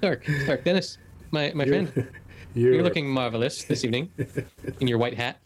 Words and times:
Dark. 0.00 0.24
It's. 0.46 0.64
Dennis, 0.64 0.98
my, 1.30 1.52
my 1.54 1.64
friend, 1.66 1.92
You're, 2.54 2.74
you're 2.74 2.82
looking 2.82 3.08
marvelous 3.08 3.64
this 3.64 3.84
evening 3.84 4.10
in 4.80 4.88
your 4.88 4.98
white 4.98 5.14
hat. 5.14 5.40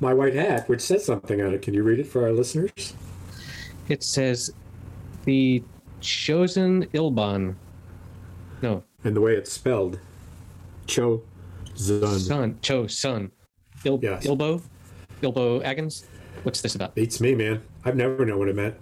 my 0.00 0.14
white 0.14 0.34
hat, 0.34 0.68
which 0.68 0.80
says 0.80 1.04
something 1.04 1.40
on 1.42 1.52
it. 1.54 1.62
Can 1.62 1.74
you 1.74 1.82
read 1.82 1.98
it 1.98 2.06
for 2.06 2.24
our 2.24 2.32
listeners? 2.32 2.94
It 3.88 4.02
says, 4.02 4.50
"The 5.24 5.62
chosen 6.00 6.86
Ilban." 6.94 7.54
No, 8.62 8.82
And 9.04 9.14
the 9.14 9.20
way 9.20 9.34
it's 9.34 9.52
spelled, 9.52 9.98
Cho 10.86 11.22
Zun. 11.76 12.18
son, 12.18 12.58
Cho, 12.62 12.86
Sun, 12.86 13.30
Il, 13.84 14.00
Yes. 14.02 14.26
Ilbo, 14.26 14.62
Ilbo 15.22 15.62
Agons. 15.64 16.04
What's 16.42 16.60
this 16.60 16.74
about? 16.74 16.94
Beats 16.94 17.20
me, 17.20 17.34
man. 17.34 17.62
I've 17.84 17.96
never 17.96 18.24
known 18.24 18.38
what 18.38 18.48
it 18.48 18.56
meant. 18.56 18.74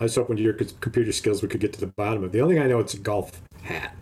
I 0.00 0.04
was 0.04 0.14
hoping 0.14 0.38
your 0.38 0.54
computer 0.54 1.12
skills 1.12 1.42
we 1.42 1.48
could 1.48 1.60
get 1.60 1.72
to 1.74 1.80
the 1.80 1.86
bottom 1.86 2.24
of. 2.24 2.30
it. 2.30 2.32
The 2.32 2.40
only 2.40 2.54
thing 2.56 2.64
I 2.64 2.66
know 2.66 2.80
it's 2.80 2.94
a 2.94 2.98
golf 2.98 3.40
hat, 3.62 3.94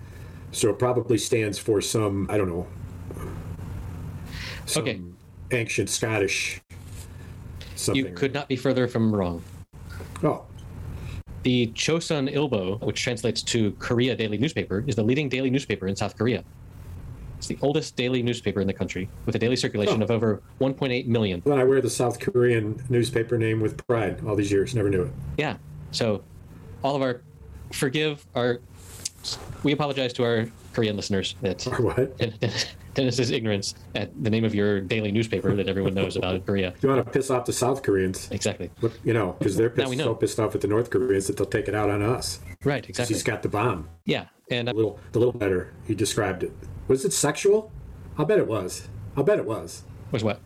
so 0.53 0.71
it 0.71 0.79
probably 0.79 1.19
stands 1.19 1.59
for 1.59 1.81
some 1.81 2.27
I 2.31 2.39
don't 2.39 2.49
know. 2.49 2.67
Some 4.67 4.83
Okay. 4.83 5.01
Ancient 5.51 5.91
Scottish. 5.91 6.61
Something. 7.75 8.07
You 8.07 8.13
could 8.13 8.33
not 8.33 8.47
be 8.49 8.57
further 8.57 8.87
from 8.87 9.13
wrong. 9.15 9.43
Oh, 10.23 10.45
The 11.43 11.69
Chosun 11.69 12.33
Ilbo, 12.33 12.81
which 12.83 13.03
translates 13.03 13.43
to 13.45 13.73
Korea 13.73 14.15
Daily 14.15 14.39
Newspaper, 14.39 14.85
is 14.87 14.95
the 14.95 15.03
leading 15.03 15.29
daily 15.29 15.51
newspaper 15.51 15.89
in 15.89 15.97
South 15.97 16.17
Korea. 16.17 16.45
It's 17.41 17.47
the 17.47 17.57
oldest 17.63 17.97
daily 17.97 18.23
newspaper 18.23 18.61
in 18.61 18.67
the 18.67 18.73
country, 18.75 19.09
with 19.25 19.35
a 19.35 19.39
daily 19.39 19.57
circulation 19.57 20.03
Oh. 20.03 20.05
of 20.05 20.11
over 20.11 20.43
1.8 20.61 21.07
million. 21.07 21.41
then 21.47 21.59
I 21.59 21.65
wear 21.65 21.81
the 21.81 21.89
South 21.89 22.21
Korean 22.21 22.79
newspaper 22.91 23.39
name 23.39 23.61
with 23.63 23.79
pride 23.87 24.21
all 24.27 24.37
these 24.37 24.53
years. 24.53 24.75
Never 24.75 24.91
knew 24.91 25.05
it. 25.05 25.11
Yeah. 25.39 25.57
So, 25.91 26.23
all 26.85 26.95
of 26.97 27.01
our 27.01 27.23
forgive 27.73 28.27
our. 28.35 28.61
We 29.63 29.73
apologize 29.73 30.13
to 30.15 30.25
our 30.25 30.47
Korean 30.75 30.97
listeners 30.97 31.35
that? 31.41 31.61
Dennis's 32.95 33.31
ignorance 33.31 33.75
at 33.95 34.11
the 34.23 34.29
name 34.29 34.45
of 34.45 34.55
your 34.55 34.83
daily 34.83 35.11
newspaper 35.13 35.55
that 35.57 35.67
everyone 35.69 35.95
knows 35.95 36.17
about 36.17 36.35
in 36.35 36.43
Korea. 36.43 36.75
You 36.83 36.91
want 36.91 37.03
to 37.07 37.11
piss 37.11 37.31
off 37.31 37.47
the 37.47 37.53
South 37.55 37.83
Koreans? 37.83 38.29
Exactly. 38.31 38.71
You 39.03 39.15
know, 39.15 39.35
because 39.39 39.57
they're 39.57 39.71
pissed, 39.71 39.97
so 39.97 40.15
pissed 40.15 40.39
off 40.41 40.55
at 40.55 40.61
the 40.61 40.69
North 40.69 40.91
Koreans 40.91 41.27
that 41.29 41.39
they'll 41.39 41.47
take 41.47 41.69
it 41.69 41.75
out 41.75 41.89
on 41.89 42.03
us. 42.03 42.41
Right. 42.65 42.87
Exactly. 42.87 43.15
He's 43.15 43.23
got 43.23 43.43
the 43.43 43.49
bomb. 43.49 43.89
Yeah. 44.05 44.27
And 44.51 44.69
A 44.69 44.75
little, 44.75 44.99
the 45.13 45.19
little 45.21 45.33
better. 45.33 45.73
He 45.87 45.95
described 45.95 46.43
it. 46.43 46.53
Was 46.91 47.05
it 47.05 47.13
sexual? 47.13 47.71
I'll 48.19 48.25
bet 48.25 48.41
it 48.41 48.49
was. 48.49 48.89
I'll 49.17 49.23
bet 49.23 49.39
it 49.39 49.45
was 49.45 49.85
was 50.11 50.25
what? 50.25 50.41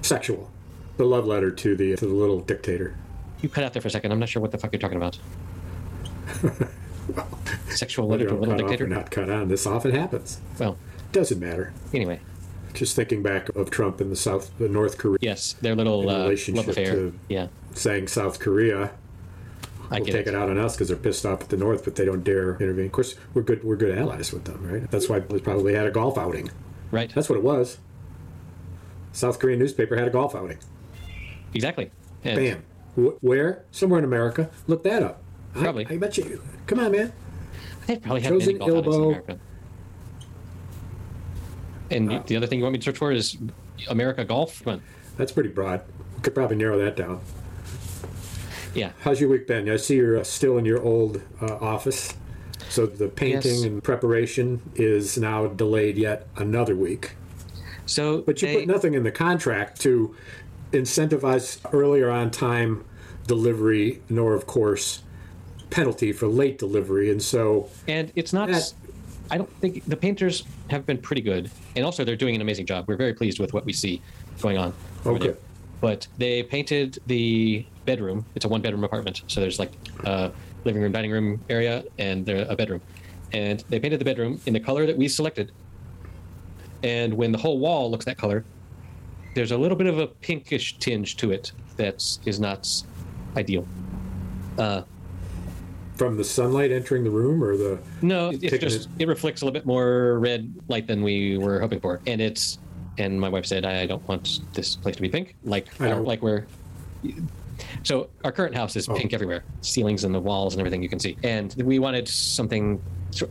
sexual. 0.00 0.50
The 0.96 1.04
love 1.04 1.26
letter 1.26 1.50
to 1.50 1.76
the 1.76 1.96
to 1.96 2.06
the 2.06 2.14
little 2.14 2.40
dictator. 2.40 2.96
You 3.42 3.50
cut 3.50 3.62
out 3.62 3.74
there 3.74 3.82
for 3.82 3.88
a 3.88 3.90
second. 3.90 4.10
I'm 4.10 4.18
not 4.18 4.30
sure 4.30 4.40
what 4.40 4.52
the 4.52 4.58
fuck 4.58 4.72
you're 4.72 4.80
talking 4.80 4.96
about. 4.96 5.18
Sexual 7.68 8.08
letter 8.08 8.26
to 8.28 8.34
a 8.34 8.38
little 8.38 8.54
cut 8.54 8.64
off 8.64 8.66
or 8.66 8.68
dictator. 8.70 8.86
not 8.86 9.10
cut 9.10 9.28
on. 9.28 9.48
This 9.48 9.66
often 9.66 9.90
happens. 9.90 10.40
Well, 10.58 10.78
Doesn't 11.12 11.38
matter. 11.40 11.74
anyway, 11.92 12.20
Just 12.72 12.96
thinking 12.96 13.22
back 13.22 13.50
of 13.50 13.70
Trump 13.70 14.00
and 14.00 14.10
the 14.10 14.16
South, 14.16 14.50
the 14.58 14.68
North 14.68 14.96
Korea 14.96 15.18
yes, 15.20 15.52
their 15.60 15.74
little 15.74 16.08
uh, 16.08 16.32
love 16.54 16.68
affair. 16.68 17.12
Yeah, 17.28 17.48
saying 17.74 18.08
South 18.08 18.40
Korea 18.40 18.92
I 19.90 19.98
will 19.98 20.06
take 20.06 20.14
it. 20.26 20.28
it 20.28 20.34
out 20.34 20.48
on 20.48 20.56
us 20.58 20.76
because 20.76 20.88
they're 20.88 20.96
pissed 20.96 21.26
off 21.26 21.40
at 21.42 21.48
the 21.48 21.56
North, 21.56 21.84
but 21.84 21.96
they 21.96 22.04
don't 22.04 22.22
dare 22.22 22.56
intervene. 22.56 22.86
Of 22.86 22.92
course, 22.92 23.16
we're 23.34 23.42
good. 23.42 23.64
We're 23.64 23.76
good 23.76 23.96
allies 23.98 24.32
with 24.32 24.44
them, 24.44 24.64
right? 24.64 24.88
That's 24.90 25.08
why 25.08 25.18
they 25.20 25.40
probably 25.40 25.74
had 25.74 25.86
a 25.86 25.90
golf 25.90 26.16
outing. 26.16 26.50
Right. 26.90 27.12
That's 27.14 27.28
what 27.28 27.36
it 27.36 27.42
was. 27.44 27.78
South 29.12 29.38
Korean 29.40 29.58
newspaper 29.58 29.96
had 29.96 30.06
a 30.06 30.10
golf 30.10 30.34
outing. 30.34 30.58
exactly. 31.54 31.90
And 32.22 32.36
Bam. 32.36 32.64
Wh- 33.06 33.24
Where? 33.24 33.64
Somewhere 33.72 33.98
in 33.98 34.04
America. 34.04 34.50
Look 34.66 34.84
that 34.84 35.02
up. 35.02 35.22
Probably. 35.54 35.86
I, 35.88 35.96
bet 35.96 36.16
you. 36.18 36.40
Come 36.66 36.78
on, 36.78 36.92
man. 36.92 37.12
They 37.86 37.96
probably 37.96 38.20
have 38.20 38.32
many 38.34 38.44
Chosen 38.54 38.58
golf 38.58 38.86
in 38.86 38.92
America. 39.02 39.38
And 41.90 42.12
Uh, 42.12 42.22
the 42.26 42.36
other 42.36 42.46
thing 42.46 42.58
you 42.58 42.64
want 42.64 42.74
me 42.74 42.78
to 42.78 42.84
search 42.84 42.98
for 42.98 43.10
is 43.10 43.36
America 43.88 44.24
Golf. 44.24 44.62
That's 45.16 45.32
pretty 45.32 45.48
broad. 45.48 45.82
We 46.16 46.22
could 46.22 46.34
probably 46.34 46.56
narrow 46.56 46.78
that 46.78 46.96
down. 46.96 47.20
Yeah. 48.74 48.92
How's 49.00 49.20
your 49.20 49.30
week 49.30 49.46
been? 49.46 49.68
I 49.68 49.76
see 49.76 49.96
you're 49.96 50.18
uh, 50.20 50.24
still 50.24 50.58
in 50.58 50.64
your 50.64 50.82
old 50.82 51.20
uh, 51.42 51.54
office. 51.56 52.14
So 52.68 52.86
the 52.86 53.08
painting 53.08 53.54
Yes. 53.56 53.62
and 53.64 53.82
preparation 53.82 54.62
is 54.76 55.18
now 55.18 55.48
delayed 55.48 55.96
yet 55.98 56.28
another 56.36 56.76
week. 56.76 57.12
So, 57.86 58.22
But 58.22 58.40
you 58.42 58.48
they- 58.48 58.56
put 58.60 58.66
nothing 58.68 58.94
in 58.94 59.02
the 59.02 59.10
contract 59.10 59.80
to 59.82 60.14
incentivize 60.72 61.58
earlier 61.72 62.10
on 62.10 62.30
time 62.30 62.84
delivery, 63.26 64.00
nor, 64.08 64.34
of 64.34 64.46
course, 64.46 65.02
penalty 65.70 66.12
for 66.12 66.28
late 66.28 66.58
delivery. 66.58 67.10
And 67.10 67.20
so, 67.22 67.68
and 67.88 68.12
it's 68.14 68.32
not. 68.32 68.48
That- 68.48 68.72
I 69.32 69.38
don't 69.38 69.50
think 69.60 69.84
the 69.86 69.96
painters 69.96 70.42
have 70.70 70.84
been 70.86 70.98
pretty 70.98 71.22
good, 71.22 71.50
and 71.76 71.84
also 71.84 72.04
they're 72.04 72.16
doing 72.16 72.34
an 72.34 72.40
amazing 72.40 72.66
job. 72.66 72.86
We're 72.88 72.96
very 72.96 73.14
pleased 73.14 73.38
with 73.38 73.52
what 73.52 73.64
we 73.64 73.72
see 73.72 74.02
going 74.40 74.58
on 74.58 74.72
Okay. 75.06 75.28
there. 75.28 75.36
But 75.80 76.06
they 76.18 76.42
painted 76.42 76.98
the 77.06 77.64
bedroom. 77.86 78.24
It's 78.34 78.44
a 78.44 78.48
one-bedroom 78.48 78.84
apartment, 78.84 79.22
so 79.28 79.40
there's 79.40 79.58
like 79.58 79.72
a 80.04 80.30
living 80.64 80.82
room, 80.82 80.92
dining 80.92 81.10
room 81.10 81.42
area, 81.48 81.84
and 81.98 82.28
a 82.28 82.54
bedroom. 82.54 82.82
And 83.32 83.64
they 83.68 83.80
painted 83.80 84.00
the 84.00 84.04
bedroom 84.04 84.40
in 84.46 84.52
the 84.52 84.60
color 84.60 84.86
that 84.86 84.96
we 84.96 85.08
selected. 85.08 85.52
And 86.82 87.14
when 87.14 87.32
the 87.32 87.38
whole 87.38 87.58
wall 87.58 87.90
looks 87.90 88.04
that 88.04 88.18
color, 88.18 88.44
there's 89.34 89.52
a 89.52 89.56
little 89.56 89.76
bit 89.76 89.86
of 89.86 89.98
a 89.98 90.06
pinkish 90.06 90.78
tinge 90.78 91.16
to 91.18 91.30
it 91.30 91.52
that 91.76 92.18
is 92.24 92.40
not 92.40 92.68
ideal. 93.36 93.66
Uh, 94.58 94.82
from 95.96 96.16
the 96.16 96.24
sunlight 96.24 96.72
entering 96.72 97.04
the 97.04 97.10
room 97.10 97.44
or 97.44 97.56
the. 97.56 97.78
No, 98.02 98.30
it's 98.30 98.58
just 98.58 98.88
it 98.98 99.06
reflects 99.06 99.42
a 99.42 99.44
little 99.44 99.52
bit 99.52 99.66
more 99.66 100.18
red 100.18 100.52
light 100.68 100.86
than 100.86 101.02
we 101.02 101.38
were 101.38 101.60
hoping 101.60 101.80
for, 101.80 102.00
and 102.06 102.20
it's. 102.20 102.58
And 103.00 103.20
my 103.20 103.28
wife 103.28 103.46
said, 103.46 103.64
"I 103.64 103.86
don't 103.86 104.06
want 104.08 104.40
this 104.52 104.76
place 104.76 104.96
to 104.96 105.02
be 105.02 105.08
pink, 105.08 105.34
like 105.44 105.66
I 105.80 105.88
know. 105.88 106.02
like 106.02 106.22
where." 106.22 106.46
So 107.82 108.08
our 108.24 108.32
current 108.32 108.54
house 108.54 108.76
is 108.76 108.88
oh. 108.88 108.94
pink 108.94 109.12
everywhere, 109.12 109.42
ceilings 109.62 110.04
and 110.04 110.14
the 110.14 110.20
walls 110.20 110.54
and 110.54 110.60
everything 110.60 110.82
you 110.82 110.88
can 110.88 110.98
see, 110.98 111.16
and 111.22 111.54
we 111.64 111.78
wanted 111.78 112.06
something 112.08 112.80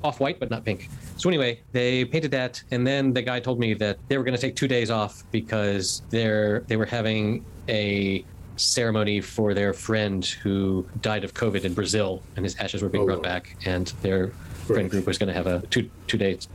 off-white 0.03 0.39
but 0.39 0.49
not 0.49 0.65
pink. 0.65 0.89
So 1.17 1.29
anyway, 1.29 1.61
they 1.71 2.03
painted 2.05 2.31
that, 2.31 2.61
and 2.71 2.85
then 2.85 3.13
the 3.13 3.21
guy 3.21 3.39
told 3.39 3.59
me 3.59 3.73
that 3.75 3.97
they 4.07 4.17
were 4.17 4.23
going 4.23 4.35
to 4.35 4.41
take 4.41 4.55
two 4.55 4.67
days 4.67 4.91
off 4.91 5.23
because 5.31 6.01
they're 6.09 6.61
they 6.67 6.77
were 6.77 6.85
having 6.85 7.45
a 7.69 8.23
ceremony 8.57 9.21
for 9.21 9.53
their 9.53 9.71
friend 9.73 10.25
who 10.25 10.85
died 11.01 11.23
of 11.23 11.33
COVID 11.33 11.63
in 11.63 11.73
Brazil, 11.73 12.21
and 12.35 12.45
his 12.45 12.55
ashes 12.57 12.81
were 12.81 12.89
being 12.89 13.03
Oh, 13.03 13.07
brought 13.07 13.19
wow. 13.19 13.23
back, 13.33 13.55
and 13.65 13.87
their 14.01 14.29
friend 14.67 14.89
group 14.91 15.07
was 15.07 15.17
going 15.17 15.27
to 15.27 15.33
have 15.33 15.47
a 15.47 15.65
two 15.67 15.89
two 16.07 16.17
days 16.17 16.47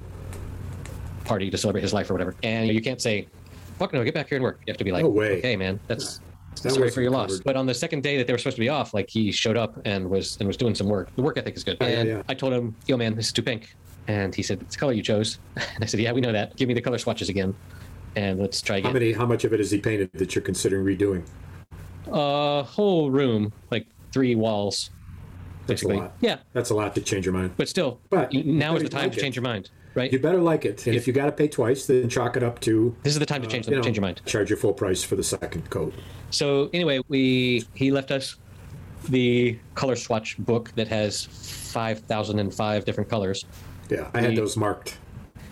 party 1.25 1.51
to 1.51 1.57
celebrate 1.59 1.83
his 1.83 1.93
life 1.93 2.11
or 2.11 2.15
whatever. 2.15 2.35
And 2.43 2.69
you 2.69 2.81
can't 2.81 3.01
say, 3.01 3.27
"Fuck 3.79 3.93
no, 3.93 4.05
get 4.05 4.15
back 4.15 4.29
here 4.29 4.37
and 4.37 4.43
work." 4.45 4.61
You 4.67 4.71
have 4.73 4.79
to 4.79 4.85
be 4.85 4.93
like, 4.93 5.03
No 5.03 5.09
way. 5.11 5.39
"Okay, 5.39 5.57
man, 5.57 5.81
that's." 5.87 6.21
That 6.63 6.71
Sorry 6.73 6.89
for 6.89 7.03
your 7.03 7.11
loss. 7.11 7.41
But 7.45 7.57
on 7.57 7.67
the 7.67 7.75
second 7.75 8.05
day 8.05 8.17
that 8.17 8.29
they 8.29 8.33
were 8.33 8.39
supposed 8.39 8.55
to 8.57 8.61
be 8.61 8.69
off, 8.69 8.95
like 8.95 9.11
he 9.11 9.33
showed 9.33 9.57
up 9.57 9.77
and 9.85 10.09
was 10.09 10.37
and 10.39 10.47
was 10.47 10.57
doing 10.57 10.75
some 10.77 10.87
work. 10.87 11.09
The 11.17 11.23
work 11.23 11.37
ethic 11.37 11.57
is 11.57 11.65
good. 11.65 11.77
Yeah, 11.81 11.89
yeah, 11.89 11.99
and 11.99 12.09
yeah. 12.09 12.23
I 12.29 12.35
told 12.35 12.53
him, 12.53 12.77
"Yo, 12.87 12.97
man, 12.97 13.17
this 13.17 13.27
is 13.27 13.33
too 13.33 13.43
pink," 13.43 13.75
and 14.07 14.33
he 14.33 14.41
said, 14.43 14.63
"It's 14.63 14.77
the 14.77 14.79
color 14.79 14.93
you 14.93 15.03
chose." 15.03 15.39
And 15.57 15.83
I 15.83 15.87
said, 15.87 15.99
"Yeah, 15.99 16.13
we 16.13 16.21
know 16.21 16.31
that. 16.31 16.55
Give 16.57 16.69
me 16.69 16.75
the 16.75 16.81
color 16.81 16.97
swatches 16.99 17.29
again, 17.29 17.57
and 18.15 18.39
let's 18.39 18.63
try 18.63 18.77
again. 18.77 18.91
How 18.91 18.93
many? 18.95 19.13
How 19.13 19.27
much 19.27 19.43
of 19.45 19.53
it 19.53 19.59
is 19.61 19.73
he 19.73 19.79
painted 19.79 20.11
that 20.15 20.37
you're 20.37 20.43
considering 20.45 20.85
redoing? 20.87 21.25
A 22.13 22.63
whole 22.63 23.11
room, 23.11 23.53
like 23.73 23.87
three 24.13 24.37
walls, 24.37 24.91
That's 25.67 25.83
a 25.83 25.89
lot. 25.89 26.13
Yeah, 26.21 26.37
That's 26.53 26.71
a 26.71 26.75
lot 26.75 26.95
to 26.95 27.01
change 27.01 27.25
your 27.27 27.35
mind. 27.35 27.53
but 27.57 27.69
still, 27.69 27.99
But 28.11 28.33
now 28.33 28.77
is 28.77 28.83
the 28.85 28.89
time 28.89 29.03
like 29.05 29.13
to 29.13 29.19
it. 29.19 29.21
change 29.23 29.35
your 29.37 29.43
mind, 29.43 29.71
right? 29.95 30.13
You 30.13 30.19
better 30.19 30.41
like 30.41 30.65
it. 30.65 30.87
And 30.87 30.95
if 30.95 31.07
you 31.07 31.13
got 31.13 31.27
to 31.27 31.33
pay 31.33 31.49
twice, 31.49 31.87
then 31.87 32.09
chalk 32.09 32.37
it 32.37 32.43
up 32.43 32.61
to 32.61 32.95
this 33.03 33.13
is 33.13 33.19
the 33.19 33.27
time 33.27 33.43
to 33.43 33.49
change 33.49 33.69
you 33.69 33.77
know, 33.77 33.83
change 33.83 33.97
your 33.97 34.03
mind. 34.03 34.21
Charge 34.27 34.51
your 34.51 34.57
full 34.57 34.73
price 34.73 35.03
for 35.03 35.17
the 35.17 35.25
second 35.25 35.69
coat. 35.71 35.95
So 36.31 36.71
anyway, 36.73 37.01
we 37.09 37.65
he 37.75 37.91
left 37.91 38.11
us 38.11 38.37
the 39.09 39.59
color 39.75 39.97
swatch 39.97 40.39
book 40.39 40.73
that 40.77 40.89
has 40.89 41.25
five 41.27 42.01
thousand 42.01 42.39
and 42.39 42.53
five 42.53 42.85
different 42.85 43.11
colors, 43.11 43.45
Yeah, 43.91 44.11
I 44.15 44.21
had 44.23 44.35
those 44.37 44.57
marked. 44.57 44.97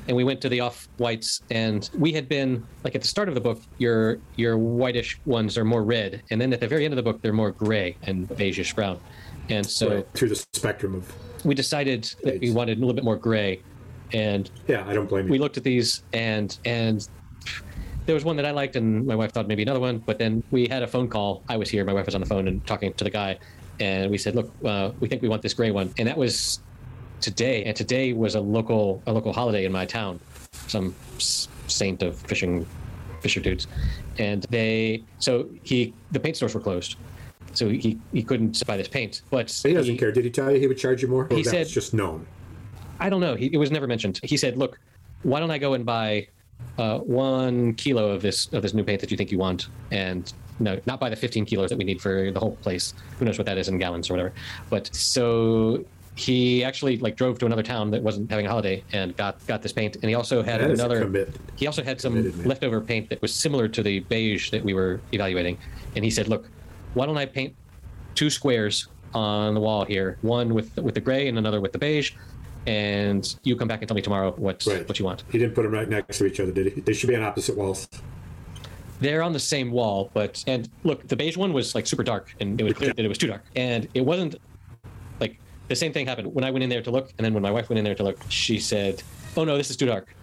and 0.09 0.17
we 0.17 0.25
went 0.25 0.41
to 0.41 0.49
the 0.49 0.61
off 0.61 0.89
whites, 0.97 1.43
and 1.51 1.89
we 1.99 2.13
had 2.13 2.29
been 2.29 2.67
like 2.83 2.95
at 2.95 3.03
the 3.03 3.07
start 3.09 3.29
of 3.29 3.35
the 3.35 3.41
book, 3.43 3.61
your 3.79 4.19
your 4.37 4.57
whitish 4.57 5.19
ones 5.27 5.59
are 5.59 5.65
more 5.65 5.85
red, 5.85 6.23
and 6.31 6.41
then 6.41 6.53
at 6.53 6.61
the 6.61 6.67
very 6.69 6.85
end 6.87 6.93
of 6.93 6.97
the 6.97 7.03
book, 7.03 7.21
they're 7.21 7.33
more 7.33 7.51
gray 7.53 7.97
and 8.05 8.27
beigeish 8.31 8.75
brown, 8.75 8.99
and 9.51 9.67
so 9.67 9.97
right, 9.97 10.07
through 10.15 10.31
the 10.31 10.47
spectrum 10.55 10.95
of. 10.95 11.13
we 11.45 11.55
decided 11.55 12.05
that 12.23 12.41
we 12.41 12.51
wanted 12.53 12.79
a 12.79 12.81
little 12.81 12.95
bit 12.95 13.05
more 13.05 13.17
gray, 13.17 13.61
and 14.13 14.51
Yeah, 14.69 14.85
I 14.89 14.93
don't 14.95 15.09
blame 15.09 15.27
you. 15.27 15.33
we 15.33 15.39
looked 15.39 15.57
at 15.57 15.65
these 15.65 16.03
and 16.13 16.57
and 16.65 17.09
there 18.07 18.15
was 18.15 18.25
one 18.25 18.37
that 18.37 18.45
I 18.47 18.51
liked 18.51 18.77
and 18.77 19.07
my 19.07 19.15
wife 19.15 19.33
thought 19.33 19.47
maybe 19.49 19.63
another 19.63 19.81
one 19.81 19.99
but 19.99 20.19
then 20.19 20.43
we 20.51 20.67
had 20.69 20.83
a 20.83 20.87
phone 20.87 21.09
call 21.09 21.43
I 21.49 21.57
was 21.57 21.69
here 21.69 21.85
my 21.85 21.93
wife 21.93 22.07
was 22.07 22.15
on 22.15 22.21
the 22.21 22.27
phone 22.27 22.49
and 22.49 22.65
talking 22.67 22.93
to 22.95 23.05
the 23.05 23.11
guy 23.11 23.39
and 23.81 24.11
we 24.11 24.19
said 24.19 24.35
look 24.35 24.53
uh, 24.65 24.91
we 25.01 25.09
think 25.09 25.23
we 25.23 25.29
want 25.29 25.43
this 25.43 25.55
gray 25.55 25.71
one 25.71 25.93
and 25.99 26.09
that 26.09 26.17
was 26.17 26.61
today 27.21 27.65
and 27.65 27.77
today 27.77 28.13
was 28.13 28.35
a 28.35 28.41
local 28.41 29.03
a 29.07 29.13
local 29.13 29.33
holiday 29.33 29.65
in 29.65 29.73
my 29.73 29.87
town 29.87 30.19
some 30.67 30.95
saint 31.29 32.03
of 32.03 32.17
fishing 32.17 32.67
Fisher 33.21 33.39
dudes, 33.39 33.69
and 34.19 34.43
they 34.51 35.05
so 35.21 35.49
he 35.63 35.95
the 36.11 36.19
paint 36.19 36.35
stores 36.37 36.55
were 36.57 36.61
closed, 36.61 36.97
so 37.53 37.69
he 37.69 37.97
he 38.13 38.21
couldn't 38.21 38.61
buy 38.67 38.77
this 38.77 38.89
paint. 38.89 39.23
But 39.31 39.49
He 39.63 39.73
doesn't 39.73 39.97
care. 39.99 40.11
Did 40.11 40.25
he 40.25 40.31
tell 40.31 40.51
you 40.51 40.59
he 40.59 40.67
would 40.67 40.77
charge 40.77 41.03
you 41.03 41.07
more? 41.09 41.29
Or 41.31 41.37
He 41.37 41.45
said- 41.45 41.69
just 41.69 41.95
known. 41.95 42.27
I 43.03 43.11
don't 43.11 43.21
know. 43.21 43.35
He, 43.35 43.47
it 43.47 43.57
was 43.57 43.73
never 43.73 43.89
mentioned. 43.89 44.21
He 44.23 44.37
said, 44.37 44.57
"Look, 44.57 44.79
why 45.25 45.41
don't 45.41 45.51
I 45.51 45.59
go 45.59 45.75
and 45.75 45.85
buy 45.85 46.29
uh, 46.79 46.99
one 47.01 47.75
kilo 47.75 48.11
of 48.13 48.23
this 48.23 48.47
of 48.53 48.63
this 48.63 48.75
new 48.75 48.85
paint 48.85 49.01
that 49.01 49.11
you 49.11 49.17
think 49.17 49.33
you 49.33 49.39
want, 49.39 49.67
and 49.91 50.33
no, 50.61 50.81
not 50.87 51.01
buy 51.01 51.11
the 51.11 51.17
15 51.17 51.45
kilos 51.45 51.71
that 51.71 51.79
we 51.79 51.85
need 51.85 52.01
for 52.01 52.31
the 52.31 52.39
whole 52.39 52.57
place. 52.57 52.95
Who 53.19 53.25
knows 53.25 53.39
what 53.39 53.47
that 53.47 53.59
is 53.59 53.69
in 53.69 53.77
gallons 53.79 54.09
or 54.09 54.15
whatever." 54.15 54.33
But 54.71 54.95
so 54.95 55.85
he 56.15 56.63
actually 56.63 56.99
like 56.99 57.17
drove 57.17 57.41
to 57.41 57.47
another 57.47 57.65
town 57.65 57.91
that 57.91 58.03
wasn't 58.03 58.31
having 58.31 58.47
a 58.47 58.49
holiday 58.49 58.85
and 58.93 59.17
got 59.17 59.45
got 59.49 59.63
this 59.63 59.73
paint, 59.73 59.97
and 59.97 60.05
he 60.05 60.15
also 60.15 60.41
had 60.41 60.61
That 60.61 60.71
another. 60.71 61.27
He 61.57 61.67
also 61.67 61.83
had 61.83 62.01
some 62.01 62.15
Committed, 62.15 62.47
leftover 62.47 62.81
paint 62.81 63.09
that 63.09 63.21
was 63.21 63.35
similar 63.35 63.67
to 63.67 63.83
the 63.83 63.99
beige 64.01 64.51
that 64.51 64.63
we 64.63 64.75
were 64.75 65.01
evaluating, 65.11 65.59
and 65.97 66.05
he 66.05 66.11
said, 66.11 66.29
"Look, 66.29 66.49
why 66.95 67.07
don't 67.07 67.19
I 67.19 67.27
paint 67.27 67.57
two 68.15 68.31
squares 68.31 68.87
on 69.13 69.55
the 69.55 69.61
wall 69.61 69.85
here, 69.85 70.19
one 70.23 70.55
with 70.55 70.77
with 70.77 70.95
the 70.95 71.01
gray 71.01 71.27
and 71.27 71.37
another 71.37 71.61
with 71.61 71.73
the 71.73 71.79
beige, 71.79 72.13
and 72.67 73.37
you 73.45 73.57
come 73.57 73.69
back 73.69 73.81
and 73.81 73.89
tell 73.89 73.95
me 73.95 74.03
tomorrow 74.03 74.33
what 74.37 74.65
Right. 74.67 74.87
what 74.89 74.99
you 74.99 75.05
want." 75.05 75.25
He 75.31 75.39
didn't 75.39 75.55
put 75.55 75.63
them 75.63 75.73
right 75.73 75.89
next 75.89 76.19
to 76.19 76.27
each 76.27 76.41
other, 76.41 76.53
did 76.53 76.73
he? 76.73 76.81
They 76.81 76.93
should 76.93 77.09
be 77.09 77.17
on 77.17 77.23
opposite 77.23 77.57
walls. 77.57 77.89
They're 79.01 79.23
on 79.23 79.33
the 79.33 79.41
same 79.41 79.73
wall, 79.73 80.11
but 80.15 80.45
and 80.47 80.69
look, 80.85 81.07
the 81.09 81.17
beige 81.17 81.37
one 81.37 81.53
was 81.53 81.75
like 81.75 81.87
super 81.87 82.05
dark, 82.05 82.35
and 82.41 82.61
it 82.61 82.65
was 82.65 82.75
clear 82.75 82.93
that 82.93 83.05
it 83.05 83.09
was 83.09 83.19
too 83.19 83.27
dark, 83.27 83.43
and 83.57 83.89
it 83.95 84.05
wasn't 84.05 84.37
like 85.21 85.39
the 85.69 85.75
same 85.77 85.93
thing 85.93 86.07
happened 86.07 86.33
when 86.33 86.45
I 86.45 86.51
went 86.53 86.63
in 86.63 86.71
there 86.71 86.83
to 86.83 86.91
look, 86.91 87.13
and 87.19 87.25
then 87.25 87.35
when 87.35 87.43
my 87.43 87.51
wife 87.51 87.69
went 87.69 87.79
in 87.79 87.85
there 87.85 87.97
to 87.97 88.05
look, 88.05 88.19
she 88.29 88.59
said, 88.61 89.03
"Oh 89.37 89.45
no, 89.45 89.57
this 89.57 89.71
is 89.71 89.77
too 89.77 89.87
dark," 89.87 90.15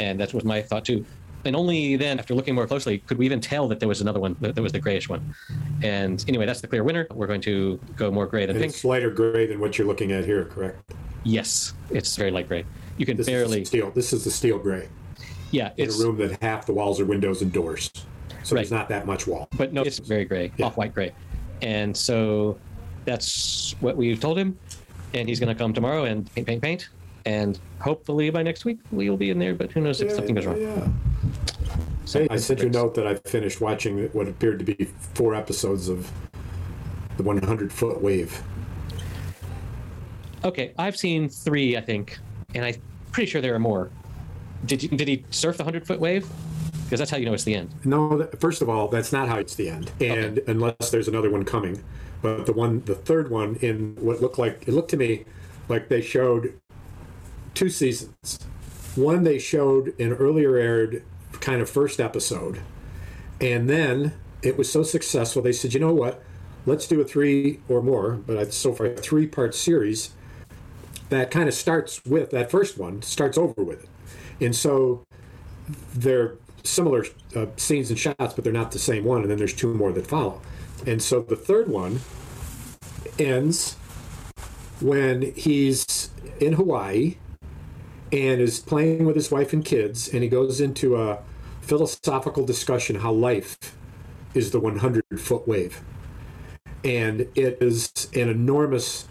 and 0.00 0.18
that 0.18 0.32
was 0.32 0.44
my 0.44 0.62
thought 0.62 0.84
too. 0.86 1.04
And 1.44 1.56
only 1.56 1.96
then, 1.96 2.20
after 2.20 2.34
looking 2.36 2.54
more 2.54 2.68
closely, 2.68 2.98
could 2.98 3.18
we 3.18 3.26
even 3.26 3.40
tell 3.40 3.66
that 3.66 3.80
there 3.80 3.88
was 3.88 4.00
another 4.00 4.20
one 4.20 4.36
that 4.40 4.56
was 4.60 4.70
the 4.70 4.78
grayish 4.78 5.08
one. 5.08 5.34
And 5.82 6.24
anyway, 6.28 6.46
that's 6.46 6.60
the 6.60 6.68
clear 6.68 6.84
winner. 6.84 7.08
We're 7.12 7.26
going 7.26 7.40
to 7.40 7.80
go 7.96 8.12
more 8.12 8.26
gray 8.26 8.46
than 8.46 8.54
And 8.54 8.62
pink. 8.62 8.74
it's 8.74 8.84
lighter 8.84 9.10
gray 9.10 9.46
than 9.46 9.58
what 9.58 9.76
you're 9.76 9.86
looking 9.88 10.12
at 10.12 10.24
here, 10.24 10.44
correct? 10.44 10.92
Yes, 11.24 11.74
it's 11.90 12.16
very 12.16 12.30
light 12.30 12.48
gray. 12.48 12.64
You 12.98 13.06
can 13.06 13.16
This 13.16 13.26
barely. 13.26 13.62
is 13.62 13.68
steel. 13.68 13.90
This 13.90 14.12
is 14.12 14.24
the 14.24 14.30
steel 14.30 14.58
gray 14.58 14.88
Yeah, 15.50 15.70
in 15.76 15.86
it's 15.86 16.00
a 16.00 16.04
room 16.04 16.16
that 16.18 16.40
half 16.42 16.66
the 16.66 16.72
walls 16.72 17.00
are 17.00 17.04
windows 17.04 17.42
and 17.42 17.52
doors. 17.52 17.90
So 18.42 18.54
there's 18.56 18.70
not 18.72 18.88
that 18.88 19.06
much 19.06 19.26
wall. 19.26 19.48
but 19.56 19.72
no, 19.72 19.82
it's 19.82 19.98
very 19.98 20.24
gray, 20.24 20.50
Yeah. 20.56 20.66
off-white 20.66 20.92
gray, 20.94 21.12
and 21.62 21.96
so 21.96 22.58
that's 23.04 23.74
what 23.80 23.96
we've 23.96 24.18
told 24.20 24.36
him, 24.38 24.58
and 25.14 25.28
he's 25.28 25.38
going 25.40 25.54
to 25.54 25.58
come 25.58 25.72
tomorrow 25.72 26.04
and 26.04 26.32
paint, 26.34 26.46
paint, 26.46 26.62
paint, 26.62 26.88
and 27.24 27.58
hopefully 27.80 28.30
by 28.30 28.42
next 28.42 28.64
week 28.64 28.78
we 28.90 29.08
will 29.08 29.16
be 29.16 29.30
in 29.30 29.38
there. 29.38 29.54
But 29.54 29.70
who 29.72 29.80
knows 29.80 30.00
if 30.00 30.10
something 30.12 30.34
goes 30.34 30.46
wrong? 30.46 30.60
Yeah. 30.60 30.88
So 32.04 32.20
Hey, 32.20 32.28
I 32.30 32.36
sent 32.36 32.60
you 32.60 32.66
a 32.66 32.70
note 32.70 32.94
that 32.96 33.06
I 33.06 33.14
finished 33.14 33.60
watching 33.60 34.08
what 34.08 34.26
appeared 34.28 34.58
to 34.58 34.64
be 34.64 34.88
four 35.14 35.34
episodes 35.36 35.88
of 35.88 36.10
the 37.16 37.22
100 37.22 37.72
foot 37.72 38.02
wave. 38.02 38.42
Okay, 40.44 40.72
I've 40.76 40.96
seen 40.96 41.28
three, 41.28 41.76
I 41.76 41.80
think, 41.80 42.18
and 42.54 42.64
I'm 42.64 42.74
pretty 43.12 43.30
sure 43.30 43.40
there 43.40 43.54
are 43.54 43.60
more. 43.60 43.90
Did 44.66 44.82
you, 44.82 44.88
did 44.88 45.06
he 45.06 45.24
surf 45.30 45.56
the 45.56 45.64
hundred 45.64 45.86
foot 45.86 46.00
wave? 46.00 46.28
Because 46.84 46.98
that's 46.98 47.10
how 47.10 47.16
you 47.16 47.26
know 47.26 47.32
it's 47.32 47.44
the 47.44 47.54
end. 47.54 47.72
No, 47.84 48.28
first 48.38 48.60
of 48.60 48.68
all, 48.68 48.88
that's 48.88 49.12
not 49.12 49.28
how 49.28 49.38
it's 49.38 49.54
the 49.54 49.68
end, 49.68 49.92
and 50.00 50.38
unless 50.46 50.90
there's 50.90 51.08
another 51.08 51.30
one 51.30 51.44
coming. 51.44 51.82
But 52.22 52.46
the 52.46 52.52
one, 52.52 52.82
the 52.84 52.94
third 52.94 53.30
one, 53.30 53.56
in 53.56 53.96
what 54.00 54.20
looked 54.20 54.38
like 54.38 54.66
it 54.66 54.72
looked 54.72 54.90
to 54.90 54.96
me 54.96 55.24
like 55.68 55.88
they 55.88 56.00
showed 56.00 56.58
two 57.54 57.70
seasons. 57.70 58.40
One 58.94 59.22
they 59.22 59.38
showed 59.38 59.98
an 59.98 60.12
earlier 60.12 60.56
aired 60.56 61.04
kind 61.40 61.62
of 61.62 61.70
first 61.70 62.00
episode, 62.00 62.60
and 63.40 63.70
then 63.70 64.14
it 64.42 64.58
was 64.58 64.70
so 64.70 64.82
successful 64.82 65.40
they 65.40 65.52
said, 65.52 65.72
you 65.72 65.80
know 65.80 65.94
what, 65.94 66.22
let's 66.66 66.86
do 66.86 67.00
a 67.00 67.04
three 67.04 67.60
or 67.68 67.80
more, 67.80 68.12
but 68.12 68.52
so 68.52 68.72
far 68.72 68.88
three 68.94 69.26
part 69.26 69.54
series 69.54 70.10
that 71.12 71.30
kind 71.30 71.48
of 71.48 71.54
starts 71.54 72.04
with 72.04 72.30
that 72.30 72.50
first 72.50 72.78
one 72.78 73.02
starts 73.02 73.38
over 73.38 73.62
with 73.62 73.84
it, 73.84 74.44
and 74.44 74.54
so 74.54 75.04
they're 75.94 76.34
similar 76.64 77.04
uh, 77.34 77.46
scenes 77.56 77.90
and 77.90 77.98
shots, 77.98 78.34
but 78.34 78.44
they're 78.44 78.52
not 78.52 78.72
the 78.72 78.78
same 78.78 79.04
one. 79.04 79.22
And 79.22 79.30
then 79.30 79.38
there's 79.38 79.54
two 79.54 79.72
more 79.74 79.92
that 79.92 80.06
follow. 80.06 80.40
And 80.86 81.02
so 81.02 81.20
the 81.20 81.36
third 81.36 81.68
one 81.68 82.00
ends 83.18 83.74
when 84.80 85.32
he's 85.34 86.10
in 86.40 86.54
Hawaii 86.54 87.16
and 88.10 88.40
is 88.40 88.60
playing 88.60 89.04
with 89.04 89.16
his 89.16 89.30
wife 89.30 89.52
and 89.52 89.64
kids, 89.64 90.08
and 90.08 90.22
he 90.22 90.28
goes 90.28 90.60
into 90.60 90.96
a 90.96 91.18
philosophical 91.60 92.44
discussion 92.44 92.96
how 92.96 93.12
life 93.12 93.56
is 94.34 94.50
the 94.50 94.60
100 94.60 95.04
foot 95.18 95.46
wave. 95.46 95.82
And 96.84 97.28
it 97.34 97.58
is 97.60 98.08
an 98.14 98.28
enormous 98.28 99.06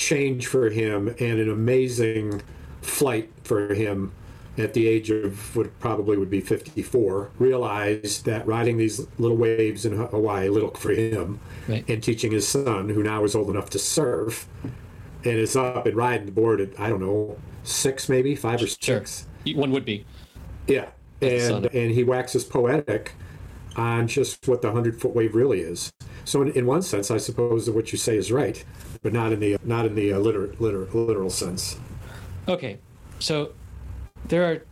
change 0.00 0.46
for 0.46 0.70
him 0.70 1.08
and 1.20 1.38
an 1.38 1.50
amazing 1.50 2.40
flight 2.80 3.30
for 3.44 3.74
him 3.74 4.10
at 4.56 4.72
the 4.72 4.86
age 4.88 5.10
of 5.10 5.54
what 5.54 5.78
probably 5.78 6.16
would 6.16 6.30
be 6.30 6.40
54 6.40 7.30
realized 7.38 8.24
that 8.24 8.46
riding 8.46 8.78
these 8.78 9.06
little 9.18 9.36
waves 9.36 9.84
in 9.84 9.92
hawaii 9.92 10.48
little 10.48 10.70
for 10.70 10.92
him 10.92 11.38
Right. 11.68 11.84
and 11.88 12.02
teaching 12.02 12.32
his 12.32 12.48
son 12.48 12.88
who 12.88 13.02
now 13.02 13.22
is 13.24 13.34
old 13.34 13.50
enough 13.50 13.68
to 13.70 13.78
surf 13.78 14.48
and 14.64 15.34
is 15.38 15.54
up 15.54 15.84
and 15.84 15.94
riding 15.94 16.24
the 16.24 16.32
board 16.32 16.62
at 16.62 16.80
i 16.80 16.88
don't 16.88 17.00
know 17.00 17.36
six 17.62 18.08
maybe 18.08 18.34
five 18.34 18.62
or 18.62 18.66
six 18.66 18.84
Sure, 18.84 19.04
six 19.04 19.26
one 19.54 19.70
would 19.70 19.84
be. 19.84 20.06
yeah 20.66 20.86
and 21.20 21.66
and 21.66 21.90
he 21.90 22.02
waxes 22.04 22.42
poetic 22.44 23.12
on 23.80 24.06
just 24.06 24.46
what 24.48 24.60
the 24.62 24.68
100 24.68 25.00
foot 25.00 25.14
wave 25.14 25.34
really 25.34 25.60
is 25.60 25.90
so 26.24 26.42
in, 26.42 26.50
in 26.52 26.66
one 26.66 26.82
sense 26.82 27.10
i 27.10 27.16
suppose 27.16 27.64
that 27.66 27.72
what 27.74 27.92
you 27.92 27.98
say 27.98 28.16
is 28.16 28.30
right 28.30 28.64
but 29.02 29.12
not 29.12 29.32
in 29.32 29.40
the 29.40 29.56
not 29.64 29.86
in 29.86 29.94
the 29.94 30.12
uh, 30.12 30.18
literal, 30.18 30.50
literal 30.58 30.86
literal 31.06 31.30
sense 31.30 31.78
Okay, 32.48 32.78
so 33.20 33.52
there 34.26 34.44
are 34.50 34.64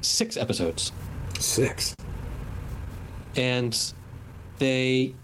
six 0.00 0.36
episodes. 0.36 0.90
six 1.38 1.94
and 3.36 3.92
they 4.58 5.14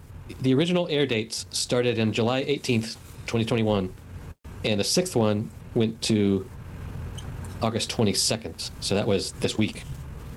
the 0.42 0.54
original 0.54 0.86
air 0.88 1.06
dates 1.06 1.46
started 1.50 1.98
in 1.98 2.12
July 2.12 2.44
18th, 2.44 2.94
2021, 3.26 3.92
and 4.64 4.78
the 4.78 4.84
sixth 4.84 5.16
one 5.16 5.50
went 5.74 6.00
to 6.02 6.48
August 7.62 7.90
22nd. 7.90 8.70
So 8.80 8.94
that 8.94 9.06
was 9.06 9.32
this 9.40 9.56
week. 9.56 9.82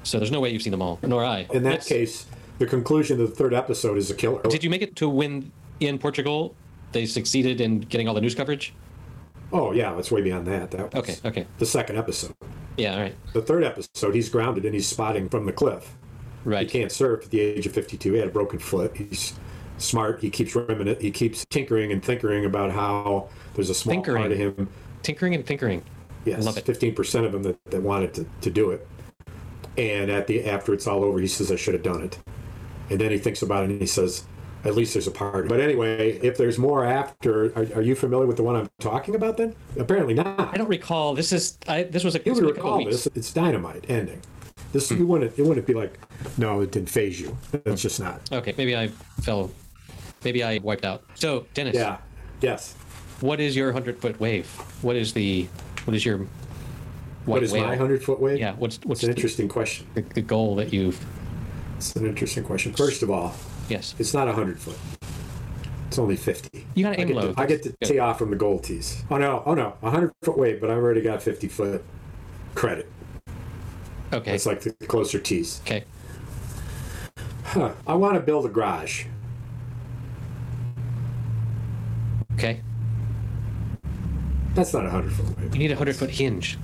So 0.04 0.18
there's 0.18 0.32
no 0.32 0.40
way 0.40 0.50
you've 0.52 0.62
seen 0.64 0.72
them 0.72 0.82
all, 0.82 0.98
nor 1.04 1.24
I. 1.26 1.46
in 1.52 1.64
that 1.64 1.72
Let's- 1.72 1.88
case 1.88 2.26
the 2.62 2.68
conclusion 2.68 3.20
of 3.20 3.28
the 3.28 3.36
third 3.36 3.56
episode 3.56 3.98
is 3.98 4.12
a 4.12 4.14
killer. 4.14 4.42
Did 4.44 4.64
you 4.64 4.70
make 4.70 4.84
it 4.84 4.96
to 4.98 5.10
when 5.10 5.52
in 5.80 5.98
Portugal? 5.98 6.56
They 6.92 7.08
succeeded 7.08 7.60
in 7.60 7.80
getting 7.80 8.08
all 8.08 8.14
the 8.14 8.22
news 8.22 8.36
coverage? 8.36 8.74
oh 9.54 9.74
yeah 9.74 9.98
it's 9.98 10.10
way 10.12 10.22
beyond 10.22 10.48
that. 10.48 10.72
That 10.72 10.94
was 10.94 11.04
Okay, 11.04 11.28
okay, 11.28 11.48
the 11.58 11.66
second 11.66 11.98
episode. 11.98 12.34
Yeah, 12.78 12.94
all 12.94 13.02
right, 13.02 13.16
the 13.34 13.42
third 13.42 13.64
episode 13.64 14.14
he's 14.16 14.30
grounded 14.30 14.64
and 14.64 14.74
he's 14.74 14.88
spotting 14.88 15.28
from 15.28 15.46
the 15.46 15.52
cliff. 15.52 15.98
Right. 16.46 16.72
he 16.72 16.80
can't 16.80 16.92
surf 16.92 17.26
at 17.26 17.32
the 17.32 17.40
age 17.40 17.66
of 17.68 17.74
52 17.74 18.14
he 18.14 18.20
had 18.20 18.30
a 18.30 18.32
broken 18.32 18.60
foot. 18.60 18.96
He's 18.96 19.34
smart. 19.78 20.22
He 20.22 20.30
keeps 20.30 20.56
reminiscing 20.56 21.02
he 21.02 21.12
keeps 21.12 21.44
tinkering 21.46 21.92
and 21.92 22.02
tinkering 22.04 22.46
about 22.46 22.72
how 22.72 23.28
there's 23.56 23.70
a 23.72 23.76
small 23.76 23.96
Tinkering. 23.96 24.22
part 24.22 24.32
of 24.32 24.38
him. 24.38 24.70
Tinkering 25.02 25.34
and 25.34 25.46
tinkering. 25.46 25.84
yes 26.26 26.46
Love 26.46 26.58
it. 26.58 26.66
15% 26.66 27.26
of 27.26 27.34
him 27.34 27.44
that, 27.44 27.58
that 27.66 27.82
wanted 27.82 28.14
to, 28.14 28.26
to 28.42 28.50
do 28.52 28.70
it. 28.70 28.88
And 29.78 30.12
at 30.12 30.28
the 30.28 30.46
after 30.46 30.74
it's 30.76 30.86
all 30.86 31.04
over 31.04 31.20
he 31.20 31.28
says 31.28 31.52
i 31.52 31.56
should 31.56 31.74
have 31.74 31.84
done 31.84 32.04
it 32.04 32.18
and 32.90 33.00
then 33.00 33.12
he 33.12 33.18
thinks 33.18 33.42
about 33.42 33.64
it 33.64 33.70
and 33.70 33.80
he 33.82 33.88
says 33.88 34.24
at 34.64 34.76
least 34.76 34.94
there's 34.94 35.08
a 35.08 35.12
part 35.12 35.48
but 35.48 35.60
anyway 35.60 36.12
if 36.20 36.38
there's 36.38 36.58
more 36.60 36.86
after 36.86 37.46
are, 37.58 37.68
are 37.78 37.82
you 37.82 37.96
familiar 37.96 38.28
with 38.28 38.38
the 38.38 38.44
one 38.44 38.56
i'm 38.56 38.70
talking 38.80 39.16
about 39.16 39.38
then 39.38 39.56
apparently 39.80 40.14
not 40.14 40.40
I 40.40 40.58
don't 40.58 40.70
recall. 40.70 41.16
This 41.16 41.32
is 41.32 41.58
I. 41.68 41.84
This 41.84 42.04
was 42.04 42.16
a, 42.16 42.22
you 42.24 42.34
would 42.34 42.44
recall 42.44 42.84
this 42.86 43.08
it's 43.16 43.34
dynamite 43.34 43.86
ending 43.90 44.22
this 44.72 44.90
Hmm. 44.90 44.98
you 45.00 45.08
wouldn't 45.08 45.38
it 45.40 45.44
wouldn't 45.46 45.66
be 45.66 45.74
like 45.74 45.98
no 46.38 46.62
it 46.62 46.72
didn't 46.72 46.90
phase 46.90 47.20
you 47.20 47.36
that's 47.64 47.82
just 47.82 48.00
not 48.00 48.22
Okay, 48.32 48.54
maybe 48.58 48.76
I 48.76 48.88
fell. 49.22 49.52
Maybe 50.24 50.44
I 50.44 50.60
wiped 50.60 50.86
out. 50.86 51.04
So, 51.16 51.48
Dennis. 51.56 51.76
yeah 51.76 51.98
yes 52.42 52.74
What 53.22 53.40
is 53.40 53.56
your 53.56 53.72
hundred 53.72 54.00
foot 54.00 54.20
wave? 54.20 54.46
What 54.84 54.96
is 54.96 55.14
the 55.14 55.48
what 55.86 55.96
is 55.96 56.06
your 56.06 56.28
what 57.26 57.42
is 57.44 57.52
whale? 57.52 57.64
my 57.64 57.70
100 57.70 58.04
foot 58.04 58.20
wave 58.20 58.38
Yeah, 58.40 58.54
what's 58.54 58.80
what's 58.84 59.00
it's 59.02 59.04
an 59.04 59.10
the, 59.12 59.16
interesting 59.16 59.48
question 59.48 59.88
the, 59.96 60.02
the 60.02 60.22
goal 60.22 60.56
that 60.58 60.72
you've 60.72 61.04
it's 61.82 61.96
an 61.96 62.06
interesting 62.06 62.44
question 62.44 62.72
first 62.74 63.02
of 63.02 63.10
all 63.10 63.34
yes. 63.68 63.96
it's 63.98 64.14
not 64.14 64.28
100 64.28 64.60
foot 64.60 64.78
it's 65.88 65.98
only 66.00 66.16
50 66.16 66.66
You 66.76 66.86
gotta 66.86 67.00
I 67.00 67.02
aim 67.02 67.08
get, 67.08 67.16
low. 67.18 67.34
to, 67.34 67.42
I 67.42 67.46
get 67.46 67.64
to 67.64 67.76
tee 67.84 68.00
off 68.00 68.18
from 68.20 68.30
the 68.30 68.38
goal 68.38 68.60
tees. 68.60 69.04
Oh 69.10 69.18
no, 69.18 69.44
oh 69.46 69.54
no, 69.54 69.76
100 69.82 70.14
foot 70.24 70.38
wave, 70.38 70.62
but 70.62 70.70
I've 70.70 70.78
already 70.78 71.02
got 71.02 71.22
50 71.22 71.50
foot 71.50 71.84
credit. 72.56 72.90
Okay. 74.14 74.34
It's 74.34 74.46
like 74.46 74.62
the 74.62 74.72
closer 74.88 75.20
tees. 75.20 75.60
okay. 75.66 75.84
Huh. 77.44 77.74
I 77.86 77.96
want 77.96 78.16
to 78.16 78.22
build 78.22 78.46
a 78.46 78.50
garage. 78.50 79.04
Okay. 82.36 82.62
That's 84.54 84.74
not 84.74 84.84
a 84.84 84.90
100 84.90 85.12
foot 85.12 85.38
weight. 85.40 85.54
You 85.54 85.60
need 85.60 85.72
a 85.72 85.76
hundred 85.76 85.98
foot 85.98 86.10
hinge. 86.10 86.58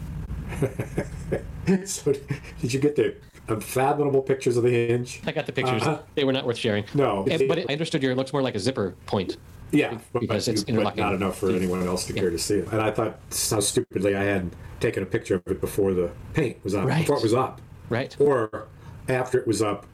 so, 1.86 2.14
did 2.62 2.74
you 2.74 2.80
get 2.80 2.96
the 2.96 3.14
unfathomable 3.48 4.22
pictures 4.22 4.58
of 4.58 4.64
the 4.64 4.70
hinge. 4.70 5.22
I 5.26 5.32
got 5.32 5.46
the 5.46 5.52
pictures. 5.52 5.82
Uh-huh. 5.82 6.00
They 6.16 6.24
were 6.24 6.34
not 6.34 6.46
worth 6.46 6.58
sharing. 6.58 6.86
No. 6.94 7.26
And- 7.30 7.48
but 7.48 7.60
I 7.70 7.74
understood 7.74 8.04
your. 8.04 8.12
It 8.12 8.16
looks 8.16 8.34
more 8.34 8.42
like 8.42 8.56
a 8.56 8.60
zipper 8.60 8.96
point. 9.06 9.38
Yeah, 9.72 9.98
but, 10.14 10.22
because 10.22 10.48
it's 10.48 10.64
but 10.64 10.70
interlocking. 10.70 11.02
not 11.04 11.14
enough 11.14 11.38
for 11.38 11.50
anyone 11.50 11.86
else 11.86 12.06
to 12.08 12.14
care 12.14 12.30
to 12.30 12.38
see 12.40 12.56
it. 12.60 12.70
And 12.72 12.82
I 12.82 12.90
thought 12.90 13.20
how 13.52 13.60
stupidly 13.60 14.16
I 14.16 14.24
hadn't 14.24 14.54
taken 14.80 15.04
a 15.04 15.06
picture 15.06 15.36
of 15.36 15.42
it 15.48 15.60
before 15.60 15.94
the 15.94 16.10
paint 16.34 16.64
was 16.64 16.74
up, 16.74 16.86
Right. 16.88 17.00
before 17.00 17.18
it 17.18 17.24
was 17.24 17.34
up, 17.34 17.60
Right. 17.90 18.16
or 18.20 18.68
after 19.10 19.38
it 19.40 19.46
was 19.46 19.62
up 19.62 19.86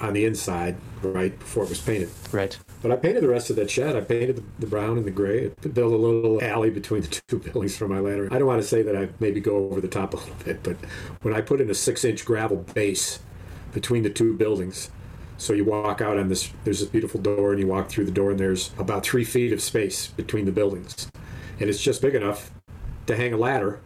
on 0.00 0.14
the 0.14 0.24
inside, 0.24 0.76
right 1.02 1.38
before 1.38 1.64
it 1.64 1.68
was 1.68 1.80
painted. 1.80 2.10
Right. 2.32 2.58
But 2.82 2.90
I 2.90 2.96
painted 2.96 3.22
the 3.22 3.28
rest 3.28 3.50
of 3.50 3.56
that 3.56 3.70
shed. 3.70 3.96
I 3.96 4.00
painted 4.00 4.42
the, 4.58 4.66
brown 4.66 4.96
and 4.96 5.06
the 5.06 5.10
gray. 5.10 5.50
I 5.64 5.68
built 5.68 5.92
a 5.92 5.96
little 5.96 6.42
alley 6.42 6.70
between 6.70 7.02
the 7.02 7.08
two 7.28 7.38
buildings 7.38 7.76
for 7.76 7.88
my 7.88 7.98
ladder. 7.98 8.28
I 8.32 8.38
don't 8.38 8.48
want 8.48 8.62
to 8.62 8.66
say 8.66 8.82
that 8.82 8.96
I 8.96 9.08
maybe 9.20 9.40
go 9.40 9.56
over 9.56 9.80
the 9.80 9.88
top 9.88 10.14
a 10.14 10.16
little 10.16 10.34
bit, 10.44 10.62
but 10.62 10.76
when 11.22 11.34
I 11.34 11.40
put 11.40 11.60
in 11.60 11.70
a 11.70 11.74
six-inch 11.74 12.24
gravel 12.24 12.58
base 12.74 13.20
between 13.72 14.02
the 14.02 14.10
two 14.10 14.36
buildings, 14.36 14.90
so 15.36 15.54
you 15.54 15.64
walk 15.64 16.02
out 16.02 16.18
on 16.18 16.28
this. 16.28 16.50
There's 16.64 16.80
this 16.80 16.88
beautiful 16.88 17.18
door, 17.18 17.52
and 17.52 17.60
you 17.60 17.66
walk 17.66 17.88
through 17.88 18.04
the 18.04 18.10
door, 18.10 18.30
and 18.30 18.38
there's 18.38 18.72
about 18.78 19.04
three 19.04 19.24
feet 19.24 19.54
of 19.54 19.62
space 19.62 20.08
between 20.08 20.44
the 20.44 20.52
buildings, 20.52 21.10
and 21.58 21.70
it's 21.70 21.80
just 21.80 22.02
big 22.02 22.14
enough 22.14 22.50
to 23.06 23.16
hang 23.16 23.32
a 23.32 23.38
ladder 23.38 23.80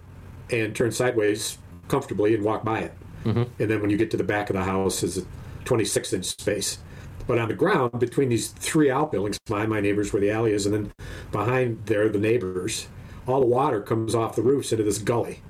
and 0.50 0.74
turn 0.74 0.90
sideways 0.90 1.58
comfortably 1.86 2.34
and 2.34 2.44
walk 2.44 2.64
by 2.64 2.80
it. 2.80 2.92
Mm-hmm. 3.24 3.42
And 3.62 3.70
then 3.70 3.80
when 3.80 3.90
you 3.90 3.96
get 3.96 4.10
to 4.10 4.16
the 4.16 4.24
back 4.24 4.50
of 4.50 4.56
the 4.56 4.64
house, 4.64 5.02
is 5.02 5.24
26 5.64 6.12
inch 6.12 6.24
space. 6.24 6.78
But 7.26 7.38
on 7.38 7.48
the 7.48 7.54
ground, 7.54 7.98
between 7.98 8.28
these 8.28 8.48
three 8.48 8.90
outbuildings, 8.90 9.38
mine, 9.48 9.70
my 9.70 9.80
neighbors, 9.80 10.12
where 10.12 10.20
the 10.20 10.30
alley 10.30 10.52
is, 10.52 10.66
and 10.66 10.74
then 10.74 10.92
behind 11.32 11.86
there, 11.86 12.08
the 12.08 12.18
neighbors, 12.18 12.86
all 13.26 13.40
the 13.40 13.46
water 13.46 13.80
comes 13.80 14.14
off 14.14 14.36
the 14.36 14.42
roofs 14.42 14.72
into 14.72 14.84
this 14.84 14.98
gully. 14.98 15.40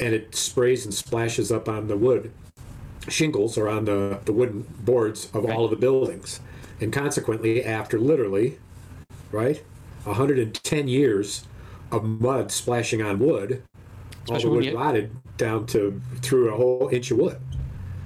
And 0.00 0.14
it 0.14 0.34
sprays 0.34 0.84
and 0.84 0.94
splashes 0.94 1.52
up 1.52 1.68
on 1.68 1.86
the 1.86 1.96
wood 1.96 2.32
shingles 3.08 3.58
or 3.58 3.68
on 3.68 3.84
the, 3.84 4.20
the 4.24 4.32
wooden 4.32 4.62
boards 4.80 5.28
of 5.34 5.44
all 5.44 5.64
of 5.64 5.70
the 5.70 5.76
buildings. 5.76 6.40
And 6.80 6.92
consequently, 6.92 7.64
after 7.64 7.98
literally, 7.98 8.58
right, 9.30 9.62
110 10.04 10.88
years 10.88 11.44
of 11.90 12.04
mud 12.04 12.50
splashing 12.50 13.02
on 13.02 13.18
wood, 13.18 13.62
all 14.28 14.40
the 14.40 14.48
wood 14.48 14.64
you 14.64 14.76
rotted 14.76 15.14
down 15.36 15.66
to 15.66 16.00
through 16.20 16.52
a 16.52 16.56
whole 16.56 16.88
inch 16.92 17.10
of 17.10 17.18
wood. 17.18 17.40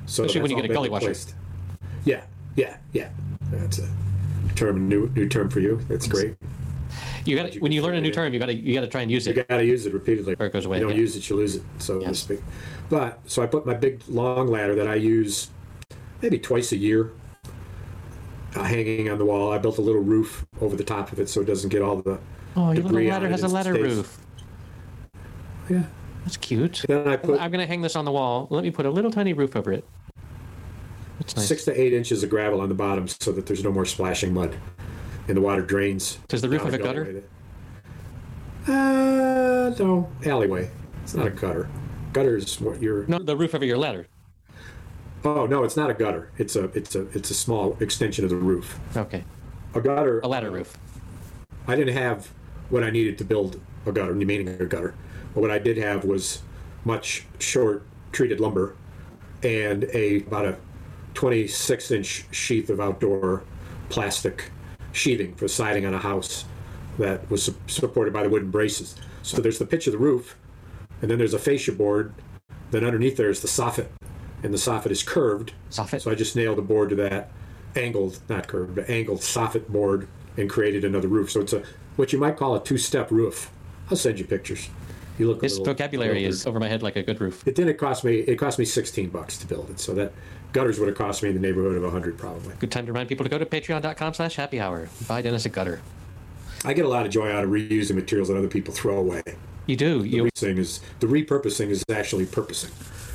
So 0.07 0.25
Especially 0.25 0.43
when 0.43 0.51
you 0.53 0.57
get 0.57 0.71
a 0.71 0.75
gully 0.75 0.89
washer. 0.89 1.15
Yeah, 2.05 2.23
yeah, 2.55 2.77
yeah. 2.93 3.09
That's 3.51 3.79
a 3.81 3.89
term, 4.55 4.89
new 4.89 5.09
new 5.15 5.29
term 5.29 5.51
for 5.51 5.61
you. 5.61 5.81
That's 5.89 6.07
great. 6.07 6.37
You 7.25 7.37
got 7.37 7.55
when 7.57 7.73
you 7.73 7.83
learn 7.83 7.97
a 7.97 8.01
new 8.01 8.13
term, 8.13 8.33
you 8.33 8.39
got 8.39 8.47
to 8.47 8.55
you 8.55 8.73
got 8.73 8.83
to 8.83 8.87
try 8.87 9.03
and 9.03 9.11
use 9.11 9.27
it. 9.27 9.37
You 9.37 9.43
got 9.43 9.57
to 9.59 9.65
use 9.65 9.85
it 9.87 9.93
repeatedly. 9.93 10.37
Or 10.39 10.47
it 10.47 10.53
goes 10.53 10.65
away, 10.65 10.79
You 10.79 10.85
don't 10.85 10.93
yeah. 10.93 10.99
use 11.01 11.17
it, 11.17 11.29
you 11.29 11.37
lose 11.37 11.57
it, 11.57 11.63
so 11.79 12.01
to 12.01 12.15
speak. 12.15 12.41
But 12.89 13.19
so 13.27 13.43
I 13.43 13.47
put 13.47 13.67
my 13.67 13.75
big 13.75 14.01
long 14.09 14.47
ladder 14.47 14.77
that 14.77 14.87
I 14.87 14.95
use 14.95 15.49
maybe 16.23 16.39
twice 16.39 16.71
a 16.71 16.77
year, 16.77 17.11
uh, 18.55 18.63
hanging 18.63 19.11
on 19.11 19.19
the 19.19 19.25
wall. 19.25 19.53
I 19.53 19.59
built 19.59 19.79
a 19.79 19.83
little 19.83 20.01
roof 20.03 20.47
over 20.61 20.77
the 20.77 20.85
top 20.85 21.11
of 21.13 21.19
it 21.19 21.29
so 21.29 21.41
it 21.41 21.47
doesn't 21.47 21.71
get 21.71 21.83
all 21.83 21.97
the 21.97 22.19
Oh, 22.55 22.71
your 22.73 22.85
little 22.85 23.03
ladder 23.03 23.29
has 23.29 23.43
a 23.43 23.49
ladder 23.49 23.75
stays- 23.75 23.97
roof. 23.97 24.19
Yeah. 25.69 25.83
That's 26.27 26.37
cute. 26.39 26.85
Then 26.89 27.07
I 27.07 27.15
put 27.15 27.41
I'm 27.41 27.53
gonna 27.53 27.67
hang 27.69 27.83
this 27.83 27.95
on 27.95 28.05
the 28.05 28.11
wall. 28.11 28.49
Let 28.51 28.65
me 28.65 28.73
put 28.73 28.85
a 28.85 28.91
little 28.91 29.13
tiny 29.13 29.33
roof 29.33 29.55
over 29.55 29.71
it. 29.73 29.85
That's 31.21 31.37
nice. 31.37 31.47
six 31.47 31.65
to 31.67 31.81
eight 31.81 31.93
inches 31.93 32.25
of 32.25 32.31
gravel 32.31 32.61
on 32.61 32.69
the 32.69 32.75
bottom 32.75 33.07
so 33.07 33.31
that 33.31 33.47
there's 33.47 33.63
no 33.63 33.71
more 33.71 33.85
splashing 33.85 34.35
mud, 34.35 34.57
and 35.29 35.37
the 35.37 35.41
water 35.41 35.63
drains. 35.63 36.19
Does 36.27 36.43
the 36.43 36.49
roof 36.49 36.63
have 36.63 36.75
a 36.75 36.79
gutter? 36.79 37.23
Uh, 38.67 39.73
no, 39.79 40.11
alleyway. 40.27 40.69
It's 41.05 41.15
not 41.15 41.29
a 41.29 41.31
gutter. 41.31 41.69
Gutter 42.13 42.37
is 42.37 42.61
what 42.61 42.83
you're. 42.83 43.07
No, 43.07 43.21
the 43.21 43.37
roof 43.37 43.55
over 43.55 43.65
your 43.65 43.79
ladder. 43.79 44.09
Oh 45.25 45.47
no, 45.47 45.63
it's 45.63 45.77
not 45.77 45.91
a 45.91 45.95
gutter. 45.95 46.33
It's 46.39 46.57
a 46.57 46.65
it's 46.75 46.97
a 46.97 47.03
it's 47.17 47.31
a 47.31 47.35
small 47.35 47.77
extension 47.79 48.25
of 48.25 48.31
the 48.31 48.37
roof. 48.37 48.81
Okay, 48.97 49.23
A 49.75 49.81
gutter. 49.81 50.19
a 50.25 50.27
ladder 50.29 50.51
roof. 50.51 50.77
I 51.69 51.77
didn't 51.77 51.95
have 51.95 52.33
what 52.71 52.83
I 52.83 52.91
needed 52.91 53.17
to 53.19 53.25
build 53.25 53.61
a 53.87 53.93
gutter, 53.93 54.13
meaning 54.13 54.49
a 54.49 54.67
gutter. 54.67 54.95
But 55.37 55.43
what 55.43 55.51
I 55.51 55.59
did 55.59 55.77
have 55.77 56.07
was 56.07 56.41
much 56.87 57.27
short 57.39 57.85
treated 58.11 58.41
lumber 58.41 58.75
and 59.43 59.85
a 59.93 60.21
about 60.21 60.47
a 60.47 60.57
26 61.13 61.91
inch 61.91 62.25
sheath 62.31 62.71
of 62.71 62.81
outdoor 62.81 63.45
plastic 63.91 64.51
sheathing 64.93 65.35
for 65.35 65.47
siding 65.47 65.85
on 65.85 65.93
a 65.93 65.99
house 65.99 66.47
that 66.99 67.31
was 67.31 67.43
su- 67.43 67.55
supported 67.67 68.15
by 68.15 68.23
the 68.23 68.31
wooden 68.31 68.51
braces. 68.51 68.95
So 69.21 69.43
there's 69.43 69.59
the 69.59 69.67
pitch 69.67 69.87
of 69.87 69.93
the 69.93 69.99
roof, 69.99 70.39
and 71.03 71.11
then 71.11 71.19
there's 71.19 71.35
a 71.35 71.39
fascia 71.39 71.73
board. 71.73 72.15
Then 72.71 72.83
underneath 72.83 73.19
there 73.19 73.29
is 73.29 73.43
the 73.43 73.49
soffit, 73.49 73.89
and 74.43 74.55
the 74.55 74.59
soffit 74.59 74.91
is 74.91 75.03
curved. 75.03 75.53
Soffit? 75.71 76.01
So 76.01 76.11
I 76.11 76.15
just 76.15 76.35
nailed 76.35 76.59
a 76.59 76.63
board 76.63 76.89
to 76.89 76.97
that 76.97 77.31
angled, 77.75 78.21
not 78.31 78.49
curved, 78.49 78.75
but 78.75 78.89
angled 78.89 79.21
soffit 79.21 79.69
board 79.69 80.09
and 80.39 80.49
created 80.49 80.83
another 80.83 81.09
roof. 81.09 81.31
So 81.31 81.43
it's 81.43 81.53
a 81.53 81.63
what 81.97 82.15
you 82.15 82.19
might 82.19 82.39
call 82.39 82.57
a 82.57 82.65
two-step 82.65 83.11
roof. 83.11 83.51
I'll 83.91 83.99
send 83.99 84.19
you 84.19 84.25
pictures. 84.25 84.71
You 85.19 85.29
look. 85.29 85.41
This 85.41 85.57
vocabulary 85.59 86.25
is 86.25 86.47
over 86.47 86.61
my 86.61 86.69
head 86.69 86.83
like 86.83 86.97
a 86.97 87.03
good 87.03 87.21
roof. 87.21 87.47
It 87.47 87.55
didn't 87.55 87.79
cost 87.79 88.05
me. 88.05 88.17
It 88.19 88.37
cost 88.37 88.59
me 88.59 88.65
16 88.65 89.09
bucks 89.09 89.39
to 89.39 89.47
build 89.47 89.71
it. 89.71 89.81
So 89.81 89.95
that 89.95 90.13
gutters 90.53 90.79
would 90.79 90.89
have 90.89 90.97
cost 90.99 91.23
me 91.23 91.31
in 91.31 91.35
the 91.35 91.41
neighborhood 91.41 91.77
of 91.77 91.83
a 91.83 91.87
100 91.87 92.19
probably. 92.19 92.55
Good 92.59 92.71
time 92.71 92.87
to 92.87 92.93
remind 92.93 93.09
people 93.09 93.25
to 93.25 93.31
go 93.31 93.39
to 93.39 93.47
patreon.com 93.47 94.15
slash 94.15 94.37
happy 94.37 94.61
hour. 94.61 94.89
Buy 95.09 95.23
Dennis 95.23 95.47
a 95.47 95.49
gutter. 95.49 95.81
I 96.65 96.73
get 96.73 96.85
a 96.85 96.89
lot 96.89 97.07
of 97.07 97.13
joy 97.13 97.31
out 97.31 97.45
of 97.45 97.51
reusing 97.51 97.95
materials 97.95 98.29
that 98.29 98.37
other 98.37 98.49
people 98.49 98.75
throw 98.75 98.99
away. 98.99 99.23
You 99.67 99.77
do. 99.77 100.05
You 100.05 100.25
Repurposing 100.25 100.59
is 100.59 100.81
the 101.01 101.07
repurposing 101.07 101.69
is 101.71 101.85
actually 101.91 102.27
purposing. 102.27 102.71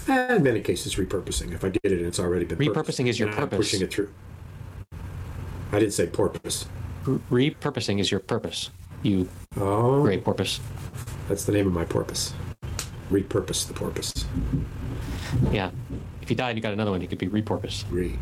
And 0.08 0.38
in 0.38 0.44
many 0.44 0.62
cases, 0.62 0.96
repurposing. 0.96 1.54
If 1.54 1.64
I 1.64 1.70
did 1.70 1.82
it, 1.92 2.00
and 2.00 2.06
it's 2.08 2.20
already 2.20 2.46
been 2.46 2.58
Repurposing 2.58 2.74
purposed, 2.74 3.00
is 3.02 3.20
your 3.20 3.30
and 3.30 3.38
I'm 3.40 3.50
purpose. 3.50 3.58
pushing 3.70 3.82
it 3.82 3.94
through. 3.94 4.10
I 5.72 5.80
didn't 5.80 5.94
say 5.94 6.08
porpoise. 6.08 6.66
repurposing 7.06 8.00
is 8.00 8.12
your 8.12 8.20
purpose. 8.20 8.70
You 9.04 9.30
Oh, 9.58 10.02
great 10.02 10.24
porpoise. 10.24 10.60
That's 11.32 11.46
the 11.46 11.54
name 11.54 11.66
of 11.66 11.72
my 11.72 11.86
porpoise. 11.86 12.34
Repurpose 13.10 13.66
the 13.66 13.74
porpoise. 13.74 14.26
Yeah. 15.50 15.72
If 16.22 16.30
you 16.30 16.36
died, 16.36 16.58
you 16.58 16.62
got 16.62 16.74
another 16.74 16.92
one. 16.92 17.00
You 17.02 17.08
could 17.08 17.20
be 17.20 17.28
repurpose. 17.30 17.86
Re. 17.90 18.20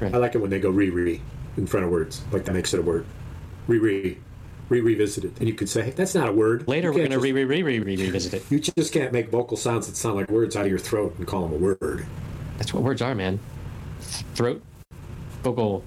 Right. 0.00 0.12
I 0.12 0.18
like 0.18 0.34
it 0.34 0.38
when 0.38 0.50
they 0.50 0.58
go 0.58 0.70
re 0.70 0.90
re 0.90 1.20
in 1.56 1.66
front 1.68 1.86
of 1.86 1.92
words. 1.92 2.22
Like 2.32 2.44
that 2.46 2.52
makes 2.54 2.74
it 2.74 2.80
a 2.80 2.82
word. 2.82 3.06
Re 3.68 3.78
re. 3.78 4.18
Re 4.68 4.80
revisited. 4.80 5.32
And 5.38 5.48
you 5.48 5.54
could 5.54 5.68
say, 5.68 5.82
hey, 5.84 5.90
that's 5.90 6.14
not 6.16 6.28
a 6.28 6.32
word. 6.32 6.66
Later, 6.66 6.90
we're 6.90 6.98
gonna 6.98 7.10
just- 7.10 7.22
re 7.22 7.32
re 7.32 7.44
re 7.44 7.62
re 7.62 7.78
re 7.78 7.96
revisit 7.96 8.34
it. 8.34 8.44
You 8.50 8.58
just 8.58 8.92
can't 8.92 9.12
make 9.12 9.30
vocal 9.30 9.56
sounds 9.56 9.86
that 9.86 9.96
sound 9.96 10.16
like 10.16 10.28
words 10.28 10.56
out 10.56 10.64
of 10.64 10.70
your 10.70 10.80
throat 10.80 11.14
and 11.18 11.26
call 11.26 11.42
them 11.42 11.52
a 11.52 11.56
word. 11.56 12.04
That's 12.58 12.74
what 12.74 12.82
words 12.82 13.00
are, 13.00 13.14
man. 13.14 13.38
Throat, 14.34 14.60
vocal, 15.44 15.84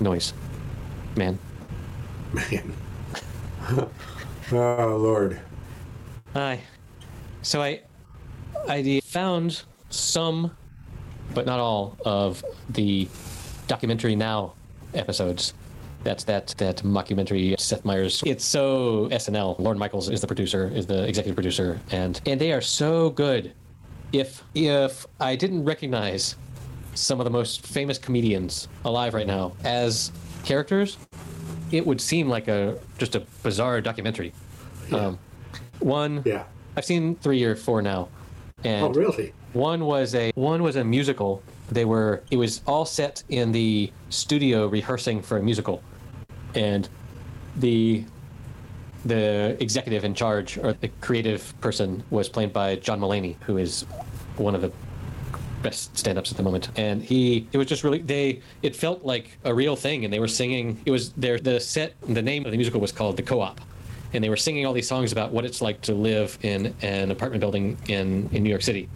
noise, 0.00 0.32
man. 1.16 1.38
Man. 2.50 2.74
Oh, 4.52 4.96
Lord. 5.00 5.40
Hi. 6.34 6.60
So 7.42 7.62
I, 7.62 7.80
I 8.68 9.00
found 9.04 9.62
some, 9.90 10.54
but 11.34 11.46
not 11.46 11.60
all 11.60 11.96
of 12.04 12.44
the 12.70 13.08
documentary 13.68 14.16
now 14.16 14.54
episodes. 14.92 15.54
That's 16.02 16.24
that 16.24 16.48
that 16.58 16.78
mockumentary 16.78 17.58
Seth 17.58 17.84
Meyers. 17.84 18.22
It's 18.26 18.44
so 18.44 19.08
SNL. 19.10 19.58
Lorne 19.58 19.78
Michaels 19.78 20.10
is 20.10 20.20
the 20.20 20.26
producer, 20.26 20.70
is 20.74 20.86
the 20.86 21.04
executive 21.08 21.34
producer, 21.34 21.80
and 21.90 22.20
and 22.26 22.38
they 22.38 22.52
are 22.52 22.60
so 22.60 23.10
good. 23.10 23.54
If 24.12 24.42
if 24.54 25.06
I 25.20 25.34
didn't 25.34 25.64
recognize 25.64 26.36
some 26.94 27.20
of 27.20 27.24
the 27.24 27.30
most 27.30 27.66
famous 27.66 27.96
comedians 27.96 28.68
alive 28.84 29.14
right 29.14 29.26
now 29.26 29.52
as 29.64 30.12
characters, 30.44 30.98
it 31.70 31.86
would 31.86 32.00
seem 32.00 32.28
like 32.28 32.48
a 32.48 32.78
just 32.98 33.14
a 33.14 33.20
bizarre 33.42 33.80
documentary. 33.80 34.32
Um, 34.92 35.18
one, 35.80 36.22
Yeah. 36.24 36.44
I've 36.76 36.84
seen 36.84 37.16
three 37.16 37.42
or 37.44 37.54
four 37.56 37.82
now, 37.82 38.08
and 38.64 38.84
Oh, 38.84 38.88
really? 38.92 39.32
one 39.52 39.84
was 39.86 40.14
a 40.14 40.30
one 40.34 40.62
was 40.62 40.76
a 40.76 40.84
musical. 40.84 41.42
They 41.70 41.84
were 41.84 42.22
it 42.30 42.36
was 42.36 42.60
all 42.66 42.84
set 42.84 43.22
in 43.28 43.52
the 43.52 43.90
studio 44.10 44.66
rehearsing 44.66 45.22
for 45.22 45.38
a 45.38 45.42
musical, 45.42 45.82
and 46.54 46.88
the 47.56 48.04
the 49.04 49.56
executive 49.60 50.04
in 50.04 50.14
charge 50.14 50.56
or 50.58 50.72
the 50.72 50.88
creative 51.00 51.52
person 51.60 52.02
was 52.10 52.28
played 52.28 52.52
by 52.52 52.76
John 52.76 53.00
Mulaney, 53.00 53.36
who 53.42 53.58
is 53.58 53.82
one 54.36 54.54
of 54.54 54.62
the 54.62 54.72
best 55.64 55.98
stand-ups 55.98 56.30
at 56.30 56.36
the 56.36 56.42
moment. 56.44 56.68
And 56.76 57.02
he 57.02 57.48
it 57.50 57.58
was 57.58 57.66
just 57.66 57.82
really 57.82 57.98
they 57.98 58.40
it 58.62 58.76
felt 58.76 59.04
like 59.04 59.36
a 59.42 59.52
real 59.52 59.74
thing. 59.74 60.04
And 60.04 60.12
they 60.12 60.20
were 60.20 60.28
singing 60.28 60.80
it 60.84 60.92
was 60.92 61.12
their 61.14 61.38
the 61.38 61.58
set 61.58 61.94
the 62.02 62.22
name 62.22 62.44
of 62.44 62.52
the 62.52 62.56
musical 62.56 62.80
was 62.80 62.92
called 62.92 63.16
the 63.16 63.22
co-op. 63.22 63.60
And 64.12 64.22
they 64.22 64.28
were 64.28 64.36
singing 64.36 64.64
all 64.64 64.72
these 64.72 64.86
songs 64.86 65.10
about 65.10 65.32
what 65.32 65.44
it's 65.44 65.60
like 65.60 65.80
to 65.82 65.94
live 65.94 66.38
in 66.42 66.72
an 66.82 67.10
apartment 67.10 67.40
building 67.40 67.76
in 67.88 68.28
in 68.32 68.44
New 68.44 68.50
York 68.50 68.62
City 68.62 68.88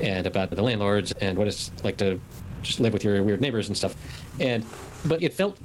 and 0.00 0.26
about 0.26 0.50
the 0.50 0.62
landlords 0.62 1.12
and 1.12 1.38
what 1.38 1.48
it's 1.48 1.72
like 1.82 1.96
to 1.96 2.20
just 2.62 2.80
live 2.80 2.92
with 2.92 3.04
your 3.04 3.22
weird 3.22 3.40
neighbors 3.40 3.68
and 3.68 3.76
stuff. 3.76 3.94
And 4.40 4.66
but 5.06 5.22
it 5.22 5.32
felt 5.32 5.56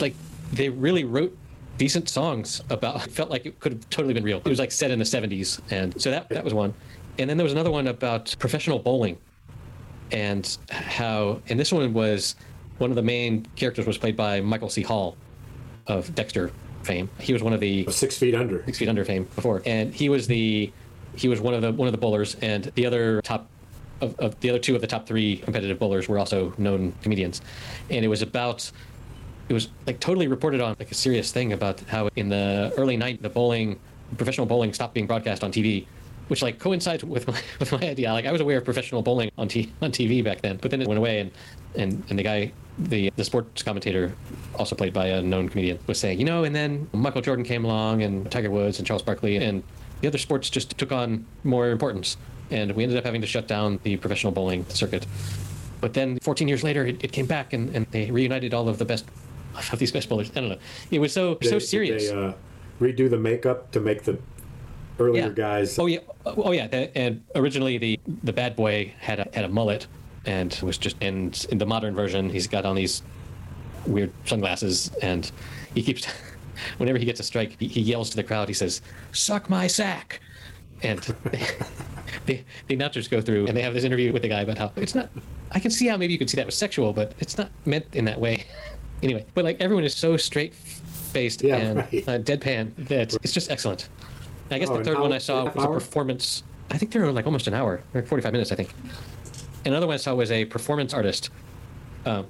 like 0.00 0.14
they 0.52 0.68
really 0.68 1.04
wrote 1.04 1.36
decent 1.76 2.08
songs 2.08 2.62
about 2.70 3.06
it 3.06 3.12
felt 3.12 3.30
like 3.30 3.46
it 3.46 3.58
could 3.60 3.72
have 3.72 3.90
totally 3.90 4.14
been 4.14 4.24
real. 4.24 4.38
It 4.38 4.48
was 4.48 4.58
like 4.58 4.72
set 4.72 4.90
in 4.90 4.98
the 4.98 5.04
70s 5.04 5.60
and 5.70 6.00
so 6.00 6.10
that 6.10 6.28
that 6.28 6.44
was 6.44 6.54
one. 6.54 6.72
And 7.18 7.28
then 7.28 7.36
there 7.36 7.44
was 7.44 7.52
another 7.52 7.70
one 7.70 7.88
about 7.88 8.34
professional 8.38 8.78
bowling, 8.78 9.18
and 10.12 10.56
how. 10.70 11.40
And 11.48 11.58
this 11.58 11.72
one 11.72 11.92
was 11.92 12.34
one 12.78 12.90
of 12.90 12.96
the 12.96 13.02
main 13.02 13.46
characters 13.56 13.86
was 13.86 13.98
played 13.98 14.16
by 14.16 14.40
Michael 14.40 14.70
C. 14.70 14.82
Hall, 14.82 15.16
of 15.86 16.14
Dexter 16.14 16.50
fame. 16.82 17.10
He 17.18 17.32
was 17.32 17.42
one 17.42 17.52
of 17.52 17.60
the 17.60 17.86
Six 17.90 18.16
feet 18.18 18.34
under. 18.34 18.64
six 18.64 18.78
feet 18.78 18.88
under 18.88 19.04
fame 19.04 19.24
before, 19.34 19.62
and 19.66 19.92
he 19.94 20.08
was 20.08 20.26
the 20.26 20.72
he 21.16 21.28
was 21.28 21.40
one 21.40 21.54
of 21.54 21.62
the 21.62 21.72
one 21.72 21.88
of 21.88 21.92
the 21.92 21.98
bowlers, 21.98 22.36
and 22.36 22.64
the 22.74 22.86
other 22.86 23.20
top 23.22 23.48
of, 24.00 24.18
of 24.18 24.38
the 24.40 24.50
other 24.50 24.58
two 24.58 24.74
of 24.74 24.80
the 24.80 24.86
top 24.86 25.06
three 25.06 25.38
competitive 25.38 25.78
bowlers 25.78 26.08
were 26.08 26.18
also 26.18 26.54
known 26.56 26.92
comedians, 27.02 27.42
and 27.90 28.04
it 28.04 28.08
was 28.08 28.22
about 28.22 28.70
it 29.48 29.52
was 29.52 29.68
like 29.86 29.98
totally 30.00 30.28
reported 30.28 30.60
on 30.60 30.76
like 30.78 30.90
a 30.90 30.94
serious 30.94 31.32
thing 31.32 31.52
about 31.52 31.80
how 31.80 32.08
in 32.16 32.28
the 32.28 32.72
early 32.76 32.96
night 32.96 33.20
the 33.20 33.28
bowling 33.28 33.78
professional 34.16 34.46
bowling 34.46 34.72
stopped 34.72 34.94
being 34.94 35.06
broadcast 35.06 35.44
on 35.44 35.52
TV. 35.52 35.86
Which 36.30 36.42
like 36.42 36.60
coincides 36.60 37.02
with 37.02 37.26
my 37.26 37.40
with 37.58 37.72
my 37.72 37.80
idea. 37.80 38.12
Like 38.12 38.24
I 38.24 38.30
was 38.30 38.40
aware 38.40 38.58
of 38.58 38.64
professional 38.64 39.02
bowling 39.02 39.32
on 39.36 39.48
t- 39.48 39.72
on 39.82 39.90
TV 39.90 40.22
back 40.22 40.42
then, 40.42 40.58
but 40.62 40.70
then 40.70 40.80
it 40.80 40.86
went 40.86 40.98
away, 40.98 41.18
and 41.18 41.30
and, 41.74 42.04
and 42.08 42.16
the 42.16 42.22
guy, 42.22 42.52
the 42.78 43.10
the 43.16 43.24
sports 43.24 43.64
commentator, 43.64 44.12
also 44.56 44.76
played 44.76 44.92
by 44.92 45.06
a 45.06 45.20
known 45.22 45.48
comedian, 45.48 45.80
was 45.88 45.98
saying, 45.98 46.20
you 46.20 46.24
know, 46.24 46.44
and 46.44 46.54
then 46.54 46.88
Michael 46.92 47.20
Jordan 47.20 47.44
came 47.44 47.64
along, 47.64 48.04
and 48.04 48.30
Tiger 48.30 48.48
Woods, 48.48 48.78
and 48.78 48.86
Charles 48.86 49.02
Barkley, 49.02 49.38
and 49.38 49.64
the 50.02 50.06
other 50.06 50.18
sports 50.18 50.48
just 50.48 50.78
took 50.78 50.92
on 50.92 51.26
more 51.42 51.70
importance, 51.70 52.16
and 52.52 52.70
we 52.76 52.84
ended 52.84 52.96
up 52.96 53.04
having 53.04 53.22
to 53.22 53.26
shut 53.26 53.48
down 53.48 53.80
the 53.82 53.96
professional 53.96 54.32
bowling 54.32 54.64
circuit. 54.68 55.06
But 55.80 55.94
then 55.94 56.20
14 56.20 56.46
years 56.46 56.62
later, 56.62 56.86
it, 56.86 57.02
it 57.02 57.10
came 57.10 57.26
back, 57.26 57.52
and, 57.52 57.74
and 57.74 57.86
they 57.90 58.08
reunited 58.08 58.54
all 58.54 58.68
of 58.68 58.78
the 58.78 58.84
best 58.84 59.04
of 59.72 59.80
these 59.80 59.90
best 59.90 60.08
bowlers. 60.08 60.30
I 60.36 60.40
don't 60.40 60.50
know. 60.50 60.58
It 60.92 61.00
was 61.00 61.12
so 61.12 61.34
They- 61.40 61.48
so 61.48 61.58
did 61.58 61.66
serious. 61.66 62.08
They 62.08 62.14
uh, 62.16 62.34
redo 62.80 63.10
the 63.10 63.18
makeup 63.18 63.72
to 63.72 63.80
make 63.80 64.04
the 64.04 64.16
earlier 65.00 65.26
yeah. 65.26 65.28
guys. 65.30 65.78
Oh 65.78 65.86
yeah. 65.86 66.00
Oh 66.24 66.52
yeah. 66.52 66.66
And 66.94 67.22
originally 67.34 67.78
the 67.78 67.98
the 68.22 68.32
bad 68.32 68.56
boy 68.56 68.92
had 69.00 69.20
a 69.20 69.28
had 69.32 69.44
a 69.44 69.48
mullet 69.48 69.86
and 70.26 70.58
was 70.62 70.78
just 70.78 70.96
and 71.00 71.46
in 71.50 71.58
the 71.58 71.66
modern 71.66 71.94
version 71.94 72.28
he's 72.28 72.46
got 72.46 72.64
on 72.64 72.76
these 72.76 73.02
weird 73.86 74.12
sunglasses 74.26 74.90
and 75.02 75.32
he 75.74 75.82
keeps 75.82 76.06
whenever 76.78 76.98
he 76.98 77.04
gets 77.04 77.20
a 77.20 77.22
strike 77.22 77.56
he, 77.58 77.66
he 77.66 77.80
yells 77.80 78.10
to 78.10 78.16
the 78.16 78.22
crowd 78.22 78.48
he 78.48 78.54
says 78.54 78.82
suck 79.12 79.48
my 79.48 79.66
sack 79.66 80.20
and 80.82 80.98
the, 82.26 82.42
the 82.66 82.74
announcers 82.74 83.08
go 83.08 83.20
through 83.20 83.46
and 83.46 83.56
they 83.56 83.62
have 83.62 83.74
this 83.74 83.84
interview 83.84 84.12
with 84.12 84.22
the 84.22 84.28
guy 84.28 84.42
about 84.42 84.58
how 84.58 84.70
it's 84.76 84.94
not 84.94 85.08
i 85.52 85.58
can 85.58 85.70
see 85.70 85.86
how 85.86 85.96
maybe 85.96 86.12
you 86.12 86.18
could 86.18 86.28
see 86.28 86.36
that 86.36 86.46
was 86.46 86.56
sexual 86.56 86.92
but 86.92 87.12
it's 87.18 87.38
not 87.38 87.50
meant 87.64 87.86
in 87.94 88.04
that 88.04 88.20
way 88.20 88.44
anyway 89.02 89.24
but 89.34 89.44
like 89.44 89.58
everyone 89.60 89.84
is 89.84 89.94
so 89.94 90.16
straight 90.16 90.54
faced 90.54 91.42
Yeah, 91.42 91.56
and 91.56 91.76
right. 91.78 92.08
uh, 92.08 92.18
deadpan 92.18 92.74
that 92.88 93.14
it's 93.22 93.32
just 93.32 93.50
excellent 93.50 93.88
I 94.50 94.58
guess 94.58 94.68
Oh, 94.68 94.78
the 94.78 94.84
third 94.84 94.98
one 94.98 95.12
I 95.12 95.18
saw 95.18 95.44
was 95.44 95.64
a 95.64 95.68
performance. 95.68 96.42
I 96.70 96.78
think 96.78 96.92
they 96.92 97.00
were 97.00 97.12
like 97.12 97.26
almost 97.26 97.46
an 97.46 97.54
hour, 97.54 97.82
like 97.94 98.06
45 98.06 98.32
minutes, 98.32 98.52
I 98.52 98.54
think. 98.54 98.72
Another 99.64 99.86
one 99.86 99.94
I 99.94 99.98
saw 99.98 100.14
was 100.14 100.30
a 100.30 100.44
performance 100.44 100.94
artist. 100.94 101.30
Um, 102.06 102.26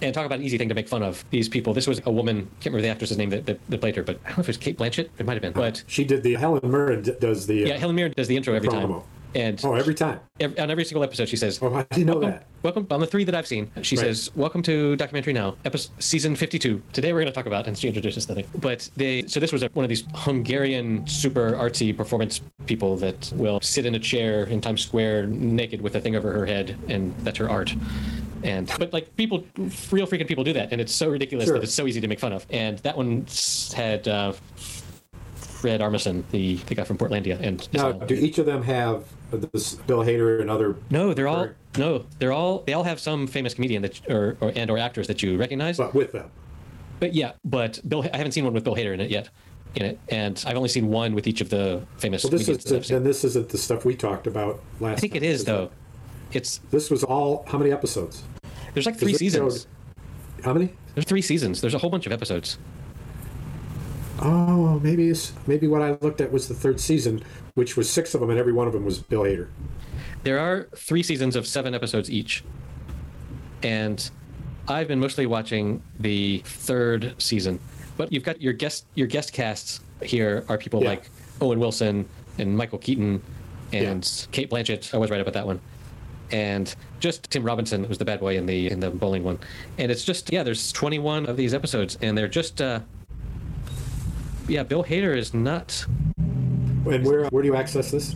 and 0.00 0.12
talk 0.14 0.26
about 0.26 0.40
an 0.40 0.44
easy 0.44 0.58
thing 0.58 0.68
to 0.68 0.74
make 0.74 0.88
fun 0.88 1.02
of. 1.02 1.24
These 1.30 1.48
people, 1.48 1.74
this 1.74 1.86
was 1.86 2.00
a 2.06 2.10
woman, 2.10 2.48
can't 2.60 2.66
remember 2.66 2.82
the 2.82 2.88
actress's 2.88 3.18
name 3.18 3.30
that, 3.30 3.46
that, 3.46 3.60
that 3.68 3.80
played 3.80 3.94
her, 3.96 4.02
but 4.02 4.18
I 4.24 4.28
don't 4.28 4.38
know 4.38 4.42
if 4.42 4.48
it 4.48 4.48
was 4.48 4.56
Cate 4.56 4.78
Blanchett. 4.78 5.08
It 5.18 5.26
might 5.26 5.34
have 5.34 5.42
been. 5.42 5.52
But 5.52 5.84
She 5.86 6.04
did 6.04 6.22
the 6.22 6.34
Helen 6.34 6.68
Mirren 6.68 7.02
does 7.20 7.46
the 7.46 7.54
yeah, 7.54 7.76
Helen 7.76 7.94
Mirren 7.94 8.12
does 8.16 8.26
the 8.26 8.36
intro 8.36 8.54
every 8.54 8.68
time. 8.68 9.02
And 9.34 9.58
Oh, 9.64 9.74
every 9.74 9.94
time. 9.94 10.20
ev- 10.40 10.58
on 10.58 10.70
every 10.70 10.84
single 10.84 11.02
episode, 11.02 11.28
she 11.28 11.36
says, 11.36 11.58
Oh, 11.62 11.72
I 11.74 11.84
didn't 11.90 12.06
know 12.06 12.12
welcome, 12.14 12.30
that. 12.32 12.46
welcome 12.62 12.86
on 12.90 13.00
the 13.00 13.06
three 13.06 13.24
that 13.24 13.34
I've 13.34 13.46
seen. 13.46 13.70
She 13.80 13.96
Right. 13.96 14.04
says, 14.04 14.30
"Welcome 14.36 14.62
to 14.64 14.94
documentary 14.96 15.32
now, 15.32 15.56
episode 15.64 15.90
season 16.02 16.36
52. 16.36 16.82
Today 16.92 17.12
we're 17.12 17.20
going 17.20 17.32
to 17.32 17.34
talk 17.34 17.46
about." 17.46 17.66
And 17.66 17.76
she 17.78 17.88
introduces 17.88 18.26
the 18.26 18.34
thing. 18.34 18.44
But 18.60 18.90
they, 18.96 19.22
so 19.26 19.40
this 19.40 19.50
was 19.52 19.62
a, 19.62 19.68
one 19.72 19.84
of 19.84 19.88
these 19.88 20.04
Hungarian 20.14 21.06
super 21.06 21.52
artsy 21.52 21.96
performance 21.96 22.42
people 22.66 22.96
that 22.98 23.32
will 23.34 23.58
sit 23.62 23.86
in 23.86 23.94
a 23.94 23.98
chair 23.98 24.44
in 24.44 24.60
Times 24.60 24.82
Square 24.82 25.28
naked 25.28 25.80
with 25.80 25.94
a 25.96 26.00
thing 26.00 26.14
over 26.14 26.30
her 26.32 26.44
head, 26.44 26.76
and 26.88 27.14
that's 27.20 27.38
her 27.38 27.48
art. 27.48 27.74
And 28.44 28.70
but 28.78 28.92
like 28.92 29.16
people, 29.16 29.44
real 29.90 30.06
freaking 30.06 30.26
people 30.28 30.44
do 30.44 30.52
that, 30.52 30.72
and 30.72 30.80
it's 30.80 30.92
so 30.94 31.08
ridiculous 31.08 31.46
Sure. 31.46 31.54
that 31.54 31.62
it's 31.62 31.74
so 31.74 31.86
easy 31.86 32.00
to 32.02 32.08
make 32.08 32.20
fun 32.20 32.32
of. 32.34 32.44
And 32.50 32.78
that 32.80 32.96
one 32.98 33.24
had. 33.74 34.06
Uh, 34.08 34.32
Fred 35.34 35.80
Armisen, 35.80 36.24
the, 36.32 36.56
the 36.66 36.74
guy 36.74 36.82
from 36.82 36.98
Portlandia, 36.98 37.38
and 37.40 37.68
Now, 37.72 37.92
do 37.92 38.14
each 38.16 38.38
of 38.38 38.46
them 38.46 38.64
have 38.64 39.04
this 39.38 39.74
Bill 39.74 40.00
Hader 40.00 40.40
and 40.40 40.50
other? 40.50 40.76
no, 40.90 41.14
they're 41.14 41.28
all 41.28 41.48
no, 41.78 42.04
they're 42.18 42.32
all 42.32 42.60
they 42.66 42.72
all 42.74 42.84
have 42.84 43.00
some 43.00 43.26
famous 43.26 43.54
comedian 43.54 43.82
that 43.82 44.00
or, 44.10 44.36
or 44.40 44.52
and 44.54 44.70
or 44.70 44.78
actors 44.78 45.06
that 45.08 45.22
you 45.22 45.36
recognize. 45.36 45.78
But 45.78 45.94
with 45.94 46.12
them. 46.12 46.30
But 47.00 47.14
yeah, 47.14 47.32
but 47.44 47.80
Bill, 47.88 48.04
I 48.12 48.16
haven't 48.16 48.32
seen 48.32 48.44
one 48.44 48.52
with 48.52 48.64
Bill 48.64 48.76
Hader 48.76 48.94
in 48.94 49.00
it 49.00 49.10
yet. 49.10 49.28
In 49.74 49.86
it, 49.86 49.98
and 50.10 50.42
I've 50.46 50.56
only 50.56 50.68
seen 50.68 50.88
one 50.88 51.14
with 51.14 51.26
each 51.26 51.40
of 51.40 51.48
the 51.48 51.82
famous. 51.96 52.22
Well, 52.24 52.30
this 52.30 52.42
comedians 52.42 52.64
is 52.66 52.70
that 52.70 52.76
I've 52.76 52.86
seen. 52.86 52.96
and 52.98 53.06
this 53.06 53.24
isn't 53.24 53.48
the 53.48 53.56
stuff 53.56 53.86
we 53.86 53.94
talked 53.96 54.26
about 54.26 54.60
last. 54.80 54.98
I 54.98 55.00
think 55.00 55.14
it 55.14 55.20
time, 55.20 55.28
is 55.30 55.44
though. 55.44 55.70
It's 56.32 56.58
This 56.70 56.90
was 56.90 57.02
all 57.04 57.44
how 57.48 57.56
many 57.58 57.72
episodes? 57.72 58.22
there's 58.74 58.84
like 58.86 58.98
three 58.98 59.14
seasons. 59.14 59.62
showed- 59.62 60.44
How 60.44 60.52
many? 60.52 60.74
There's 60.94 61.06
three 61.06 61.22
seasons. 61.22 61.60
There's 61.62 61.72
a 61.74 61.78
whole 61.78 61.88
bunch 61.90 62.04
of 62.06 62.12
episodes. 62.12 62.58
Oh, 64.20 64.78
maybe 64.80 65.08
it's 65.08 65.32
maybe 65.46 65.66
what 65.68 65.82
I 65.82 65.96
looked 66.00 66.20
at 66.20 66.30
was 66.30 66.48
the 66.48 66.54
third 66.54 66.78
season, 66.80 67.22
which 67.54 67.76
was 67.76 67.88
six 67.90 68.14
of 68.14 68.20
them, 68.20 68.30
and 68.30 68.38
every 68.38 68.52
one 68.52 68.66
of 68.66 68.72
them 68.72 68.84
was 68.84 68.98
Bill 68.98 69.22
Hader. 69.22 69.48
There 70.22 70.38
are 70.38 70.68
three 70.76 71.02
seasons 71.02 71.34
of 71.34 71.46
seven 71.46 71.74
episodes 71.74 72.10
each, 72.10 72.44
and 73.62 74.10
I've 74.68 74.88
been 74.88 75.00
mostly 75.00 75.26
watching 75.26 75.82
the 75.98 76.42
third 76.44 77.14
season. 77.18 77.58
But 77.96 78.12
you've 78.12 78.24
got 78.24 78.40
your 78.40 78.52
guest 78.52 78.86
your 78.94 79.06
guest 79.06 79.32
casts 79.32 79.80
here 80.02 80.44
are 80.48 80.58
people 80.58 80.82
Yeah. 80.82 80.90
like 80.90 81.10
Owen 81.40 81.58
Wilson 81.58 82.06
and 82.38 82.56
Michael 82.56 82.78
Keaton 82.78 83.22
and 83.72 84.26
Cate 84.32 84.50
Blanchett. 84.50 84.92
I 84.94 84.98
was 84.98 85.10
right 85.10 85.20
about 85.20 85.34
that 85.34 85.46
one. 85.46 85.60
And 86.30 86.74
just 87.00 87.30
Tim 87.30 87.42
Robinson 87.44 87.86
was 87.88 87.98
the 87.98 88.04
bad 88.06 88.20
boy 88.20 88.36
in 88.36 88.46
the 88.46 88.70
in 88.70 88.80
the 88.80 88.90
bowling 88.90 89.24
one. 89.24 89.38
And 89.78 89.90
it's 89.92 90.04
just 90.04 90.32
yeah, 90.32 90.42
there's 90.42 90.72
21 90.72 91.26
of 91.26 91.36
these 91.36 91.52
episodes, 91.54 91.98
and 92.00 92.16
they're 92.16 92.28
just 92.28 92.62
uh, 92.62 92.80
yeah. 94.52 94.62
Bill 94.62 94.84
Hader 94.84 95.16
is 95.16 95.32
not 95.32 95.84
And 96.86 97.04
where 97.04 97.26
where 97.28 97.42
do 97.42 97.48
you 97.48 97.56
access 97.56 97.90
this? 97.90 98.14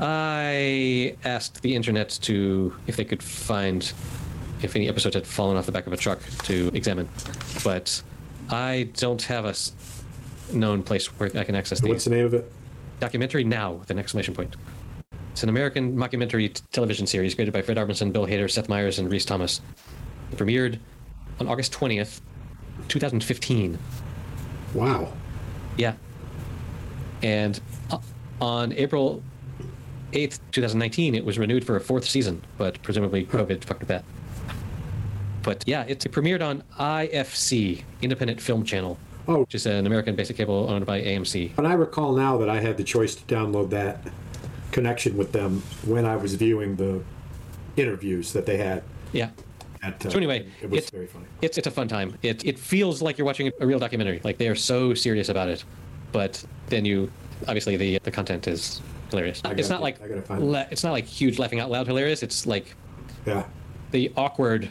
I 0.00 1.16
asked 1.24 1.62
the 1.62 1.74
internet 1.74 2.10
to 2.22 2.74
if 2.86 2.96
they 2.96 3.04
could 3.04 3.22
find 3.22 3.92
if 4.62 4.76
any 4.76 4.88
episodes 4.88 5.14
had 5.14 5.26
fallen 5.26 5.56
off 5.56 5.66
the 5.66 5.72
back 5.72 5.86
of 5.86 5.92
a 5.92 5.96
truck 5.96 6.20
to 6.44 6.70
examine, 6.74 7.08
but 7.64 8.02
I 8.50 8.90
don't 8.96 9.22
have 9.22 9.44
a 9.44 9.54
known 10.54 10.82
place 10.82 11.06
where 11.18 11.30
I 11.36 11.44
can 11.44 11.54
access 11.54 11.80
the 11.80 11.88
What's 11.88 12.04
the 12.04 12.10
the 12.10 12.16
name 12.16 12.26
of 12.26 12.34
it? 12.34 12.52
documentary 13.00 13.42
now. 13.44 13.72
With 13.72 13.90
an 13.90 13.98
exclamation 13.98 14.34
point. 14.34 14.54
It's 15.32 15.42
an 15.42 15.48
American 15.48 15.96
mockumentary 15.96 16.52
t- 16.52 16.62
television 16.72 17.06
series 17.06 17.34
created 17.34 17.54
by 17.54 17.62
Fred 17.62 17.78
Armisen, 17.78 18.12
Bill 18.12 18.26
Hader, 18.26 18.50
Seth 18.50 18.68
Meyers, 18.68 18.98
and 18.98 19.10
Rhys 19.10 19.24
Thomas. 19.24 19.62
It 20.30 20.36
premiered 20.36 20.78
on 21.40 21.48
August 21.48 21.72
twentieth, 21.72 22.20
two 22.88 23.00
thousand 23.00 23.24
fifteen. 23.24 23.78
Wow. 24.74 25.12
Yeah. 25.76 25.94
And 27.22 27.60
uh, 27.90 27.98
on 28.40 28.72
April 28.72 29.22
8th, 30.12 30.40
2019, 30.52 31.14
it 31.14 31.24
was 31.24 31.38
renewed 31.38 31.64
for 31.64 31.76
a 31.76 31.80
fourth 31.80 32.04
season, 32.04 32.42
but 32.58 32.82
presumably 32.82 33.24
COVID 33.24 33.64
fucked 33.64 33.80
with 33.80 33.88
that. 33.88 34.04
But 35.42 35.64
yeah, 35.66 35.82
it 35.88 36.00
premiered 36.00 36.42
on 36.46 36.62
IFC, 36.78 37.82
Independent 38.00 38.40
Film 38.40 38.64
Channel, 38.64 38.98
Oh, 39.28 39.40
which 39.40 39.54
is 39.54 39.66
an 39.66 39.86
American 39.86 40.16
basic 40.16 40.36
cable 40.36 40.66
owned 40.68 40.84
by 40.84 41.00
AMC. 41.00 41.56
and 41.56 41.66
I 41.66 41.74
recall 41.74 42.12
now 42.12 42.36
that 42.38 42.48
I 42.48 42.60
had 42.60 42.76
the 42.76 42.82
choice 42.84 43.14
to 43.14 43.22
download 43.32 43.70
that 43.70 44.00
connection 44.72 45.16
with 45.16 45.30
them 45.32 45.62
when 45.86 46.04
I 46.04 46.16
was 46.16 46.34
viewing 46.34 46.74
the 46.76 47.02
interviews 47.76 48.32
that 48.32 48.46
they 48.46 48.56
had. 48.56 48.82
Yeah. 49.12 49.30
At, 49.82 50.06
uh, 50.06 50.10
So 50.10 50.16
anyway, 50.16 50.46
it 50.62 50.70
was 50.70 50.78
it's- 50.78 50.90
very 50.90 51.06
funny. 51.06 51.24
It's 51.42 51.58
it's 51.58 51.66
a 51.66 51.70
fun 51.70 51.88
time. 51.88 52.16
It 52.22 52.44
it 52.44 52.58
feels 52.58 53.02
like 53.02 53.18
you're 53.18 53.26
watching 53.26 53.50
a 53.60 53.66
real 53.66 53.78
documentary. 53.78 54.20
Like 54.22 54.38
they 54.38 54.48
are 54.48 54.54
so 54.54 54.94
serious 54.94 55.28
about 55.28 55.48
it, 55.48 55.64
but 56.12 56.42
then 56.68 56.84
you 56.84 57.10
obviously 57.48 57.76
the 57.76 57.98
the 58.02 58.10
content 58.10 58.46
is 58.46 58.80
hilarious. 59.10 59.40
Gotta- 59.42 59.68
not 59.68 59.82
like 59.82 60.00
I 60.02 60.08
gotta 60.08 60.22
find 60.22 60.42
it. 60.42 60.46
la- 60.46 60.64
it's 60.70 60.84
not 60.84 60.92
like 60.92 61.04
huge 61.06 61.38
laughing 61.38 61.58
out 61.60 61.70
loud 61.70 61.86
hilarious. 61.86 62.22
It's 62.22 62.46
like 62.46 62.74
Yeah. 63.26 63.44
the 63.90 64.12
awkward 64.16 64.70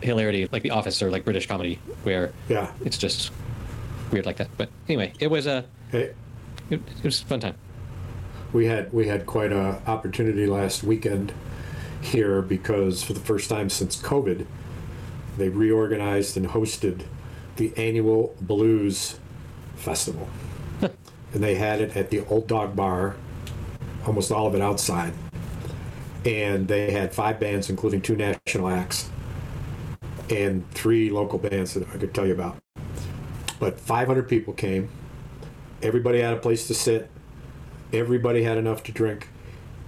hilarity, 0.00 0.48
like 0.50 0.62
The 0.64 0.70
Office 0.70 1.00
or 1.02 1.10
like 1.10 1.24
British 1.24 1.46
comedy, 1.46 1.78
where 2.02 2.32
Yeah. 2.48 2.72
it's 2.84 2.98
just 2.98 3.30
weird 4.10 4.26
like 4.26 4.36
that. 4.38 4.48
But 4.56 4.68
anyway, 4.88 5.12
it 5.20 5.28
was 5.28 5.46
a 5.46 5.64
Hey, 5.92 6.10
it, 6.70 6.80
it 6.98 7.04
was 7.04 7.22
a 7.22 7.24
fun 7.24 7.38
time. 7.40 7.54
we 8.52 8.66
had 8.66 8.92
we 8.92 9.06
had 9.06 9.24
quite 9.26 9.52
a 9.52 9.80
opportunity 9.86 10.46
last 10.46 10.82
weekend 10.82 11.32
here 12.02 12.42
because 12.42 13.02
for 13.02 13.12
the 13.12 13.20
first 13.20 13.48
time 13.48 13.70
since 13.70 14.00
COVID, 14.00 14.46
they 15.38 15.48
reorganized 15.48 16.36
and 16.36 16.48
hosted 16.48 17.04
the 17.56 17.72
annual 17.76 18.34
blues 18.40 19.18
festival, 19.76 20.28
and 20.80 20.92
they 21.32 21.54
had 21.54 21.80
it 21.80 21.96
at 21.96 22.10
the 22.10 22.20
Old 22.26 22.46
Dog 22.46 22.76
Bar, 22.76 23.16
almost 24.06 24.30
all 24.30 24.46
of 24.46 24.54
it 24.54 24.60
outside, 24.60 25.12
and 26.24 26.68
they 26.68 26.90
had 26.90 27.14
five 27.14 27.40
bands, 27.40 27.70
including 27.70 28.00
two 28.00 28.16
national 28.16 28.68
acts, 28.68 29.08
and 30.30 30.68
three 30.72 31.10
local 31.10 31.38
bands 31.38 31.74
that 31.74 31.88
I 31.88 31.98
could 31.98 32.14
tell 32.14 32.26
you 32.26 32.34
about. 32.34 32.56
But 33.58 33.78
500 33.78 34.28
people 34.28 34.52
came. 34.54 34.90
Everybody 35.82 36.20
had 36.20 36.34
a 36.34 36.38
place 36.38 36.66
to 36.66 36.74
sit 36.74 37.10
Everybody 37.92 38.42
had 38.42 38.56
enough 38.56 38.82
to 38.84 38.92
drink. 38.92 39.28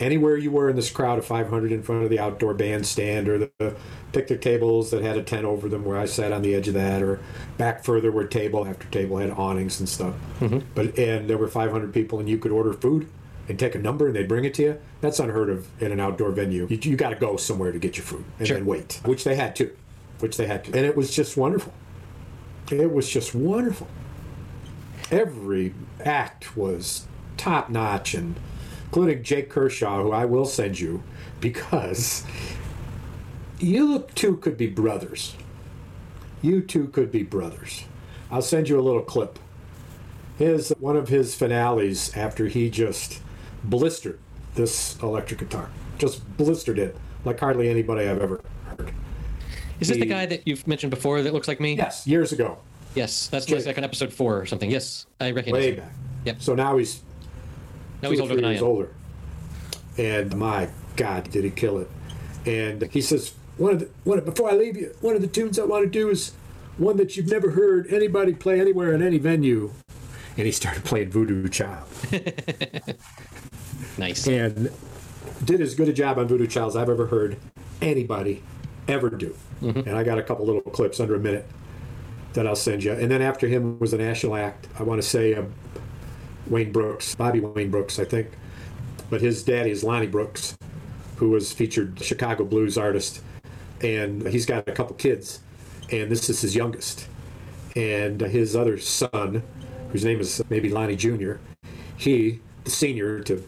Anywhere 0.00 0.37
you 0.37 0.50
were 0.50 0.68
in 0.68 0.76
this 0.76 0.90
crowd 0.90 1.18
of 1.18 1.24
500 1.24 1.70
in 1.70 1.83
front 1.83 2.02
of 2.02 2.11
the 2.11 2.18
outdoor 2.18 2.52
bandstand 2.54 3.28
or 3.28 3.38
the, 3.38 3.50
the 3.59 3.76
picnic 4.12 4.40
tables 4.40 4.90
that 4.90 5.02
had 5.02 5.16
a 5.16 5.22
tent 5.22 5.44
over 5.44 5.68
them 5.68 5.85
where 5.85 5.96
I 5.98 6.07
sat 6.07 6.33
on 6.33 6.42
the 6.42 6.54
edge 6.54 6.66
of 6.68 6.74
that, 6.74 7.02
or 7.02 7.20
back 7.59 7.85
further 7.85 8.11
where 8.11 8.26
table 8.26 8.66
after 8.66 8.87
table 8.88 9.18
had 9.18 9.30
awnings 9.30 9.78
and 9.78 9.88
stuff. 9.88 10.14
Mm-hmm. 10.40 10.61
But 10.74 10.98
and 10.98 11.30
there 11.30 11.38
were 11.38 11.48
500 11.48 11.92
people 11.94 12.18
and 12.18 12.28
you 12.28 12.38
could 12.38 12.50
order 12.52 12.72
food 12.72 13.09
and 13.48 13.59
take 13.59 13.74
a 13.74 13.78
number 13.78 14.07
and 14.07 14.16
they'd 14.16 14.28
bring 14.28 14.44
it 14.44 14.54
to 14.54 14.62
you. 14.62 14.80
That's 15.00 15.20
unheard 15.20 15.50
of 15.50 15.68
in 15.83 15.92
an 15.92 16.00
outdoor 16.00 16.30
venue. 16.33 16.66
You, 16.68 16.78
you 16.83 16.96
got 16.96 17.11
to 17.11 17.16
go 17.16 17.37
somewhere 17.37 17.70
to 17.72 17.78
get 17.78 17.96
your 17.96 18.04
food 18.07 18.24
and 18.38 18.48
Sure. 18.48 18.57
then 18.57 18.66
wait, 18.66 19.00
which 19.04 19.22
they 19.24 19.37
had 19.37 19.54
to, 19.57 19.74
which 20.20 20.37
they 20.37 20.46
had 20.46 20.64
to, 20.64 20.76
and 20.76 20.85
it 20.87 20.96
was 20.96 21.14
just 21.14 21.37
wonderful. 21.37 21.72
It 22.70 22.92
was 22.92 23.09
just 23.09 23.35
wonderful. 23.35 23.87
Every 25.11 25.74
act 26.04 26.57
was 26.57 27.07
top 27.37 27.68
notch, 27.68 28.14
and 28.14 28.37
including 28.94 29.24
Jake 29.24 29.50
Kershaw, 29.50 30.00
who 30.04 30.12
I 30.12 30.24
will 30.24 30.44
send 30.44 30.78
you 30.78 31.02
because 31.40 32.22
you 33.59 34.07
two 34.14 34.37
could 34.37 34.57
be 34.57 34.68
brothers. 34.68 35.35
You 36.42 36.61
two 36.61 36.87
could 36.87 37.11
be 37.11 37.24
brothers. 37.24 37.83
I'll 38.30 38.40
send 38.40 38.68
you 38.68 38.78
a 38.78 38.83
little 38.83 39.02
clip. 39.02 39.40
His 40.38 40.68
one 40.78 40.96
of 40.96 41.09
his 41.09 41.35
finales 41.35 42.16
after 42.16 42.46
he 42.46 42.70
just 42.70 43.20
blistered 43.64 44.20
this 44.54 44.96
electric 45.02 45.40
guitar, 45.40 45.70
just 45.98 46.24
blistered 46.37 46.78
it 46.78 46.96
like 47.24 47.40
hardly 47.40 47.68
anybody 47.68 48.07
I've 48.09 48.20
ever 48.22 48.40
heard. 48.78 48.92
Is 49.80 49.88
this 49.88 49.96
the 49.96 50.04
He- 50.04 50.09
guy 50.09 50.26
that 50.26 50.46
you've 50.46 50.68
mentioned 50.68 50.90
before 50.92 51.20
that 51.22 51.33
looks 51.33 51.48
like 51.48 51.59
me? 51.59 51.74
Yes, 51.76 52.07
years 52.07 52.30
ago, 52.30 52.59
Yes, 52.94 53.26
that's 53.26 53.44
Jake. 53.46 53.66
like 53.66 53.76
on 53.76 53.83
episode 53.83 54.12
four 54.12 54.38
or 54.38 54.46
something. 54.46 54.70
Yes, 54.70 55.07
I 55.20 55.33
recognize 55.33 55.61
way 55.64 55.70
him. 55.72 55.76
back. 55.80 55.92
Yep. 56.26 56.37
So 56.42 56.54
now 56.54 56.76
he's 56.78 57.02
No, 58.05 58.09
two 58.11 58.12
he's 58.12 58.21
older 58.21 58.37
than 58.37 58.45
I 58.45 58.51
years 58.53 58.62
am. 58.62 58.69
older. 58.69 58.88
And 59.99 60.37
my 60.37 60.69
God, 60.97 61.31
did 61.31 61.45
he 61.45 61.51
kill 61.51 61.79
it! 61.79 61.90
And 62.47 62.83
he 62.93 63.01
says, 63.01 63.35
"One 63.57 63.73
of 63.73 63.81
the 63.81 63.88
one 64.05 64.19
of, 64.19 64.25
before 64.25 64.51
I 64.51 64.55
leave 64.55 64.77
you, 64.77 64.95
one 65.01 65.14
of 65.17 65.21
the 65.23 65.29
tunes 65.29 65.59
I 65.59 65.64
want 65.64 65.85
to 65.85 65.90
do 65.90 66.09
is 66.11 66.33
one 66.79 66.97
that 66.99 67.17
you've 67.17 67.29
never 67.31 67.51
heard 67.51 67.87
anybody 67.93 68.33
play 68.35 68.61
anywhere 68.61 68.93
in 68.95 69.03
any 69.03 69.19
venue." 69.19 69.73
And 70.37 70.47
he 70.47 70.53
started 70.53 70.85
playing 70.90 71.11
Voodoo 71.11 71.49
Child, 71.49 71.87
Nice. 73.99 74.27
and 74.27 74.71
did 75.45 75.61
as 75.61 75.75
good 75.75 75.88
a 75.88 75.93
job 75.93 76.19
on 76.19 76.27
Voodoo 76.27 76.47
Child 76.47 76.71
as 76.71 76.77
I've 76.77 76.88
ever 76.88 77.07
heard 77.07 77.37
anybody 77.81 78.43
ever 78.88 79.11
do. 79.11 79.37
Mm-hmm. 79.62 79.88
And 79.88 79.97
I 79.97 80.03
got 80.03 80.19
a 80.19 80.23
couple 80.23 80.45
little 80.47 80.61
clips 80.62 81.01
under 81.01 81.14
a 81.14 81.19
minute 81.21 81.47
that 82.35 82.47
I'll 82.47 82.57
send 82.57 82.83
you. 82.83 82.93
And 82.93 83.11
then 83.11 83.23
after 83.23 83.47
him 83.47 83.79
was 83.79 83.93
a 83.93 83.99
national 83.99 84.35
act. 84.37 84.67
I 84.79 84.83
want 84.83 85.01
to 85.01 85.07
say 85.07 85.35
uh, 85.35 85.45
Wayne 86.48 86.72
Brooks, 86.72 87.14
Bobby 87.14 87.40
Wayne 87.40 87.70
Brooks, 87.70 87.98
I 87.98 88.04
think. 88.04 88.28
But 89.11 89.20
his 89.20 89.42
daddy 89.42 89.70
is 89.70 89.85
Lonnie 89.85 90.07
Brooks, 90.07 90.57
who 91.16 91.30
was 91.30 91.52
featured 91.52 92.02
Chicago 92.02 92.44
blues 92.44 92.76
artist, 92.78 93.22
and 93.80 94.26
he's 94.26 94.46
got 94.46 94.68
a 94.68 94.72
couple 94.72 94.96
kids, 94.96 95.40
and 95.90 96.11
this 96.11 96.28
is 96.28 96.40
his 96.40 96.57
youngest, 96.57 97.09
and 97.76 98.20
his 98.20 98.57
other 98.57 98.78
son, 98.78 99.42
whose 99.90 100.04
name 100.04 100.20
is 100.20 100.42
maybe 100.48 100.70
Lonnie 100.70 100.96
Jr. 100.96 101.35
He, 101.96 102.40
the 102.64 102.70
senior 102.70 103.20
to 103.20 103.46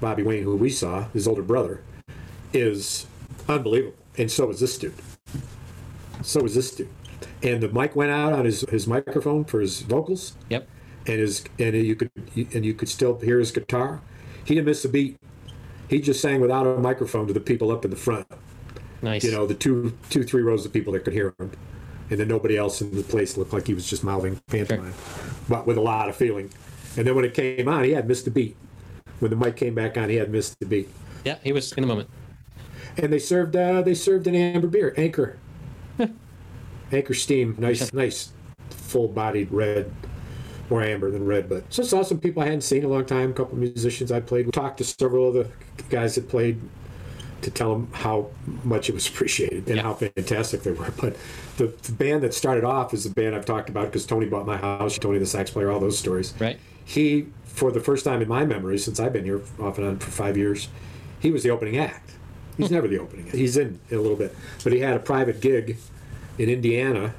Bobby 0.00 0.22
Wayne, 0.22 0.42
who 0.42 0.56
we 0.56 0.70
saw, 0.70 1.04
his 1.12 1.28
older 1.28 1.42
brother, 1.42 1.82
is 2.52 3.06
unbelievable, 3.48 3.96
and 4.16 4.30
so 4.30 4.50
is 4.50 4.60
this 4.60 4.78
dude. 4.78 4.94
So 6.22 6.40
is 6.40 6.54
this 6.54 6.74
dude. 6.74 6.88
And 7.42 7.62
the 7.62 7.68
mic 7.68 7.94
went 7.94 8.10
out 8.10 8.32
on 8.32 8.44
his, 8.44 8.62
his 8.62 8.86
microphone 8.86 9.44
for 9.44 9.60
his 9.60 9.82
vocals, 9.82 10.34
Yep. 10.48 10.68
And 11.08 11.18
his 11.18 11.44
and 11.58 11.74
you 11.74 11.96
could 11.96 12.10
and 12.36 12.64
you 12.64 12.74
could 12.74 12.88
still 12.88 13.18
hear 13.18 13.38
his 13.38 13.50
guitar. 13.50 14.00
He 14.44 14.54
didn't 14.54 14.66
miss 14.66 14.84
a 14.84 14.88
beat. 14.88 15.18
He 15.88 16.00
just 16.00 16.20
sang 16.20 16.40
without 16.40 16.66
a 16.66 16.78
microphone 16.78 17.26
to 17.26 17.32
the 17.32 17.40
people 17.40 17.70
up 17.70 17.84
in 17.84 17.90
the 17.90 17.96
front. 17.96 18.26
Nice. 19.00 19.24
You 19.24 19.32
know, 19.32 19.46
the 19.46 19.54
two 19.54 19.96
two 20.10 20.22
three 20.22 20.42
rows 20.42 20.66
of 20.66 20.72
people 20.72 20.92
that 20.92 21.04
could 21.04 21.14
hear 21.14 21.34
him, 21.38 21.52
and 22.10 22.20
then 22.20 22.28
nobody 22.28 22.56
else 22.56 22.80
in 22.80 22.94
the 22.94 23.02
place 23.02 23.36
looked 23.36 23.52
like 23.52 23.66
he 23.66 23.74
was 23.74 23.88
just 23.88 24.04
mouthing 24.04 24.40
pantomime, 24.48 24.94
but 25.48 25.66
with 25.66 25.76
a 25.76 25.80
lot 25.80 26.08
of 26.08 26.16
feeling. 26.16 26.50
And 26.96 27.06
then 27.06 27.14
when 27.14 27.24
it 27.24 27.34
came 27.34 27.68
on, 27.68 27.84
he 27.84 27.92
had 27.92 28.08
missed 28.08 28.26
a 28.26 28.30
beat. 28.30 28.56
When 29.20 29.30
the 29.30 29.36
mic 29.36 29.56
came 29.56 29.74
back 29.74 29.96
on, 29.96 30.08
he 30.08 30.16
had 30.16 30.30
missed 30.30 30.58
the 30.60 30.66
beat. 30.66 30.88
yeah, 31.24 31.38
he 31.42 31.52
was 31.52 31.72
in 31.72 31.82
the 31.82 31.86
moment. 31.86 32.08
And 32.96 33.12
they 33.12 33.18
served 33.18 33.54
uh, 33.56 33.82
they 33.82 33.94
served 33.94 34.26
an 34.26 34.34
amber 34.34 34.68
beer, 34.68 34.94
Anchor. 34.96 35.38
Anchor 36.90 37.14
Steam, 37.14 37.54
nice, 37.58 37.92
nice, 37.92 38.32
full-bodied 38.70 39.52
red, 39.52 39.92
more 40.70 40.82
amber 40.82 41.10
than 41.10 41.24
red. 41.26 41.48
But 41.48 41.72
so 41.72 41.82
saw 41.82 42.02
some 42.02 42.18
people 42.18 42.42
I 42.42 42.46
hadn't 42.46 42.62
seen 42.62 42.78
in 42.78 42.84
a 42.84 42.88
long 42.88 43.04
time. 43.04 43.30
A 43.30 43.34
couple 43.34 43.54
of 43.54 43.58
musicians 43.58 44.12
I 44.12 44.20
played. 44.20 44.46
with. 44.46 44.54
Talked 44.54 44.78
to 44.78 44.84
several 44.84 45.28
of 45.28 45.34
the 45.34 45.48
guys 45.88 46.14
that 46.16 46.28
played 46.28 46.60
to 47.42 47.50
tell 47.50 47.72
them 47.72 47.88
how 47.92 48.30
much 48.64 48.88
it 48.88 48.94
was 48.94 49.06
appreciated 49.06 49.66
and 49.68 49.76
Yeah. 49.76 49.82
how 49.82 49.94
fantastic 49.94 50.62
they 50.62 50.72
were. 50.72 50.90
But 51.00 51.16
the, 51.56 51.66
the 51.82 51.92
band 51.92 52.22
that 52.22 52.34
started 52.34 52.64
off 52.64 52.92
is 52.92 53.04
the 53.04 53.10
band 53.10 53.34
I've 53.34 53.46
talked 53.46 53.68
about 53.68 53.86
because 53.86 54.06
Tony 54.06 54.26
bought 54.26 54.46
my 54.46 54.56
house, 54.56 54.98
Tony 54.98 55.18
the 55.18 55.26
sax 55.26 55.50
player, 55.50 55.70
all 55.70 55.80
those 55.80 55.98
stories. 55.98 56.34
Right. 56.38 56.58
He, 56.84 57.26
for 57.44 57.70
the 57.70 57.80
first 57.80 58.04
time 58.04 58.22
in 58.22 58.28
my 58.28 58.44
memory, 58.44 58.78
since 58.78 58.98
I've 58.98 59.12
been 59.12 59.24
here 59.24 59.40
off 59.60 59.78
and 59.78 59.86
on 59.86 59.98
for 59.98 60.10
five 60.10 60.36
years, 60.36 60.68
he 61.20 61.30
was 61.30 61.42
the 61.42 61.50
opening 61.50 61.78
act. 61.78 62.12
He's 62.56 62.68
hmm. 62.68 62.74
never 62.74 62.88
the 62.88 62.98
opening 62.98 63.26
act. 63.26 63.36
He's 63.36 63.56
in, 63.56 63.78
in 63.90 63.98
a 63.98 64.00
little 64.00 64.16
bit. 64.16 64.34
But 64.64 64.72
he 64.72 64.80
had 64.80 64.94
a 64.94 65.00
private 65.00 65.40
gig 65.40 65.76
in 66.38 66.48
Indiana, 66.48 67.14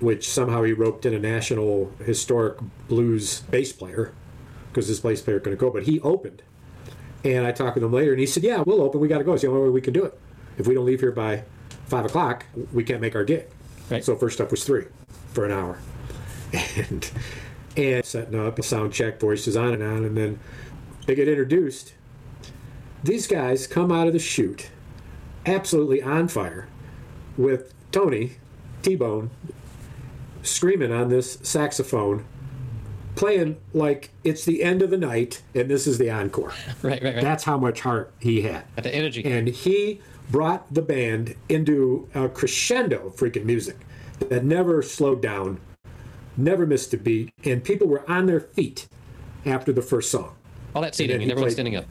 which 0.00 0.28
somehow 0.28 0.62
he 0.62 0.72
roped 0.72 1.06
in 1.06 1.14
a 1.14 1.18
national 1.18 1.92
historic 2.04 2.58
blues 2.88 3.40
bass 3.42 3.72
player 3.72 4.12
because 4.68 4.88
this 4.88 5.00
bass 5.00 5.20
player 5.20 5.40
couldn't 5.40 5.58
go. 5.58 5.70
But 5.70 5.84
he 5.84 6.00
opened. 6.00 6.42
And 7.22 7.46
I 7.46 7.52
talked 7.52 7.74
with 7.74 7.84
him 7.84 7.92
later, 7.92 8.12
and 8.12 8.20
he 8.20 8.26
said, 8.26 8.42
"Yeah, 8.42 8.62
we'll 8.62 8.80
open. 8.80 9.00
We 9.00 9.08
got 9.08 9.18
to 9.18 9.24
go. 9.24 9.34
It's 9.34 9.42
the 9.42 9.48
only 9.48 9.62
way 9.62 9.68
we 9.68 9.82
can 9.82 9.92
do 9.92 10.04
it. 10.04 10.18
If 10.56 10.66
we 10.66 10.74
don't 10.74 10.86
leave 10.86 11.00
here 11.00 11.12
by 11.12 11.44
five 11.86 12.06
o'clock, 12.06 12.46
we 12.72 12.82
can't 12.82 13.00
make 13.00 13.14
our 13.14 13.24
gig." 13.24 13.46
Right. 13.90 14.02
So 14.02 14.16
first 14.16 14.40
up 14.40 14.50
was 14.50 14.64
three 14.64 14.86
for 15.32 15.44
an 15.44 15.52
hour, 15.52 15.78
and 16.76 17.10
and 17.76 18.04
setting 18.04 18.38
up 18.38 18.62
sound 18.64 18.92
check, 18.92 19.20
voices 19.20 19.56
on 19.56 19.74
and 19.74 19.82
on, 19.82 20.04
and 20.04 20.16
then 20.16 20.40
they 21.06 21.14
get 21.14 21.28
introduced. 21.28 21.94
These 23.04 23.26
guys 23.26 23.66
come 23.66 23.92
out 23.92 24.06
of 24.06 24.12
the 24.12 24.18
chute, 24.18 24.70
absolutely 25.44 26.02
on 26.02 26.28
fire, 26.28 26.68
with 27.36 27.74
Tony 27.92 28.36
T 28.82 28.96
Bone 28.96 29.30
screaming 30.42 30.92
on 30.92 31.08
this 31.08 31.38
saxophone, 31.42 32.24
playing 33.16 33.56
like 33.74 34.10
it's 34.24 34.44
the 34.44 34.62
end 34.62 34.82
of 34.82 34.90
the 34.90 34.96
night 34.96 35.42
and 35.54 35.68
this 35.70 35.86
is 35.86 35.98
the 35.98 36.10
encore. 36.10 36.52
Right, 36.82 37.02
right, 37.02 37.14
right. 37.16 37.22
That's 37.22 37.44
how 37.44 37.58
much 37.58 37.80
heart 37.80 38.12
he 38.20 38.42
had. 38.42 38.64
Got 38.76 38.84
the 38.84 38.94
energy. 38.94 39.24
And 39.24 39.48
he 39.48 40.00
brought 40.30 40.72
the 40.72 40.82
band 40.82 41.34
into 41.48 42.08
a 42.14 42.28
crescendo 42.28 43.08
of 43.08 43.16
freaking 43.16 43.44
music 43.44 43.76
that 44.28 44.44
never 44.44 44.80
slowed 44.82 45.20
down, 45.20 45.60
never 46.36 46.66
missed 46.66 46.94
a 46.94 46.96
beat, 46.96 47.32
and 47.44 47.62
people 47.64 47.86
were 47.88 48.08
on 48.10 48.26
their 48.26 48.40
feet 48.40 48.86
after 49.44 49.72
the 49.72 49.82
first 49.82 50.10
song. 50.10 50.34
All 50.74 50.82
that 50.82 50.94
seating 50.94 51.14
and 51.16 51.22
he 51.24 51.30
everyone 51.30 51.46
played- 51.48 51.52
standing 51.54 51.76
up. 51.76 51.84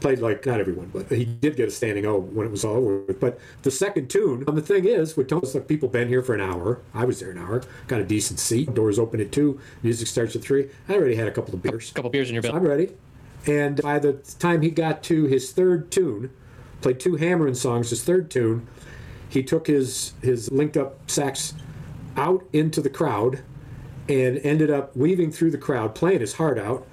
Played 0.00 0.20
like 0.20 0.46
not 0.46 0.60
everyone, 0.60 0.90
but 0.92 1.06
he 1.10 1.24
did 1.24 1.56
get 1.56 1.68
a 1.68 1.70
standing 1.72 2.06
O 2.06 2.18
when 2.18 2.46
it 2.46 2.50
was 2.50 2.64
all 2.64 2.76
over. 2.76 3.12
But 3.14 3.40
the 3.62 3.70
second 3.70 4.08
tune, 4.08 4.44
and 4.46 4.56
the 4.56 4.62
thing 4.62 4.84
is, 4.84 5.16
with 5.16 5.28
Tones, 5.28 5.54
like 5.54 5.66
people 5.66 5.88
been 5.88 6.06
here 6.06 6.22
for 6.22 6.34
an 6.34 6.40
hour. 6.40 6.80
I 6.94 7.04
was 7.04 7.18
there 7.18 7.32
an 7.32 7.38
hour, 7.38 7.62
got 7.88 8.00
a 8.00 8.04
decent 8.04 8.38
seat. 8.38 8.72
Doors 8.74 8.98
open 8.98 9.20
at 9.20 9.32
two, 9.32 9.60
music 9.82 10.06
starts 10.06 10.36
at 10.36 10.42
three. 10.42 10.68
I 10.88 10.94
already 10.94 11.16
had 11.16 11.26
a 11.26 11.32
couple 11.32 11.52
of 11.54 11.62
beers. 11.62 11.90
A 11.90 11.94
couple 11.94 12.10
beers 12.10 12.28
in 12.28 12.34
your 12.34 12.42
belt. 12.42 12.54
I'm 12.54 12.62
ready. 12.62 12.94
And 13.46 13.82
by 13.82 13.98
the 13.98 14.14
time 14.38 14.62
he 14.62 14.70
got 14.70 15.02
to 15.04 15.24
his 15.24 15.52
third 15.52 15.90
tune, 15.90 16.30
played 16.80 17.00
two 17.00 17.16
hammering 17.16 17.54
songs, 17.54 17.90
his 17.90 18.04
third 18.04 18.30
tune, 18.30 18.68
he 19.28 19.42
took 19.42 19.66
his 19.66 20.12
his 20.22 20.50
linked 20.50 20.76
up 20.76 21.10
sax 21.10 21.54
out 22.16 22.44
into 22.52 22.80
the 22.80 22.90
crowd 22.90 23.40
and 24.08 24.38
ended 24.38 24.70
up 24.70 24.96
weaving 24.96 25.30
through 25.30 25.50
the 25.50 25.58
crowd, 25.58 25.94
playing 25.94 26.20
his 26.20 26.34
heart 26.34 26.58
out, 26.58 26.86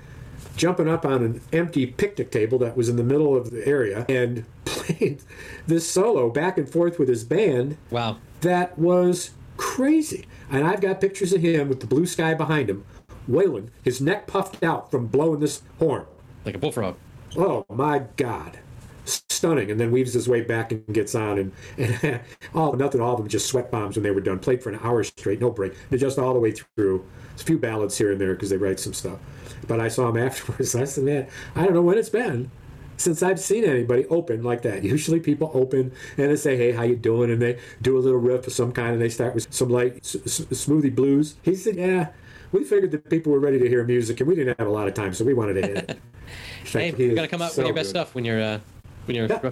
jumping 0.56 0.88
up 0.89 1.06
on 1.06 1.24
an 1.24 1.41
empty 1.54 1.86
picnic 1.86 2.32
table 2.32 2.58
that 2.60 2.76
was 2.78 2.89
in 2.89 2.96
the 2.96 3.04
middle 3.04 3.36
of 3.36 3.52
the 3.52 3.65
area 3.68 4.06
and 4.08 4.46
played 4.65 5.22
this 5.68 5.89
solo 5.89 6.30
back 6.30 6.58
and 6.58 6.70
forth 6.70 6.98
with 7.00 7.08
his 7.10 7.24
band 7.24 7.78
Wow. 7.91 8.18
that 8.41 8.78
was 8.78 9.32
crazy. 9.58 10.26
And 10.50 10.65
I've 10.65 10.82
got 10.82 11.02
pictures 11.02 11.34
of 11.34 11.41
him 11.41 11.70
with 11.70 11.80
the 11.80 11.88
blue 11.88 12.06
sky 12.06 12.34
behind 12.34 12.70
him, 12.70 12.86
wailing, 13.28 13.72
his 13.84 14.00
neck 14.02 14.28
puffed 14.28 14.63
out 14.63 14.91
from 14.91 15.08
blowing 15.08 15.39
this 15.39 15.62
horn. 15.80 16.06
Like 16.46 16.56
a 16.56 16.60
bullfrog. 16.60 16.96
Oh 17.38 17.65
my 17.70 18.04
God. 18.18 18.60
Stunning. 19.06 19.70
And 19.72 19.80
then 19.80 19.91
weaves 19.91 20.13
his 20.13 20.28
way 20.28 20.41
back 20.41 20.72
and 20.72 20.86
gets 20.94 21.15
on. 21.15 21.38
And, 21.38 21.52
and 22.04 22.20
all 22.54 22.74
nothing, 22.74 23.02
all 23.02 23.13
of 23.13 23.20
them 23.20 23.28
just 23.28 23.48
sweat 23.48 23.70
bombs 23.72 23.96
when 23.96 24.04
they 24.04 24.12
were 24.12 24.22
done. 24.22 24.39
Played 24.39 24.63
for 24.63 24.70
an 24.70 24.80
hour 24.84 25.04
straight, 25.04 25.39
no 25.41 25.50
break. 25.52 25.74
They're 25.89 26.00
just 26.00 26.18
all 26.20 26.34
the 26.34 26.39
way 26.39 26.52
through. 26.52 27.06
A 27.36 27.44
few 27.44 27.58
ballads 27.58 27.98
here 27.98 28.12
and 28.12 28.20
there 28.22 28.34
because 28.34 28.50
they 28.50 28.58
write 28.58 28.80
some 28.80 28.94
stuff. 28.94 29.20
But 29.68 29.80
I 29.80 29.88
saw 29.88 30.10
him 30.10 30.18
afterwards. 30.28 30.76
I 30.76 30.86
said, 30.86 31.04
man, 31.04 31.28
I 31.56 31.63
don't 31.65 31.74
know 31.74 31.82
when 31.82 31.98
it's 31.98 32.10
been. 32.10 32.52
since 32.98 33.22
I've 33.22 33.39
seen 33.39 33.65
anybody 33.65 34.06
open 34.08 34.41
like 34.44 34.62
that. 34.62 34.84
Usually 34.84 35.20
people 35.20 35.52
open 35.54 35.91
and 36.18 36.30
they 36.32 36.36
say, 36.38 36.56
"Hey, 36.56 36.72
how 36.72 36.84
you 36.84 36.96
doing?" 36.96 37.30
and 37.30 37.41
they 37.41 37.60
do 37.82 37.98
a 37.98 38.00
little 38.00 38.20
riff 38.20 38.48
of 38.48 38.54
some 38.54 38.72
kind, 38.72 38.94
and 38.94 39.02
they 39.02 39.10
start 39.10 39.36
with 39.36 39.54
some 39.54 39.70
light 39.70 39.98
s- 39.98 40.15
s- 40.26 40.41
smoothie 40.65 40.96
blues. 40.96 41.36
He 41.41 41.56
said, 41.56 41.76
"Yeah, 41.76 42.08
we 42.54 42.63
figured 42.63 42.91
that 42.91 43.10
people 43.10 43.34
were 43.34 43.39
ready 43.39 43.60
to 43.60 43.68
hear 43.68 43.84
music, 43.84 44.22
and 44.22 44.30
we 44.30 44.36
didn't 44.36 44.58
have 44.58 44.68
a 44.68 44.72
lot 44.72 44.88
of 44.88 44.94
time, 44.94 45.13
so 45.13 45.26
we 45.26 45.34
wanted 45.34 45.56
to 45.56 45.62
hit 45.68 45.78
it." 45.89 46.00
Hey, 46.65 46.94
you 46.98 47.10
is 47.12 47.15
got 47.15 47.22
to 47.22 47.28
come 47.28 47.41
out 47.41 47.52
so 47.52 47.62
with 47.62 47.68
your 47.68 47.76
best 47.76 47.88
good. 47.88 47.98
stuff 48.00 48.15
when 48.15 48.26
you're 48.26 48.41
uh, 48.41 48.60
when 49.06 49.15
you're 49.15 49.28
Yeah. 49.28 49.52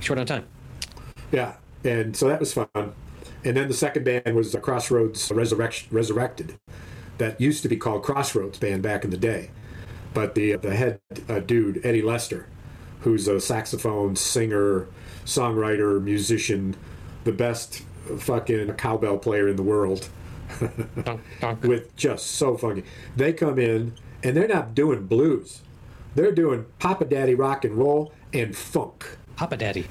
short 0.00 0.18
on 0.18 0.26
time. 0.26 0.44
Yeah, 1.32 1.54
and 1.84 2.16
so 2.16 2.28
that 2.28 2.40
was 2.40 2.52
fun. 2.52 2.66
And 3.44 3.56
then 3.56 3.68
the 3.68 3.74
second 3.74 4.04
band 4.04 4.34
was 4.34 4.52
the 4.52 4.58
Crossroads 4.60 5.30
Resurrection, 5.32 5.88
Resurrected, 5.90 6.58
that 7.18 7.40
used 7.40 7.62
to 7.62 7.68
be 7.68 7.76
called 7.76 8.02
Crossroads 8.02 8.58
Band 8.58 8.82
back 8.82 9.04
in 9.04 9.10
the 9.10 9.16
day. 9.16 9.50
But 10.14 10.34
the 10.34 10.56
the 10.56 10.74
head 10.74 11.00
uh, 11.28 11.40
dude 11.40 11.84
Eddie 11.84 12.02
Lester, 12.02 12.46
who's 13.00 13.28
a 13.28 13.40
saxophone 13.40 14.16
singer, 14.16 14.88
songwriter, 15.24 16.02
musician, 16.02 16.74
the 17.24 17.32
best 17.32 17.82
fucking 18.18 18.72
cowbell 18.74 19.18
player 19.18 19.48
in 19.48 19.56
the 19.56 19.62
world, 19.62 20.08
with 21.62 21.94
just 21.96 22.26
so 22.26 22.56
funky. 22.56 22.84
They 23.16 23.32
come 23.32 23.58
in 23.58 23.94
and 24.22 24.36
they're 24.36 24.48
not 24.48 24.74
doing 24.74 25.06
blues, 25.06 25.60
they're 26.14 26.32
doing 26.32 26.66
Papa 26.78 27.04
Daddy 27.04 27.34
rock 27.34 27.64
and 27.64 27.74
roll 27.74 28.12
and 28.32 28.56
funk. 28.56 29.18
Papa 29.36 29.56
Daddy. 29.56 29.86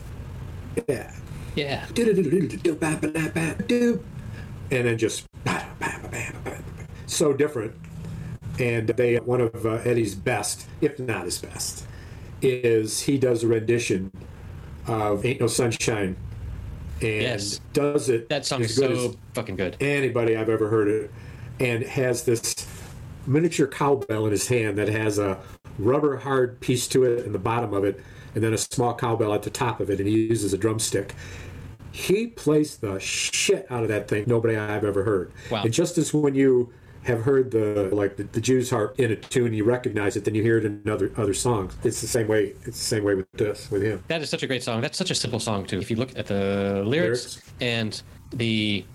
Yeah. 0.87 1.13
Yeah. 1.55 1.87
and 4.69 4.85
then 4.85 4.97
just 4.97 5.25
so 7.07 7.33
different. 7.33 7.73
And 8.59 8.87
they 8.89 9.17
one 9.17 9.41
of 9.41 9.65
uh, 9.65 9.73
Eddie's 9.85 10.15
best, 10.15 10.67
if 10.81 10.99
not 10.99 11.25
his 11.25 11.39
best, 11.39 11.85
is 12.41 13.01
he 13.01 13.17
does 13.17 13.43
a 13.43 13.47
rendition 13.47 14.11
of 14.87 15.25
"Ain't 15.25 15.39
No 15.41 15.47
Sunshine," 15.47 16.15
and 17.01 17.21
Yes. 17.21 17.59
does 17.73 18.09
it 18.09 18.29
That 18.29 18.45
song 18.45 18.63
as 18.63 18.71
is 18.71 18.79
good 18.79 18.95
so 18.95 19.15
fucking 19.33 19.55
good. 19.57 19.77
anybody 19.79 20.35
I've 20.35 20.49
ever 20.49 20.69
heard 20.69 20.87
it, 20.87 21.11
and 21.59 21.83
has 21.83 22.23
this 22.23 22.55
miniature 23.27 23.67
cowbell 23.67 24.25
in 24.25 24.31
his 24.31 24.47
hand 24.47 24.77
that 24.79 24.87
has 24.87 25.19
a 25.19 25.37
rubber 25.77 26.17
hard 26.17 26.59
piece 26.59 26.87
to 26.87 27.03
it 27.03 27.25
in 27.25 27.33
the 27.33 27.39
bottom 27.39 27.73
of 27.73 27.83
it, 27.83 27.99
and 28.33 28.43
then 28.43 28.53
a 28.53 28.57
small 28.57 28.95
cowbell 28.95 29.33
at 29.35 29.43
the 29.43 29.49
top 29.51 29.79
of 29.79 29.91
it, 29.91 29.99
and 29.99 30.07
he 30.09 30.15
uses 30.15 30.51
a 30.53 30.57
drumstick. 30.57 31.13
He 31.91 32.27
plays 32.27 32.77
the 32.77 32.99
shit 32.99 33.67
out 33.69 33.83
of 33.83 33.89
that 33.89 34.07
thing. 34.07 34.23
Nobody 34.25 34.55
I've 34.55 34.83
ever 34.83 35.03
heard. 35.03 35.31
Wow. 35.51 35.63
And 35.63 35.71
just 35.73 35.97
as 35.99 36.11
when 36.13 36.33
you 36.33 36.71
have 37.07 37.21
heard 37.23 37.51
the 37.51 37.89
like 37.93 38.17
the, 38.17 38.23
the 38.23 38.41
Jews 38.41 38.69
harp 38.69 38.99
in 38.99 39.11
a 39.11 39.15
tune, 39.15 39.53
you 39.53 39.63
recognize 39.63 40.15
it, 40.17 40.25
then 40.25 40.35
you 40.35 40.43
hear 40.43 40.57
it 40.57 40.65
in 40.65 40.83
other 40.89 41.11
other 41.17 41.33
songs. 41.33 41.75
It's 41.83 42.01
the 42.01 42.07
same 42.07 42.27
way. 42.27 42.53
It's 42.65 42.77
the 42.77 42.85
same 42.95 43.03
way 43.03 43.15
with 43.15 43.31
this 43.31 43.71
with 43.71 43.81
him. 43.81 44.03
That 44.09 44.21
is 44.21 44.29
such 44.29 44.43
a 44.43 44.47
great 44.47 44.61
song. 44.63 44.81
That's 44.81 44.97
such 44.97 45.09
a 45.09 45.15
simple 45.15 45.39
song 45.39 45.65
too. 45.65 45.79
If 45.79 45.89
you 45.89 45.95
look 45.97 46.17
at 46.17 46.27
the 46.27 46.83
lyrics, 46.85 47.41
Lyrics. 47.41 47.41
and 47.61 48.01
the 48.31 48.85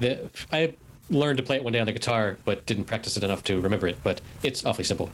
the 0.00 0.30
I 0.52 0.74
learned 1.10 1.38
to 1.38 1.42
play 1.42 1.56
it 1.56 1.64
one 1.64 1.72
day 1.72 1.80
on 1.80 1.86
the 1.86 1.92
guitar, 1.92 2.36
but 2.44 2.66
didn't 2.66 2.84
practice 2.84 3.16
it 3.16 3.24
enough 3.24 3.42
to 3.44 3.60
remember 3.60 3.86
it. 3.88 3.98
But 4.04 4.20
it's 4.42 4.64
awfully 4.64 4.84
simple. 4.84 5.10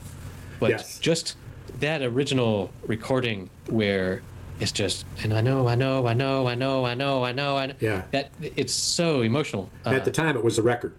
But 0.59 0.69
Yes. 0.71 0.99
just 0.99 1.37
that 1.79 2.01
original 2.01 2.71
recording 2.87 3.49
where 3.67 4.21
it's 4.59 4.73
just 4.73 5.05
and 5.23 5.33
I 5.33 5.39
know, 5.39 5.67
I 5.69 5.75
know, 5.75 6.05
I 6.07 6.13
know, 6.13 6.47
I 6.47 6.55
know, 6.55 6.85
I 6.85 6.93
know, 6.93 7.23
I 7.23 7.31
know, 7.31 7.57
I 7.57 7.65
know. 7.67 7.73
Yeah. 7.79 8.03
That 8.11 8.31
it's 8.41 8.73
so 8.73 9.21
emotional. 9.21 9.69
Uh, 9.85 9.91
At 9.91 10.03
the 10.03 10.11
time, 10.11 10.35
it 10.35 10.43
was 10.43 10.57
a 10.57 10.61
record, 10.63 10.93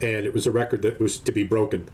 and 0.00 0.26
it 0.26 0.32
was 0.32 0.46
a 0.46 0.50
record 0.50 0.82
that 0.82 1.00
was 1.00 1.18
to 1.20 1.32
be 1.32 1.44
broken, 1.44 1.88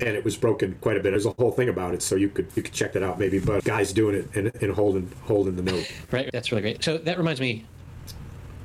and 0.00 0.10
it 0.10 0.24
was 0.24 0.36
broken 0.36 0.76
quite 0.80 0.96
a 0.96 1.00
bit. 1.00 1.10
There's 1.10 1.26
a 1.26 1.32
whole 1.32 1.52
thing 1.52 1.68
about 1.68 1.94
it, 1.94 2.02
so 2.02 2.16
you 2.16 2.28
could 2.28 2.48
you 2.54 2.62
could 2.62 2.72
check 2.72 2.92
that 2.92 3.02
out 3.02 3.18
maybe. 3.18 3.38
But 3.38 3.64
guys 3.64 3.92
doing 3.92 4.16
it 4.16 4.28
and, 4.34 4.62
and 4.62 4.72
holding 4.72 5.10
holding 5.22 5.56
the 5.56 5.62
note. 5.62 5.90
Right, 6.10 6.30
that's 6.32 6.50
really 6.50 6.62
great. 6.62 6.82
So 6.82 6.98
that 6.98 7.18
reminds 7.18 7.40
me, 7.40 7.66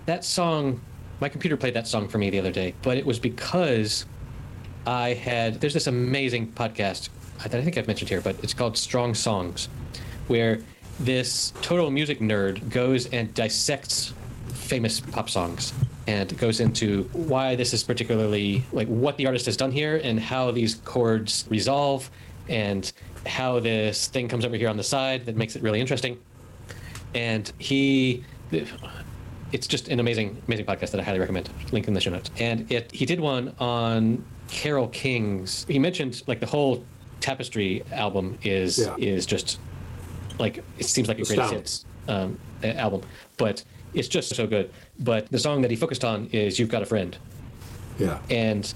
that 0.06 0.24
song, 0.26 0.82
my 1.20 1.30
computer 1.30 1.58
played 1.58 1.74
that 1.74 1.88
song 1.88 2.08
for 2.08 2.18
me 2.18 2.30
the 2.30 2.40
other 2.40 2.52
day, 2.52 2.74
but 2.82 2.98
it 2.98 3.06
was 3.06 3.20
because 3.20 4.06
I 4.86 5.14
had. 5.14 5.62
There's 5.62 5.74
this 5.74 5.88
amazing 5.88 6.52
podcast 6.54 7.10
that 7.44 7.56
I 7.56 7.64
think 7.64 7.78
I've 7.78 7.88
mentioned 7.88 8.10
here, 8.10 8.22
but 8.22 8.36
it's 8.44 8.54
called 8.54 8.78
Strong 8.78 9.16
Songs, 9.16 9.70
where 10.28 10.60
this 11.00 11.54
total 11.62 11.90
music 11.90 12.20
nerd 12.20 12.70
goes 12.70 13.06
and 13.08 13.34
dissects 13.34 14.14
famous 14.70 15.00
pop 15.00 15.30
songs 15.30 15.74
and 16.08 16.38
goes 16.38 16.60
into 16.60 17.04
why 17.14 17.56
this 17.56 17.74
is 17.74 17.84
particularly 17.84 18.64
like 18.72 18.88
what 18.88 19.18
the 19.18 19.26
artist 19.26 19.46
has 19.48 19.58
done 19.58 19.72
here 19.72 20.00
and 20.04 20.20
how 20.20 20.52
these 20.52 20.76
chords 20.86 21.46
resolve 21.50 22.10
and 22.48 22.92
how 23.26 23.60
this 23.60 24.08
thing 24.08 24.28
comes 24.28 24.46
over 24.46 24.56
here 24.56 24.70
on 24.70 24.78
the 24.78 24.84
side 24.84 25.26
that 25.26 25.36
makes 25.36 25.56
it 25.56 25.64
really 25.64 25.80
interesting. 25.82 26.18
And 27.16 27.52
he 27.58 28.24
it's 29.52 29.66
just 29.68 29.88
an 29.88 30.00
amazing 30.00 30.40
amazing 30.48 30.66
podcast 30.66 30.92
that 30.92 31.00
i 31.00 31.04
highly 31.04 31.20
recommend. 31.20 31.50
Link 31.72 31.88
in 31.88 31.94
the 31.96 32.02
show 32.02 32.12
notes. 32.12 32.30
And 32.40 32.72
it 32.72 32.92
he 32.92 33.06
did 33.06 33.20
one 33.20 33.54
on 33.60 34.24
carol 34.48 34.88
king's 34.90 35.66
he 35.68 35.80
mentioned 35.80 36.24
like 36.28 36.40
the 36.40 36.46
whole 36.46 36.84
tapestry 37.22 37.84
album 37.92 38.38
is 38.44 38.80
Yeah. 38.80 38.96
is 38.98 39.26
just 39.26 39.60
like 40.40 40.64
it 40.78 40.86
seems 40.86 41.08
like 41.08 41.20
a 41.20 41.24
greatest 41.24 41.54
hits 41.54 41.86
um, 42.08 42.40
album. 42.64 43.02
But 43.38 43.64
it's 43.94 44.08
just 44.08 44.36
so 44.36 44.46
good. 44.48 44.72
But 45.00 45.30
the 45.30 45.40
song 45.40 45.62
that 45.62 45.72
he 45.72 45.78
focused 45.78 46.04
on 46.06 46.28
is 46.32 46.60
you've 46.60 46.70
got 46.70 46.82
a 46.82 46.86
friend. 46.86 47.18
Yeah. 47.98 48.20
and 48.30 48.72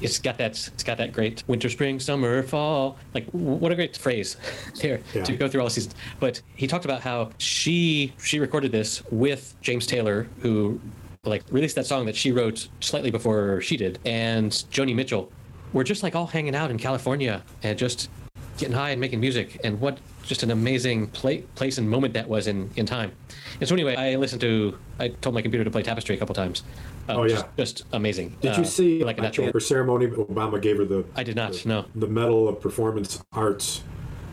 it's 0.00 0.18
got 0.18 0.38
that 0.38 0.52
it's 0.74 0.82
got 0.82 0.98
that 0.98 1.12
great 1.12 1.44
winter 1.46 1.68
spring 1.70 2.00
summer 2.00 2.42
fall. 2.42 2.96
Like 3.14 3.26
what 3.30 3.70
a 3.72 3.74
great 3.74 3.96
phrase 3.96 4.36
there 4.82 5.00
Yeah. 5.14 5.24
to 5.24 5.36
go 5.36 5.48
through 5.48 5.60
all 5.60 5.66
the 5.66 5.72
seasons. 5.74 5.94
But 6.20 6.40
he 6.56 6.66
talked 6.66 6.84
about 6.84 7.00
how 7.00 7.30
she 7.38 8.12
she 8.22 8.38
recorded 8.38 8.72
this 8.72 9.02
with 9.10 9.54
james 9.62 9.86
taylor 9.86 10.26
who 10.40 10.80
like 11.24 11.42
released 11.50 11.76
that 11.76 11.86
song 11.86 12.04
that 12.06 12.16
she 12.16 12.32
wrote 12.32 12.68
slightly 12.80 13.10
before 13.10 13.60
she 13.60 13.76
did. 13.76 13.98
And 14.04 14.50
joni 14.72 14.94
mitchell 14.94 15.30
were 15.72 15.84
just 15.84 16.02
like 16.02 16.14
all 16.14 16.26
hanging 16.26 16.54
out 16.54 16.70
in 16.70 16.78
california 16.78 17.42
and 17.62 17.78
just 17.78 18.10
getting 18.58 18.74
high 18.74 18.90
and 18.90 19.00
making 19.00 19.20
music. 19.20 19.58
And 19.64 19.80
what 19.80 19.98
just 20.26 20.42
an 20.42 20.50
amazing 20.50 21.06
pla 21.08 21.32
place 21.54 21.78
and 21.78 21.88
moment 21.88 22.14
that 22.14 22.28
was 22.28 22.46
in 22.46 22.70
in 22.76 22.86
time 22.86 23.12
and 23.60 23.68
so 23.68 23.74
anyway 23.74 23.94
i 23.96 24.16
listened 24.16 24.40
to 24.40 24.76
i 24.98 25.08
told 25.08 25.34
my 25.34 25.42
computer 25.42 25.64
to 25.64 25.70
play 25.70 25.82
tapestry 25.82 26.14
a 26.16 26.18
couple 26.18 26.34
times 26.34 26.62
uh, 27.08 27.14
Oh, 27.16 27.24
yeah. 27.24 27.36
is 27.36 27.44
just 27.58 27.82
amazing 27.92 28.34
Did 28.40 28.52
Uh, 28.54 28.58
you 28.60 28.64
see 28.64 29.04
like 29.04 29.18
at 29.18 29.22
natural 29.22 29.52
her 29.52 29.60
ceremony? 29.60 30.06
Obama 30.06 30.60
gave 30.60 30.78
her 30.78 30.84
the 30.86 31.04
I 31.14 31.22
did 31.22 31.36
not. 31.36 31.64
No. 31.66 31.84
the 31.94 32.06
Medal 32.06 32.48
of 32.48 32.60
Performance 32.62 33.22
Arts 33.32 33.82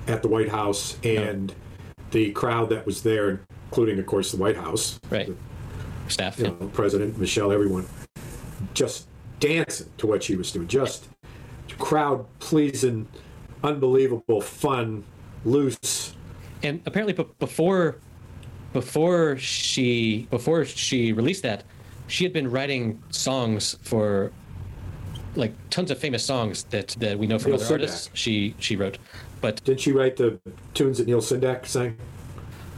at 0.07 0.21
the 0.21 0.29
White 0.29 0.47
House, 0.49 0.97
and 1.03 1.53
the 2.11 2.31
crowd 2.31 2.69
that 2.69 2.85
was 2.85 3.03
there, 3.03 3.41
including, 3.69 3.99
of 3.99 4.05
course, 4.05 4.31
the 4.31 4.37
White 4.37 4.55
House, 4.57 4.99
Right. 5.09 5.29
Staff. 6.07 6.39
you 6.39 6.45
yeah. 6.45 6.49
know, 6.51 6.67
President 6.73 7.17
Michelle, 7.19 7.51
everyone, 7.51 7.85
just 8.73 9.07
dancing 9.41 9.87
to 9.97 10.07
what 10.07 10.23
she 10.23 10.35
was 10.37 10.49
doing, 10.51 10.67
just 10.67 11.07
crowd 11.77 12.25
pleasing, 12.39 13.07
unbelievable, 13.63 14.41
fun, 14.41 15.03
loose. 15.45 16.15
And 16.63 16.81
apparently, 16.85 17.13
b- 17.13 17.25
before 17.39 17.97
before 18.73 19.37
she 19.37 20.27
before 20.29 20.63
she 20.65 21.11
released 21.13 21.43
that, 21.43 21.63
she 22.07 22.23
had 22.23 22.33
been 22.33 22.49
writing 22.49 23.01
songs 23.09 23.77
for 23.81 24.31
like 25.35 25.53
tons 25.69 25.91
of 25.91 25.97
famous 25.97 26.23
songs 26.23 26.63
that 26.65 26.89
that 26.99 27.17
we 27.17 27.25
know 27.27 27.39
from 27.39 27.51
Neil 27.51 27.59
other 27.61 27.65
Sedaka. 27.65 27.71
artists. 27.71 28.09
She 28.13 28.55
she 28.59 28.75
wrote, 28.75 28.97
but 29.41 29.63
Didn't 29.63 29.79
she 29.81 29.91
write 29.91 30.17
the 30.17 30.39
tunes 30.73 30.97
that 30.99 31.07
Neil 31.07 31.21
Sedaka 31.21 31.65
sang? 31.65 31.97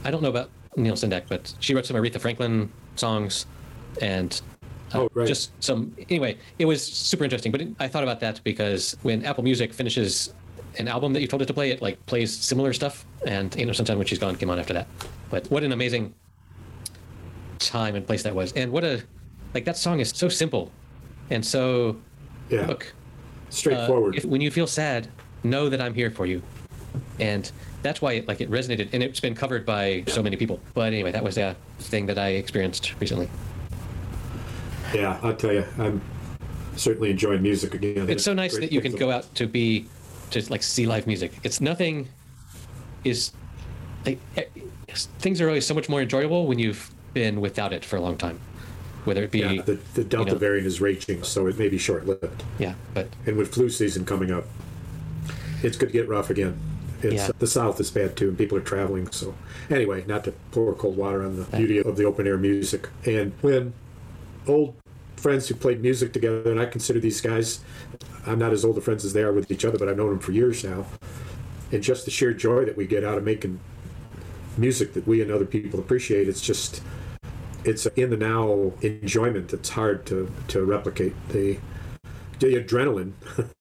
I 0.04 0.10
don't 0.10 0.22
know 0.22 0.28
about 0.30 0.50
Neil 0.76 0.94
Sedaka, 0.94 1.24
but 1.28 1.54
she 1.60 1.74
wrote 1.74 1.86
some 1.86 1.96
Aretha 1.96 2.20
Franklin 2.20 2.70
songs, 2.96 3.46
and 4.00 4.40
uh, 4.94 5.00
Oh, 5.00 5.08
right. 5.14 5.26
just 5.26 5.50
some. 5.62 5.94
Anyway, 6.08 6.38
it 6.58 6.64
was 6.66 6.82
super 6.82 7.24
interesting. 7.24 7.50
But 7.52 7.60
it, 7.62 7.68
I 7.80 7.88
thought 7.88 8.02
about 8.02 8.20
that 8.20 8.40
because 8.44 8.96
when 9.02 9.24
Apple 9.24 9.42
Music 9.44 9.72
finishes 9.72 10.32
an 10.78 10.88
album 10.88 11.12
that 11.12 11.20
you 11.20 11.28
told 11.28 11.42
it 11.42 11.46
to 11.46 11.54
play, 11.54 11.70
it 11.70 11.82
like 11.82 12.04
plays 12.06 12.34
similar 12.34 12.72
stuff. 12.72 13.04
And 13.26 13.54
you 13.56 13.66
know, 13.66 13.72
sometime 13.72 13.98
when 13.98 14.06
she's 14.06 14.18
gone, 14.18 14.36
came 14.36 14.50
on 14.50 14.58
after 14.58 14.72
that. 14.74 14.86
But 15.30 15.50
what 15.50 15.62
an 15.62 15.72
amazing 15.72 16.14
time 17.58 17.94
and 17.94 18.06
place 18.06 18.22
that 18.22 18.34
was, 18.34 18.52
and 18.52 18.70
what 18.72 18.84
a 18.84 19.02
like 19.54 19.64
that 19.64 19.76
song 19.76 20.00
is 20.00 20.10
so 20.10 20.28
simple, 20.28 20.70
and 21.30 21.44
so 21.44 21.96
Yeah, 22.50 22.66
look. 22.66 22.86
Uh, 22.86 23.50
straightforward. 23.50 24.16
if, 24.16 24.24
when 24.24 24.40
you 24.40 24.50
feel 24.50 24.66
sad, 24.66 25.08
know 25.44 25.68
that 25.68 25.80
I'm 25.80 25.94
here 25.94 26.10
for 26.10 26.26
you, 26.26 26.42
and 27.20 27.50
that's 27.82 28.02
why 28.02 28.14
it, 28.14 28.26
like 28.26 28.40
it 28.40 28.50
resonated, 28.50 28.88
and 28.92 29.02
it's 29.02 29.20
been 29.20 29.34
covered 29.34 29.64
by 29.64 30.02
so 30.08 30.22
many 30.22 30.36
people. 30.36 30.58
But 30.74 30.92
anyway, 30.92 31.12
that 31.12 31.22
was 31.22 31.38
a 31.38 31.54
thing 31.78 32.06
that 32.06 32.18
I 32.18 32.30
experienced 32.30 32.94
recently. 33.00 33.28
yeah, 34.92 35.20
I'll 35.22 35.36
tell 35.36 35.52
you, 35.52 35.64
I'm 35.78 36.00
certainly 36.76 37.10
enjoying 37.10 37.42
music 37.42 37.74
again. 37.74 38.08
It's 38.08 38.24
so 38.24 38.32
nice 38.34 38.56
that 38.58 38.72
you 38.72 38.80
can 38.80 38.96
go 38.96 39.10
out 39.10 39.32
to 39.36 39.46
be, 39.46 39.86
to 40.34 40.50
like 40.50 40.62
see 40.62 40.86
live 40.86 41.06
music. 41.06 41.32
It's 41.42 41.60
nothing, 41.60 42.08
is, 43.04 43.32
like, 44.06 44.18
things 45.18 45.40
are 45.40 45.48
always 45.48 45.66
so 45.66 45.74
much 45.74 45.88
more 45.88 46.02
enjoyable 46.02 46.46
when 46.46 46.58
you've 46.58 46.90
been 47.14 47.40
without 47.40 47.72
it 47.72 47.84
for 47.84 47.96
a 47.96 48.00
long 48.00 48.16
time, 48.16 48.38
whether 49.04 49.22
it 49.22 49.30
be 49.30 49.40
Yeah, 49.40 49.62
the, 49.62 49.78
the 49.94 50.04
Delta 50.04 50.32
know. 50.32 50.38
variant 50.38 50.66
is 50.66 50.80
raging, 50.80 51.22
so 51.22 51.46
it 51.46 51.58
may 51.58 51.68
be 51.68 51.78
short 51.78 52.06
lived. 52.06 52.42
yeah, 52.58 52.74
but 52.92 53.08
And 53.26 53.36
with 53.36 53.52
flu 53.54 53.68
season 53.70 54.04
coming 54.04 54.30
up, 54.30 54.44
it's 55.62 55.76
going 55.76 55.90
to 55.92 55.98
get 55.98 56.08
rough 56.08 56.30
again. 56.30 56.58
It's 57.02 57.14
Yeah. 57.14 57.30
the 57.38 57.46
South 57.46 57.80
is 57.80 57.90
bad 57.90 58.16
too, 58.16 58.28
and 58.28 58.38
people 58.38 58.56
are 58.58 58.62
traveling. 58.62 59.10
So 59.10 59.34
anyway, 59.70 60.04
not 60.06 60.24
to 60.24 60.32
pour 60.52 60.74
cold 60.74 60.96
water 60.96 61.22
on 61.24 61.36
the 61.36 61.44
beauty 61.56 61.78
of 61.78 61.96
the 61.96 62.04
open 62.04 62.26
air 62.26 62.36
music. 62.38 62.88
And 63.04 63.32
when 63.42 63.72
old 64.46 64.74
friends 65.24 65.48
who 65.48 65.54
played 65.54 65.80
music 65.80 66.12
together, 66.12 66.50
and 66.50 66.60
I 66.60 66.66
consider 66.66 67.00
these 67.00 67.22
guys, 67.22 67.60
I'm 68.26 68.38
not 68.38 68.52
as 68.52 68.62
old 68.62 68.76
a 68.76 68.82
friends 68.82 69.06
as 69.06 69.14
they 69.14 69.22
are 69.22 69.32
with 69.32 69.50
each 69.50 69.64
other, 69.64 69.78
but 69.78 69.88
I've 69.88 69.96
known 69.96 70.10
them 70.10 70.18
for 70.18 70.32
years 70.32 70.62
now. 70.62 70.84
And 71.72 71.82
just 71.82 72.04
the 72.04 72.10
sheer 72.10 72.34
joy 72.34 72.66
that 72.66 72.76
we 72.76 72.86
get 72.86 73.04
out 73.04 73.16
of 73.16 73.24
making 73.24 73.58
music 74.58 74.92
that 74.92 75.06
we 75.06 75.22
and 75.22 75.30
other 75.30 75.46
people 75.46 75.80
appreciate, 75.80 76.28
it's 76.28 76.42
just 76.42 76.82
it's 77.64 77.86
in 77.86 78.10
the 78.10 78.18
now 78.18 78.74
enjoyment 78.82 79.48
that's 79.48 79.70
hard 79.70 80.04
to 80.06 80.30
to 80.48 80.62
replicate. 80.62 81.14
The 81.30 81.56
the 82.40 82.56
adrenaline. 82.62 83.12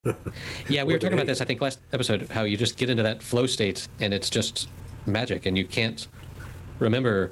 Yeah, 0.68 0.84
we 0.84 0.92
were 0.92 1.00
talking 1.00 1.14
about 1.14 1.28
this, 1.28 1.40
I 1.40 1.46
think, 1.46 1.62
last 1.62 1.80
episode, 1.94 2.28
how 2.30 2.44
you 2.44 2.58
just 2.58 2.76
get 2.76 2.90
into 2.90 3.04
that 3.04 3.24
flow 3.24 3.46
state 3.46 3.88
and 4.02 4.14
it's 4.14 4.30
just 4.30 4.68
magic 5.06 5.46
and 5.46 5.58
you 5.58 5.66
can't 5.66 6.08
remember 6.80 7.32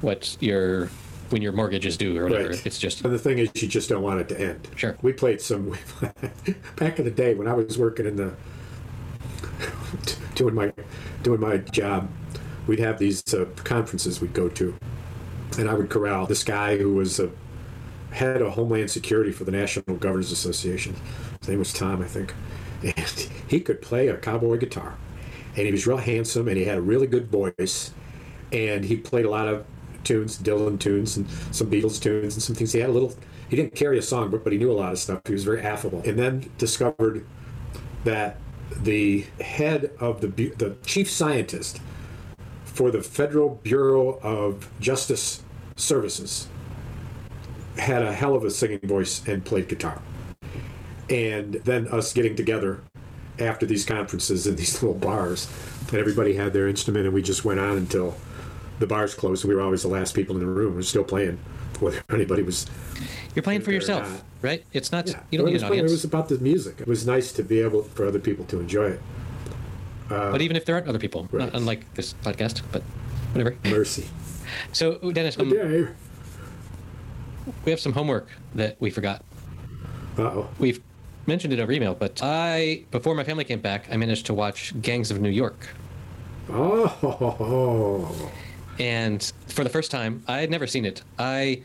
what 0.00 0.36
your 0.40 0.90
when 1.32 1.42
your 1.42 1.52
mortgage 1.52 1.86
is 1.86 1.96
due 1.96 2.16
or 2.16 2.24
whatever. 2.24 2.50
Right. 2.50 2.66
It's 2.66 2.78
just 2.78 3.04
And 3.04 3.12
the 3.12 3.18
thing 3.18 3.38
is, 3.38 3.50
you 3.54 3.66
just 3.66 3.88
don't 3.88 4.02
want 4.02 4.20
it 4.20 4.28
to 4.28 4.40
end. 4.40 4.68
Sure. 4.76 4.96
We 5.02 5.12
played 5.12 5.40
some 5.40 5.70
back 6.76 6.98
in 6.98 7.04
the 7.04 7.10
day 7.10 7.34
when 7.34 7.48
I 7.48 7.54
was 7.54 7.78
working 7.78 8.06
in 8.06 8.16
the 8.16 8.34
doing 10.34 10.54
my 10.54 10.72
doing 11.22 11.40
my 11.40 11.56
job. 11.58 12.10
We'd 12.66 12.78
have 12.78 12.98
these 12.98 13.34
uh, 13.34 13.46
conferences 13.64 14.20
we'd 14.20 14.34
go 14.34 14.48
to, 14.50 14.76
and 15.58 15.68
I 15.68 15.74
would 15.74 15.90
corral 15.90 16.26
this 16.26 16.44
guy 16.44 16.76
who 16.76 16.94
was 16.94 17.18
a 17.18 17.30
head 18.12 18.40
of 18.40 18.52
Homeland 18.52 18.90
Security 18.90 19.32
for 19.32 19.44
the 19.44 19.50
National 19.50 19.96
Governors 19.96 20.30
Association. 20.30 20.94
His 21.40 21.48
name 21.48 21.58
was 21.58 21.72
Tom, 21.72 22.02
I 22.02 22.06
think, 22.06 22.34
and 22.82 23.28
he 23.48 23.60
could 23.60 23.82
play 23.82 24.08
a 24.08 24.16
cowboy 24.16 24.58
guitar, 24.58 24.96
and 25.56 25.66
he 25.66 25.72
was 25.72 25.86
real 25.86 25.96
handsome, 25.96 26.46
and 26.46 26.56
he 26.56 26.64
had 26.64 26.78
a 26.78 26.82
really 26.82 27.08
good 27.08 27.28
voice, 27.28 27.90
and 28.52 28.84
he 28.84 28.96
played 28.96 29.24
a 29.24 29.30
lot 29.30 29.48
of 29.48 29.66
tunes, 30.04 30.38
Dylan 30.38 30.78
tunes, 30.78 31.16
and 31.16 31.28
some 31.50 31.70
Beatles 31.70 32.00
tunes, 32.00 32.34
and 32.34 32.42
some 32.42 32.54
things. 32.56 32.72
He 32.72 32.80
had 32.80 32.90
a 32.90 32.92
little. 32.92 33.14
He 33.48 33.56
didn't 33.56 33.74
carry 33.74 33.98
a 33.98 34.02
songbook, 34.02 34.44
but 34.44 34.52
he 34.52 34.58
knew 34.58 34.70
a 34.70 34.74
lot 34.74 34.92
of 34.92 34.98
stuff. 34.98 35.20
He 35.26 35.32
was 35.32 35.44
very 35.44 35.60
affable, 35.62 36.02
and 36.04 36.18
then 36.18 36.50
discovered 36.58 37.26
that 38.04 38.38
the 38.82 39.26
head 39.40 39.90
of 40.00 40.20
the 40.20 40.28
the 40.28 40.76
chief 40.84 41.10
scientist 41.10 41.80
for 42.64 42.90
the 42.90 43.02
Federal 43.02 43.56
Bureau 43.62 44.18
of 44.22 44.70
Justice 44.80 45.42
Services 45.76 46.48
had 47.76 48.02
a 48.02 48.12
hell 48.12 48.34
of 48.34 48.44
a 48.44 48.50
singing 48.50 48.80
voice 48.82 49.26
and 49.26 49.44
played 49.44 49.68
guitar. 49.68 50.00
And 51.08 51.54
then 51.54 51.88
us 51.88 52.12
getting 52.12 52.36
together 52.36 52.82
after 53.38 53.66
these 53.66 53.84
conferences 53.84 54.46
in 54.46 54.56
these 54.56 54.82
little 54.82 54.98
bars, 54.98 55.48
and 55.88 55.98
everybody 55.98 56.34
had 56.34 56.52
their 56.52 56.68
instrument, 56.68 57.06
and 57.06 57.14
we 57.14 57.22
just 57.22 57.44
went 57.44 57.60
on 57.60 57.76
until 57.76 58.14
the 58.82 58.86
bars 58.86 59.14
closed. 59.14 59.44
And 59.44 59.48
we 59.48 59.54
were 59.54 59.62
always 59.62 59.82
the 59.82 59.88
last 59.88 60.14
people 60.14 60.34
in 60.36 60.40
the 60.40 60.46
room. 60.46 60.70
We 60.72 60.76
were 60.76 60.82
still 60.82 61.04
playing, 61.04 61.38
whether 61.80 62.02
anybody 62.10 62.42
was. 62.42 62.66
you're 63.34 63.42
playing 63.42 63.62
for 63.62 63.72
yourself, 63.72 64.22
right? 64.42 64.64
It's 64.72 64.90
not 64.92 65.08
Yeah, 65.08 65.20
you 65.30 65.38
don't 65.38 65.48
it 65.48 65.52
need 65.52 65.62
an 65.62 65.68
fun. 65.68 65.78
it 65.78 65.82
was 65.82 66.04
about 66.04 66.28
the 66.28 66.38
music. 66.38 66.80
It 66.80 66.86
was 66.88 67.06
nice 67.06 67.32
to 67.32 67.42
be 67.42 67.60
able 67.60 67.84
for 67.84 68.04
other 68.06 68.18
people 68.18 68.44
to 68.46 68.60
enjoy 68.60 68.88
it. 68.90 69.00
but 70.08 70.42
even 70.42 70.56
if 70.56 70.64
there 70.66 70.74
aren't 70.74 70.88
other 70.88 70.98
people, 70.98 71.26
Right. 71.30 71.44
not 71.46 71.54
unlike 71.54 71.94
this 71.94 72.14
podcast, 72.22 72.60
but 72.72 72.82
whatever. 73.32 73.56
Mercy. 73.64 74.04
So 74.72 74.98
Dennis, 75.12 75.38
um, 75.38 75.48
we 77.64 77.70
have 77.70 77.80
some 77.80 77.92
homework 77.94 78.28
that 78.54 78.76
we 78.80 78.90
forgot. 78.90 79.24
Uh 80.18 80.22
oh. 80.24 80.48
We've 80.58 80.82
mentioned 81.26 81.54
it 81.54 81.60
over 81.60 81.72
email, 81.72 81.94
but 81.94 82.20
I 82.22 82.84
before 82.90 83.14
my 83.14 83.24
family 83.24 83.44
came 83.44 83.60
back, 83.60 83.86
I 83.90 83.96
managed 83.96 84.26
to 84.26 84.34
watch 84.34 84.74
Gangs 84.82 85.10
of 85.10 85.20
New 85.22 85.30
York. 85.30 85.68
Oh. 86.50 88.30
And 88.78 89.32
for 89.48 89.64
the 89.64 89.70
first 89.70 89.90
time 89.90 90.22
i 90.28 90.38
had 90.38 90.50
never 90.50 90.66
seen 90.66 90.84
it. 90.84 91.02
I 91.18 91.62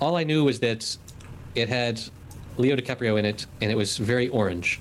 all 0.00 0.16
i 0.16 0.24
knew 0.24 0.44
was 0.44 0.60
that 0.60 0.96
it 1.54 1.68
had 1.68 2.00
leo 2.56 2.76
dicaprio 2.76 3.18
in 3.18 3.24
it 3.24 3.46
and 3.60 3.70
it 3.70 3.76
was 3.76 3.96
very 3.98 4.28
orange. 4.28 4.80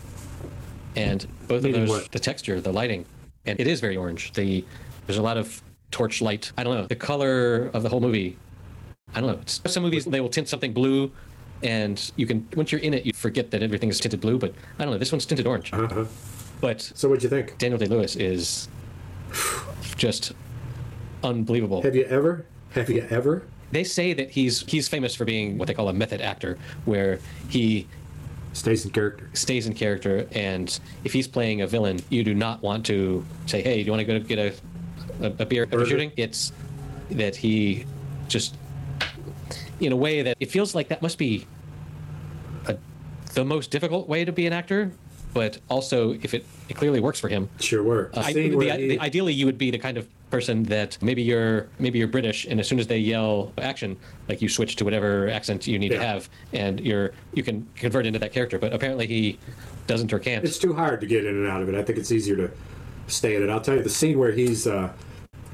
And 0.95 1.25
both 1.47 1.63
of 1.63 1.71
those 1.73 1.89
what? 1.89 2.11
the 2.11 2.19
texture 2.19 2.59
the 2.61 2.71
lighting 2.73 3.05
and 3.45 3.59
it 3.59 3.67
is 3.67 3.79
very 3.79 3.95
orange. 3.97 4.33
The 4.33 4.63
there's 5.07 5.17
a 5.17 5.21
lot 5.21 5.37
of 5.37 5.61
torch 5.91 6.21
light. 6.21 6.51
I 6.57 6.63
don't 6.63 6.75
know. 6.75 6.85
The 6.87 6.95
color 6.95 7.71
of 7.73 7.83
the 7.83 7.89
whole 7.89 8.01
movie 8.01 8.37
i 9.15 9.19
don't 9.21 9.29
know. 9.31 9.39
It's, 9.41 9.59
some 9.65 9.81
movies 9.83 10.05
they 10.05 10.21
will 10.21 10.29
tint 10.29 10.47
something 10.47 10.71
blue 10.73 11.11
and 11.63 12.11
you 12.15 12.25
can 12.27 12.47
once 12.55 12.71
you're 12.71 12.81
in 12.81 12.93
it 12.93 13.05
you 13.05 13.13
forget 13.13 13.51
that 13.51 13.63
everything 13.63 13.89
is 13.89 13.99
tinted 13.99 14.21
blue 14.21 14.37
but 14.37 14.53
i 14.77 14.83
don't 14.83 14.93
know. 14.93 14.99
This 14.99 15.11
one's 15.11 15.25
tinted 15.25 15.47
orange. 15.47 15.73
Uh-huh. 15.73 16.05
but 16.61 16.81
So 16.81 17.07
what'd 17.09 17.23
you 17.23 17.29
think? 17.29 17.57
daniel 17.57 17.77
day-lewis 17.79 18.15
is 18.15 18.67
just 19.95 20.33
unbelievable 21.23 21.81
Have 21.81 21.95
you 21.95 22.05
ever? 22.05 22.45
Have 22.71 22.89
you 22.89 23.05
ever? 23.09 23.43
they 23.71 23.83
say 23.83 24.13
that 24.13 24.31
he's 24.31 24.61
he's 24.61 24.87
famous 24.87 25.13
for 25.13 25.25
being 25.25 25.57
what 25.59 25.67
they 25.67 25.73
call 25.75 25.89
a 25.89 25.93
method 25.93 26.21
actor 26.21 26.57
where 26.85 27.19
he 27.49 27.87
Stays 28.53 28.83
in 28.83 28.89
character. 28.89 29.29
stays 29.33 29.67
in 29.67 29.73
character 29.75 30.27
and 30.31 30.79
if 31.03 31.13
he's 31.13 31.27
playing 31.27 31.61
a 31.61 31.67
villain 31.67 31.99
you 32.09 32.23
do 32.23 32.33
not 32.33 32.63
want 32.63 32.83
to 32.87 33.23
say 33.45 33.61
hey 33.61 33.75
do 33.75 33.85
you 33.85 33.91
want 33.91 33.99
to 33.99 34.05
go 34.05 34.19
get 34.19 34.39
a 34.39 34.53
a, 35.21 35.43
a 35.43 35.45
beer 35.45 35.63
after 35.65 35.85
shooting 35.85 36.11
it's 36.17 36.51
that 37.11 37.35
he 37.35 37.85
just 38.27 38.55
in 39.79 39.91
a 39.91 39.95
way 39.95 40.23
that 40.23 40.35
it 40.39 40.49
feels 40.49 40.73
like 40.73 40.87
that 40.87 41.01
must 41.03 41.19
be 41.19 41.45
a, 42.67 42.75
the 43.35 43.45
most 43.45 43.69
difficult 43.69 44.07
way 44.09 44.25
to 44.25 44.31
be 44.31 44.47
an 44.47 44.53
actor 44.53 44.91
but 45.33 45.59
also 45.69 46.13
if 46.23 46.33
it, 46.33 46.43
it 46.69 46.75
clearly 46.75 46.99
works 46.99 47.19
for 47.19 47.27
him 47.27 47.47
Sure 47.59 47.83
were. 47.83 48.09
uh, 48.15 48.21
I- 48.21 48.33
the, 48.33 48.49
he- 48.49 48.87
the- 48.89 48.99
ideally, 48.99 49.31
you 49.33 49.45
would 49.45 49.59
be 49.59 49.69
the 49.69 49.77
kind 49.77 49.97
of 49.97 50.07
person 50.29 50.63
that 50.63 50.97
maybe 51.01 51.21
you're 51.21 51.67
maybe 51.79 51.99
you're 51.99 52.07
British, 52.07 52.45
and 52.45 52.59
as 52.59 52.67
soon 52.67 52.79
as 52.79 52.87
they 52.87 52.97
yell 52.97 53.51
action, 53.57 53.97
like 54.27 54.41
you 54.41 54.49
switch 54.49 54.75
to 54.77 54.85
whatever 54.85 55.29
accent 55.29 55.67
you 55.67 55.79
need 55.79 55.89
to 55.89 55.99
have, 55.99 56.29
and 56.53 56.79
you're 56.79 57.11
you 57.33 57.43
can 57.43 57.67
convert 57.75 58.05
into 58.05 58.19
that 58.19 58.31
character. 58.31 58.59
But 58.59 58.73
apparently, 58.73 59.07
he 59.07 59.39
doesn't 59.87 60.13
or 60.13 60.19
can't. 60.19 60.45
it's 60.45 60.59
too 60.59 60.73
hard 60.73 61.01
to 61.01 61.07
get 61.07 61.25
in 61.25 61.35
and 61.35 61.47
out 61.47 61.61
of 61.61 61.69
it. 61.69 61.75
I 61.75 61.83
think 61.83 61.97
it's 61.97 62.11
easier 62.11 62.35
to 62.35 62.51
stay 63.07 63.35
in 63.35 63.43
it. 63.43 63.49
I'll 63.49 63.61
tell 63.61 63.75
you 63.75 63.83
the 63.83 63.89
scene 63.89 64.19
where 64.19 64.31
he's 64.31 64.67
uh, 64.67 64.91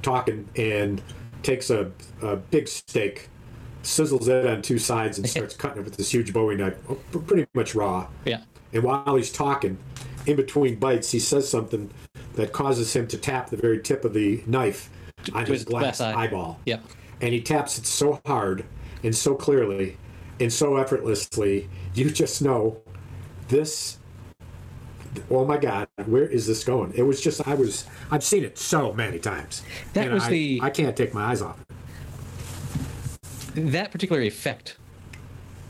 talking 0.02 0.48
and 0.58 1.02
takes 1.42 1.70
a, 1.70 1.92
a 2.22 2.36
big 2.36 2.68
steak, 2.68 3.30
sizzles 3.84 4.28
it 4.28 4.46
on 4.46 4.62
two 4.62 4.78
sides, 4.80 5.18
and 5.18 5.30
starts 5.36 5.56
cutting 5.56 5.82
it 5.82 5.86
with 5.86 5.96
this 5.96 6.12
huge 6.14 6.34
Bowie 6.34 6.56
knife, 6.56 6.76
oh, 6.90 6.96
pretty 7.20 7.48
much 7.54 7.76
raw. 7.76 8.08
yeah, 8.26 8.42
And 8.74 8.84
while 8.84 9.16
he's 9.16 9.32
talking, 9.32 9.78
in 10.26 10.36
between 10.36 10.76
bites, 10.76 11.12
he 11.12 11.20
says 11.20 11.50
something 11.50 11.92
that 12.36 12.52
causes 12.54 12.96
him 12.96 13.08
to 13.08 13.18
tap 13.18 13.50
the 13.50 13.58
very 13.58 13.82
tip 13.82 14.06
of 14.06 14.14
the 14.14 14.44
knife 14.46 14.90
on 15.34 15.42
his 15.46 15.62
his 15.62 15.66
glass, 15.66 16.02
eye. 16.02 16.14
eyeball. 16.14 16.60
yeah. 16.66 16.80
And 17.22 17.34
he 17.34 17.42
taps 17.42 17.78
it 17.78 17.86
so 17.86 18.20
hard 18.26 18.66
and 19.04 19.16
so 19.16 19.36
clearly 19.36 19.98
and 20.40 20.52
so 20.52 20.76
effortlessly, 20.78 21.70
you 21.94 22.10
just 22.12 22.42
know 22.42 22.78
this. 23.48 24.00
Oh 25.32 25.46
my 25.46 25.58
God, 25.58 25.88
where 26.08 26.28
is 26.28 26.46
this 26.46 26.66
going? 26.66 26.92
It 26.94 27.04
was 27.04 27.22
just, 27.22 27.48
I 27.48 27.54
was, 27.54 27.86
I've 28.12 28.24
seen 28.24 28.44
it 28.44 28.58
so 28.58 28.92
many 28.92 29.18
times. 29.18 29.64
That 29.94 30.06
And 30.06 30.14
was 30.16 30.24
I, 30.24 30.30
the- 30.30 30.60
I 30.62 30.70
can't 30.70 30.96
take 30.98 31.14
my 31.14 31.24
eyes 31.24 31.42
off 31.42 31.58
it. 31.62 31.68
That 33.72 33.92
particular 33.92 34.22
effect, 34.22 34.76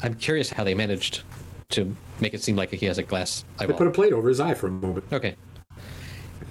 I'm 0.01 0.15
curious 0.15 0.49
how 0.49 0.63
they 0.63 0.73
managed 0.73 1.21
to 1.69 1.95
make 2.19 2.33
it 2.33 2.41
seem 2.41 2.55
like 2.55 2.71
he 2.71 2.87
has 2.87 2.97
a 2.97 3.03
glass 3.03 3.45
eyeball. 3.59 3.67
They 3.67 3.77
put 3.77 3.87
a 3.87 3.91
plate 3.91 4.13
over 4.13 4.29
his 4.29 4.39
eye 4.39 4.55
for 4.55 4.65
a 4.67 4.71
moment. 4.71 5.05
Okay. 5.13 5.35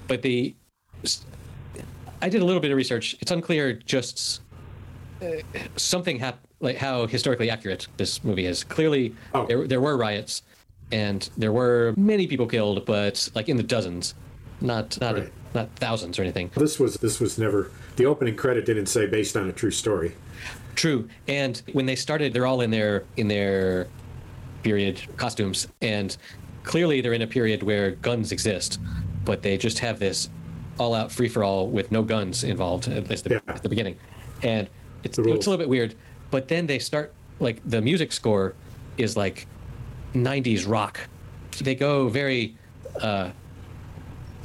But 0.07 0.21
the 0.21 0.55
I 2.21 2.29
did 2.29 2.41
a 2.41 2.45
little 2.45 2.61
bit 2.61 2.71
of 2.71 2.77
research. 2.77 3.15
It's 3.19 3.31
unclear 3.31 3.73
just 3.73 4.41
uh, 5.21 5.27
something 5.75 6.19
hap- 6.19 6.39
like 6.59 6.77
how 6.77 7.07
historically 7.07 7.49
accurate 7.49 7.87
this 7.97 8.23
movie 8.23 8.45
is. 8.45 8.63
Clearly, 8.63 9.13
Oh. 9.33 9.45
there 9.45 9.67
there 9.67 9.81
were 9.81 9.97
riots, 9.97 10.41
and 10.91 11.29
there 11.37 11.51
were 11.51 11.93
many 11.97 12.27
people 12.27 12.47
killed, 12.47 12.85
but 12.85 13.29
like 13.35 13.49
in 13.49 13.57
the 13.57 13.63
dozens, 13.63 14.15
not 14.61 14.99
not 15.01 15.15
Right. 15.15 15.31
not 15.53 15.69
thousands 15.75 16.17
or 16.19 16.23
anything. 16.23 16.49
This 16.55 16.79
was, 16.79 16.95
this 16.95 17.19
was 17.19 17.37
never, 17.37 17.71
the 17.95 18.05
opening 18.05 18.35
credit 18.35 18.65
didn't 18.65 18.87
say 18.87 19.05
based 19.05 19.37
on 19.37 19.47
a 19.49 19.53
true 19.53 19.71
story. 19.71 20.13
True. 20.75 21.07
And 21.27 21.61
when 21.73 21.85
they 21.85 21.95
started, 21.95 22.33
they're 22.33 22.45
all 22.45 22.61
in 22.61 22.71
their 22.71 23.03
in 23.17 23.27
their 23.27 23.87
period 24.63 24.99
costumes, 25.17 25.67
and 25.81 26.17
clearly 26.63 26.99
they're 27.01 27.13
in 27.13 27.21
a 27.21 27.27
period 27.27 27.61
where 27.63 27.91
guns 27.91 28.31
exist, 28.31 28.79
but 29.25 29.41
they 29.41 29.57
just 29.57 29.79
have 29.79 29.99
this 29.99 30.29
all-out 30.77 31.11
free-for-all 31.11 31.67
with 31.67 31.91
no 31.91 32.03
guns 32.03 32.43
involved 32.43 32.87
at 32.87 33.09
least 33.09 33.23
the, 33.25 33.31
Yeah. 33.31 33.39
at 33.47 33.63
the 33.63 33.69
beginning, 33.69 33.97
and 34.43 34.69
it's, 35.03 35.17
it's 35.17 35.47
a 35.47 35.49
little 35.49 35.57
bit 35.57 35.69
weird. 35.69 35.95
But 36.31 36.47
then 36.47 36.67
they 36.67 36.79
start 36.79 37.13
like 37.39 37.61
the 37.65 37.81
music 37.81 38.11
score 38.11 38.53
is 38.97 39.17
like 39.17 39.47
90s 40.13 40.67
rock. 40.67 40.99
They 41.61 41.75
go 41.75 42.07
very. 42.09 42.55
Uh, 43.01 43.31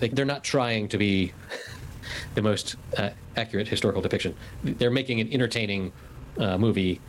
they, 0.00 0.08
they're 0.08 0.24
not 0.24 0.42
trying 0.42 0.88
to 0.88 0.98
be 0.98 1.32
the 2.34 2.42
most 2.42 2.76
uh, 2.96 3.10
accurate 3.36 3.68
historical 3.68 4.02
depiction. 4.02 4.34
They're 4.64 4.90
making 4.90 5.20
an 5.20 5.32
entertaining 5.32 5.92
uh, 6.38 6.58
movie, 6.58 7.00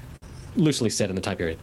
loosely 0.55 0.89
set 0.89 1.09
in 1.09 1.15
the 1.15 1.21
time 1.21 1.37
period. 1.37 1.59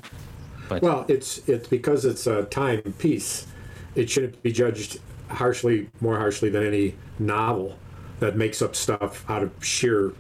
But 0.69 0.83
Well, 0.83 1.05
it's 1.09 1.39
it's 1.49 1.69
because 1.69 2.05
it's 2.05 2.27
a 2.27 2.45
time 2.45 2.83
piece. 2.99 3.47
It 3.95 4.09
shouldn't 4.11 4.41
be 4.43 4.53
judged 4.53 5.01
harshly, 5.29 5.89
more 6.01 6.19
harshly 6.19 6.49
than 6.51 6.65
any 6.67 6.95
novel 7.19 7.77
that 8.21 8.37
makes 8.37 8.63
up 8.63 8.75
stuff 8.75 9.29
out 9.29 9.43
of 9.43 9.65
sheer 9.65 10.13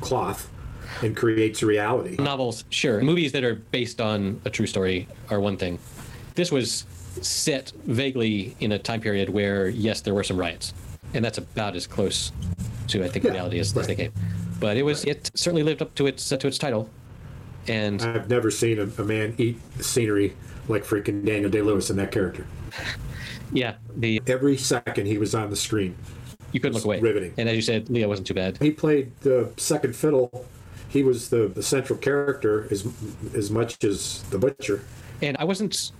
cloth 0.00 0.50
and 1.02 1.16
creates 1.16 1.62
reality. 1.62 2.16
Novels, 2.18 2.64
sure. 2.70 3.00
Movies 3.00 3.32
that 3.32 3.44
are 3.44 3.54
based 3.54 4.00
on 4.00 4.40
a 4.44 4.50
true 4.50 4.66
story 4.66 5.08
are 5.30 5.40
one 5.40 5.56
thing. 5.56 5.78
This 6.34 6.50
was 6.50 6.84
set 7.22 7.72
vaguely 7.84 8.56
in 8.60 8.72
a 8.72 8.78
time 8.78 9.00
period 9.00 9.28
where, 9.28 9.68
yes, 9.68 10.00
there 10.00 10.14
were 10.14 10.24
some 10.24 10.36
riots, 10.36 10.74
and 11.14 11.24
that's 11.24 11.38
about 11.38 11.74
as 11.76 11.86
close 11.86 12.32
to 12.88 13.04
I 13.04 13.08
think 13.08 13.24
Yeah, 13.24 13.32
reality 13.32 13.58
as, 13.58 13.70
as 13.70 13.76
right. 13.76 13.86
they 13.86 13.94
came. 13.94 14.12
But 14.60 14.76
it 14.76 14.82
was 14.82 15.04
it 15.04 15.30
certainly 15.34 15.62
lived 15.62 15.82
up 15.82 15.94
to 15.96 16.06
its 16.06 16.30
uh, 16.32 16.36
to 16.36 16.46
its 16.46 16.58
title, 16.58 16.88
and 17.68 18.00
I've 18.02 18.28
never 18.30 18.50
seen 18.50 18.78
a, 18.78 18.88
a 19.00 19.04
man 19.04 19.34
eat 19.38 19.58
scenery 19.80 20.34
like 20.68 20.84
freaking 20.84 21.24
Daniel 21.24 21.50
Day 21.50 21.62
Lewis 21.62 21.90
in 21.90 21.96
that 21.96 22.10
character. 22.12 22.46
Yeah, 23.52 23.74
the 23.96 24.20
Every 24.26 24.56
second 24.56 25.06
he 25.06 25.18
was 25.18 25.34
on 25.34 25.50
the 25.50 25.56
screen. 25.56 25.96
you 26.52 26.60
couldn't 26.60 26.74
look 26.74 26.84
away. 26.84 27.00
riveting. 27.00 27.32
And 27.38 27.48
as 27.48 27.56
you 27.56 27.62
said, 27.62 27.88
Leo 27.90 28.08
wasn't 28.08 28.26
too 28.26 28.34
bad. 28.34 28.56
He 28.58 28.70
played 28.70 29.12
the 29.20 29.50
second 29.56 29.94
fiddle. 29.94 30.46
He 30.88 31.02
was 31.02 31.28
the, 31.28 31.48
the 31.48 31.62
central 31.62 31.98
character 31.98 32.66
as 32.70 32.86
as 33.34 33.50
much 33.50 33.82
as 33.84 34.22
the 34.30 34.38
butcher. 34.38 34.82
and 35.22 35.36
I 35.38 35.44
wasn't, 35.44 35.92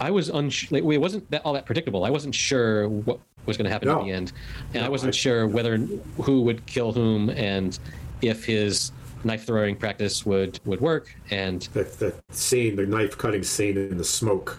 I 0.00 0.10
was 0.10 0.28
unsure. 0.28 0.80
Like, 0.80 0.94
it 0.94 0.98
wasn't 0.98 1.30
that 1.30 1.42
all 1.44 1.52
that 1.54 1.66
predictable. 1.66 2.04
I 2.04 2.10
wasn't 2.10 2.34
sure 2.34 2.88
what 2.88 3.18
was 3.46 3.56
going 3.56 3.64
to 3.64 3.70
happen 3.70 3.88
No. 3.88 3.98
at 4.00 4.04
the 4.04 4.12
end, 4.12 4.32
and 4.74 4.84
I 4.84 4.88
wasn't 4.88 5.14
I- 5.14 5.16
sure 5.18 5.46
whether 5.46 5.76
who 6.22 6.42
would 6.42 6.64
kill 6.66 6.92
whom 6.92 7.28
and 7.30 7.78
if 8.22 8.44
his 8.44 8.92
knife 9.24 9.44
throwing 9.44 9.76
practice 9.76 10.24
would 10.24 10.60
would 10.64 10.80
work. 10.80 11.14
And 11.30 11.62
That 11.74 11.98
that 11.98 12.14
scene, 12.30 12.76
the 12.76 12.86
knife 12.86 13.18
cutting 13.18 13.42
scene 13.42 13.76
in 13.76 13.98
the 13.98 14.04
smoke, 14.04 14.58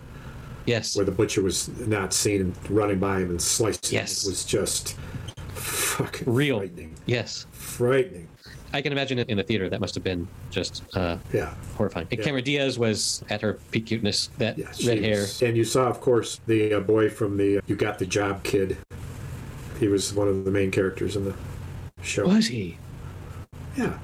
yes, 0.65 0.95
where 0.95 1.05
the 1.05 1.11
butcher 1.11 1.41
was 1.41 1.67
not 1.87 2.13
seen 2.13 2.41
and 2.41 2.69
running 2.71 2.99
by 2.99 3.19
him 3.19 3.29
and 3.29 3.41
slicing 3.41 3.93
Yes. 3.97 4.25
It 4.25 4.29
was 4.29 4.43
just 4.45 4.95
fucking 5.53 6.31
real. 6.31 6.57
frightening. 6.59 6.95
Yes, 7.05 7.45
Frightening. 7.51 8.27
I 8.73 8.81
can 8.81 8.93
imagine 8.93 9.19
it 9.19 9.29
in 9.29 9.35
the 9.37 9.43
theater. 9.43 9.69
That 9.69 9.81
must 9.81 9.95
have 9.95 10.03
been 10.03 10.27
just 10.49 10.83
uh, 10.95 11.17
Yeah. 11.33 11.53
horrifying. 11.75 12.07
And 12.09 12.19
Yeah. 12.19 12.25
Cameron 12.25 12.43
Diaz 12.45 12.79
was 12.79 13.21
at 13.29 13.41
her 13.41 13.59
peak 13.71 13.85
cuteness. 13.87 14.29
That 14.37 14.57
Yeah, 14.57 14.67
red 14.87 14.99
hair. 15.03 15.19
was- 15.21 15.41
And 15.41 15.57
you 15.57 15.63
saw, 15.65 15.87
of 15.89 15.99
course, 15.99 16.39
the 16.47 16.75
uh, 16.75 16.79
boy 16.79 17.09
from 17.09 17.35
the 17.37 17.57
uh, 17.57 17.61
You 17.67 17.75
Got 17.75 17.99
the 17.99 18.05
Job 18.05 18.43
kid. 18.43 18.77
He 19.79 19.87
was 19.89 20.13
one 20.13 20.27
of 20.29 20.45
the 20.45 20.51
main 20.51 20.71
characters 20.71 21.15
in 21.17 21.25
the 21.25 21.33
show. 22.01 22.25
Was 22.27 22.47
he 22.47 22.77
Yeah. 23.77 23.97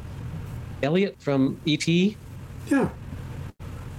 Elliot 0.84 1.16
from 1.20 1.60
E.T.? 1.66 2.18
Yeah. 2.70 2.90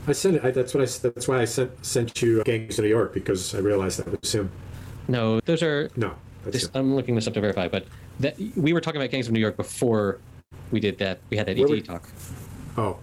I 0.09 0.13
sent 0.13 0.37
it. 0.37 0.45
I, 0.45 0.51
that's 0.51 0.75
what 0.75 0.83
I. 0.83 0.87
That's 0.87 1.29
why 1.29 1.41
I 1.41 1.45
sent 1.45 1.85
sent 1.85 2.23
you 2.23 2.41
uh, 2.41 2.45
Gangs 2.45 2.79
of 2.79 2.85
New 2.85 2.89
York 2.91 3.13
because 3.13 3.55
I 3.55 3.59
realized 3.59 3.99
that 3.99 4.21
was 4.21 4.33
him. 4.33 4.51
No, 5.07 5.41
those 5.41 5.63
are 5.63 5.91
No, 5.97 6.15
This, 6.45 6.65
him. 6.65 6.71
I'm 6.75 6.95
looking 6.95 7.15
this 7.15 7.27
up 7.27 7.35
to 7.35 7.41
verify, 7.41 7.69
but 7.69 7.87
that 8.21 8.37
we 8.57 8.73
were 8.73 8.81
talking 8.81 9.01
about 9.01 9.11
Gangs 9.11 9.27
of 9.27 9.33
New 9.33 9.41
York 9.41 9.57
before 9.57 10.19
we 10.71 10.81
did 10.81 10.99
that. 10.99 11.21
We 11.31 11.37
had 11.37 11.47
that 11.47 11.59
ET 11.59 11.69
we? 11.69 11.81
talk. 11.83 12.09
Oh, 12.77 12.99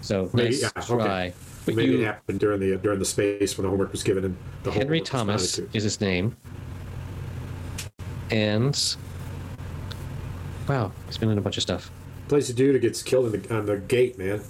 So 0.00 0.30
maybe. 0.32 0.50
nice 0.50 0.62
yeah. 0.62 0.70
Okay. 0.76 0.86
try. 0.86 1.32
But 1.66 1.74
maybe 1.76 1.92
you, 1.92 2.00
it 2.00 2.04
happened 2.04 2.40
during 2.40 2.60
the 2.60 2.76
during 2.78 2.98
the 2.98 3.04
space 3.04 3.56
when 3.56 3.64
the 3.64 3.70
homework 3.70 3.92
was 3.92 4.02
given 4.02 4.24
and 4.24 4.36
the 4.62 4.70
Henry 4.70 5.00
Thomas 5.00 5.58
is 5.58 5.82
his 5.82 6.00
name, 6.00 6.36
and 8.30 8.96
wow, 10.68 10.92
he's 11.06 11.18
been 11.18 11.30
in 11.30 11.38
a 11.38 11.42
bunch 11.42 11.56
of 11.58 11.62
stuff. 11.62 11.90
plays 12.28 12.48
a 12.48 12.54
dude 12.54 12.74
who 12.74 12.80
gets 12.80 13.02
killed 13.02 13.34
in 13.34 13.42
the, 13.42 13.54
on 13.56 13.66
the 13.66 13.76
gate, 13.76 14.18
man. 14.18 14.40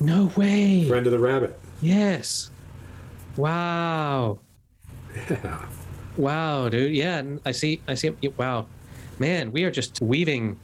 No 0.00 0.30
way. 0.36 0.86
Friend 0.88 1.06
of 1.06 1.12
the 1.12 1.18
rabbit. 1.18 1.58
Yes. 1.80 2.50
Wow. 3.36 4.38
Yeah. 5.30 5.66
Wow, 6.16 6.68
dude. 6.68 6.94
Yeah, 6.94 7.22
I 7.44 7.52
see. 7.52 7.80
I 7.86 7.94
see. 7.94 8.10
Wow, 8.36 8.66
man, 9.18 9.52
we 9.52 9.64
are 9.64 9.70
just 9.70 10.00
weaving 10.00 10.58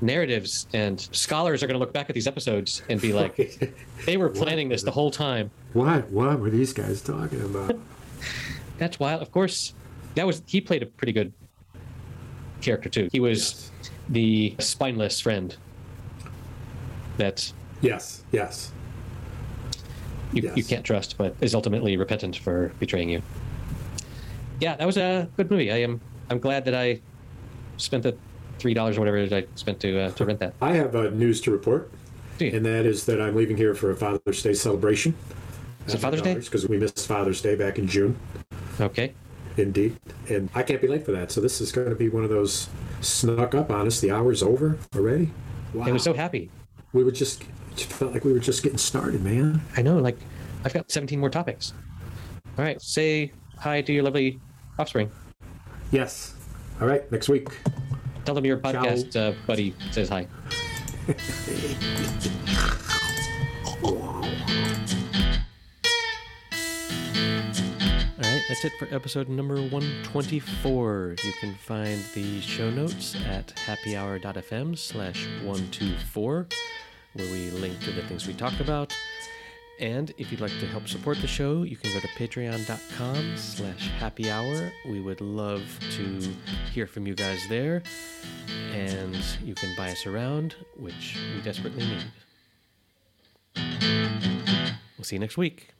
narratives, 0.00 0.66
and 0.72 1.00
scholars 1.12 1.62
are 1.62 1.66
going 1.66 1.74
to 1.74 1.80
look 1.80 1.92
back 1.92 2.08
at 2.08 2.14
these 2.14 2.26
episodes 2.26 2.82
and 2.88 3.00
be 3.00 3.12
like, 3.12 3.74
they 4.06 4.16
were 4.16 4.28
planning 4.28 4.68
this 4.68 4.82
the 4.82 4.90
whole 4.90 5.10
time. 5.10 5.50
what? 5.72 6.08
What 6.10 6.38
were 6.40 6.50
these 6.50 6.72
guys 6.72 7.00
talking 7.02 7.40
about? 7.40 7.78
That's 8.78 8.98
wild. 8.98 9.22
Of 9.22 9.30
course, 9.32 9.74
that 10.14 10.26
was 10.26 10.42
he 10.46 10.60
played 10.60 10.82
a 10.82 10.86
pretty 10.86 11.12
good 11.12 11.32
character 12.60 12.88
too. 12.88 13.08
He 13.12 13.20
was 13.20 13.70
the 14.08 14.54
spineless 14.58 15.20
friend 15.20 15.56
that 17.16 17.52
yes. 17.82 18.24
Yes. 18.32 18.72
you, 20.32 20.50
you 20.54 20.64
can't 20.64 20.84
trust, 20.84 21.18
but 21.18 21.36
is 21.40 21.54
ultimately 21.54 21.96
repentant 21.96 22.36
for 22.36 22.72
betraying 22.78 23.10
you. 23.10 23.22
Yeah, 24.60 24.76
that 24.76 24.86
was 24.86 24.96
a 24.96 25.28
good 25.36 25.50
movie. 25.50 25.70
I 25.70 25.78
am 25.78 26.00
I'm 26.30 26.38
glad 26.38 26.64
that 26.64 26.74
I 26.74 27.00
spent 27.76 28.02
the 28.04 28.16
three 28.58 28.74
dollars 28.74 28.96
or 28.96 29.00
whatever 29.00 29.18
it 29.18 29.24
is 29.24 29.32
I 29.32 29.46
spent 29.56 29.80
to 29.80 29.98
uh, 30.00 30.10
to 30.12 30.24
rent 30.24 30.38
that. 30.40 30.54
I 30.62 30.72
have 30.74 30.94
uh, 30.94 31.10
news 31.10 31.40
to 31.42 31.50
report, 31.50 31.90
and 32.40 32.64
that 32.64 32.86
is 32.86 33.04
that 33.06 33.20
I'm 33.20 33.34
leaving 33.34 33.56
here 33.56 33.74
for 33.74 33.90
a 33.90 33.96
Father's 33.96 34.42
Day 34.42 34.54
celebration. 34.54 35.14
Is 35.86 35.94
it 35.94 35.98
Father's 35.98 36.22
Day? 36.22 36.34
Because 36.34 36.68
we 36.68 36.78
missed 36.78 37.06
Father's 37.06 37.42
Day 37.42 37.56
back 37.56 37.78
in 37.78 37.86
June. 37.88 38.16
Okay. 38.80 39.14
Indeed. 39.56 39.98
And 40.28 40.48
I 40.54 40.62
can't 40.62 40.80
be 40.80 40.88
late 40.88 41.04
for 41.04 41.12
that. 41.12 41.30
So 41.30 41.40
this 41.40 41.60
is 41.60 41.72
going 41.72 41.90
to 41.90 41.96
be 41.96 42.08
one 42.08 42.24
of 42.24 42.30
those 42.30 42.68
snuck 43.00 43.54
up 43.54 43.70
on 43.70 43.86
us. 43.86 44.00
The 44.00 44.10
hour's 44.10 44.42
over 44.42 44.78
already. 44.94 45.30
Wow. 45.74 45.86
I 45.86 45.92
was 45.92 46.02
so 46.02 46.14
happy. 46.14 46.50
we 46.92 47.04
were 47.04 47.10
just, 47.10 47.44
it 47.76 47.80
felt 47.80 48.12
like 48.12 48.24
we 48.24 48.32
were 48.32 48.38
just 48.38 48.62
getting 48.62 48.78
started, 48.78 49.22
man. 49.22 49.60
I 49.76 49.82
know, 49.82 49.98
like 49.98 50.18
I've 50.64 50.72
got 50.72 50.90
17 50.90 51.18
more 51.18 51.30
topics. 51.30 51.72
All 52.58 52.64
right, 52.64 52.80
say 52.80 53.32
hi 53.58 53.80
to 53.82 53.92
your 53.92 54.02
lovely 54.02 54.40
offspring. 54.78 55.10
Yes. 55.90 56.34
All 56.80 56.86
right. 56.86 57.10
Next 57.12 57.28
week. 57.28 57.48
Tell 58.24 58.34
them 58.34 58.44
your 58.44 58.58
podcast 58.58 59.16
uh, 59.16 59.34
buddy 59.46 59.74
says 59.90 60.08
hi. 60.08 60.26
All 68.22 68.30
right, 68.30 68.42
that's 68.48 68.64
it 68.64 68.72
for 68.78 68.86
episode 68.94 69.28
number 69.28 69.56
124. 69.56 71.16
You 71.24 71.32
can 71.40 71.54
find 71.54 72.00
the 72.14 72.40
show 72.40 72.70
notes 72.70 73.16
at 73.26 73.48
happyhour.fm 73.66 74.78
slash 74.78 75.26
124, 75.42 76.46
where 77.14 77.30
we 77.30 77.50
link 77.50 77.80
to 77.80 77.92
the 77.92 78.02
things 78.02 78.26
we 78.26 78.34
talked 78.34 78.60
about. 78.60 78.92
And 79.80 80.12
if 80.16 80.30
you'd 80.30 80.40
like 80.40 80.56
to 80.60 80.66
help 80.66 80.86
support 80.86 81.20
the 81.20 81.26
show, 81.26 81.62
you 81.64 81.76
can 81.76 81.92
go 81.92 82.00
to 82.00 82.08
patreon.com 82.08 83.36
slash 83.36 83.88
happy 83.98 84.30
hour. 84.30 84.70
We 84.88 85.00
would 85.00 85.20
love 85.20 85.62
to 85.96 86.32
hear 86.72 86.86
from 86.86 87.06
you 87.06 87.14
guys 87.14 87.40
there. 87.48 87.82
And 88.72 89.16
you 89.42 89.54
can 89.54 89.74
buy 89.76 89.90
us 89.90 90.06
around, 90.06 90.54
which 90.76 91.18
we 91.34 91.42
desperately 91.42 91.84
need. 91.84 92.04
We'll 94.96 95.04
see 95.04 95.16
you 95.16 95.20
next 95.20 95.36
week. 95.36 95.74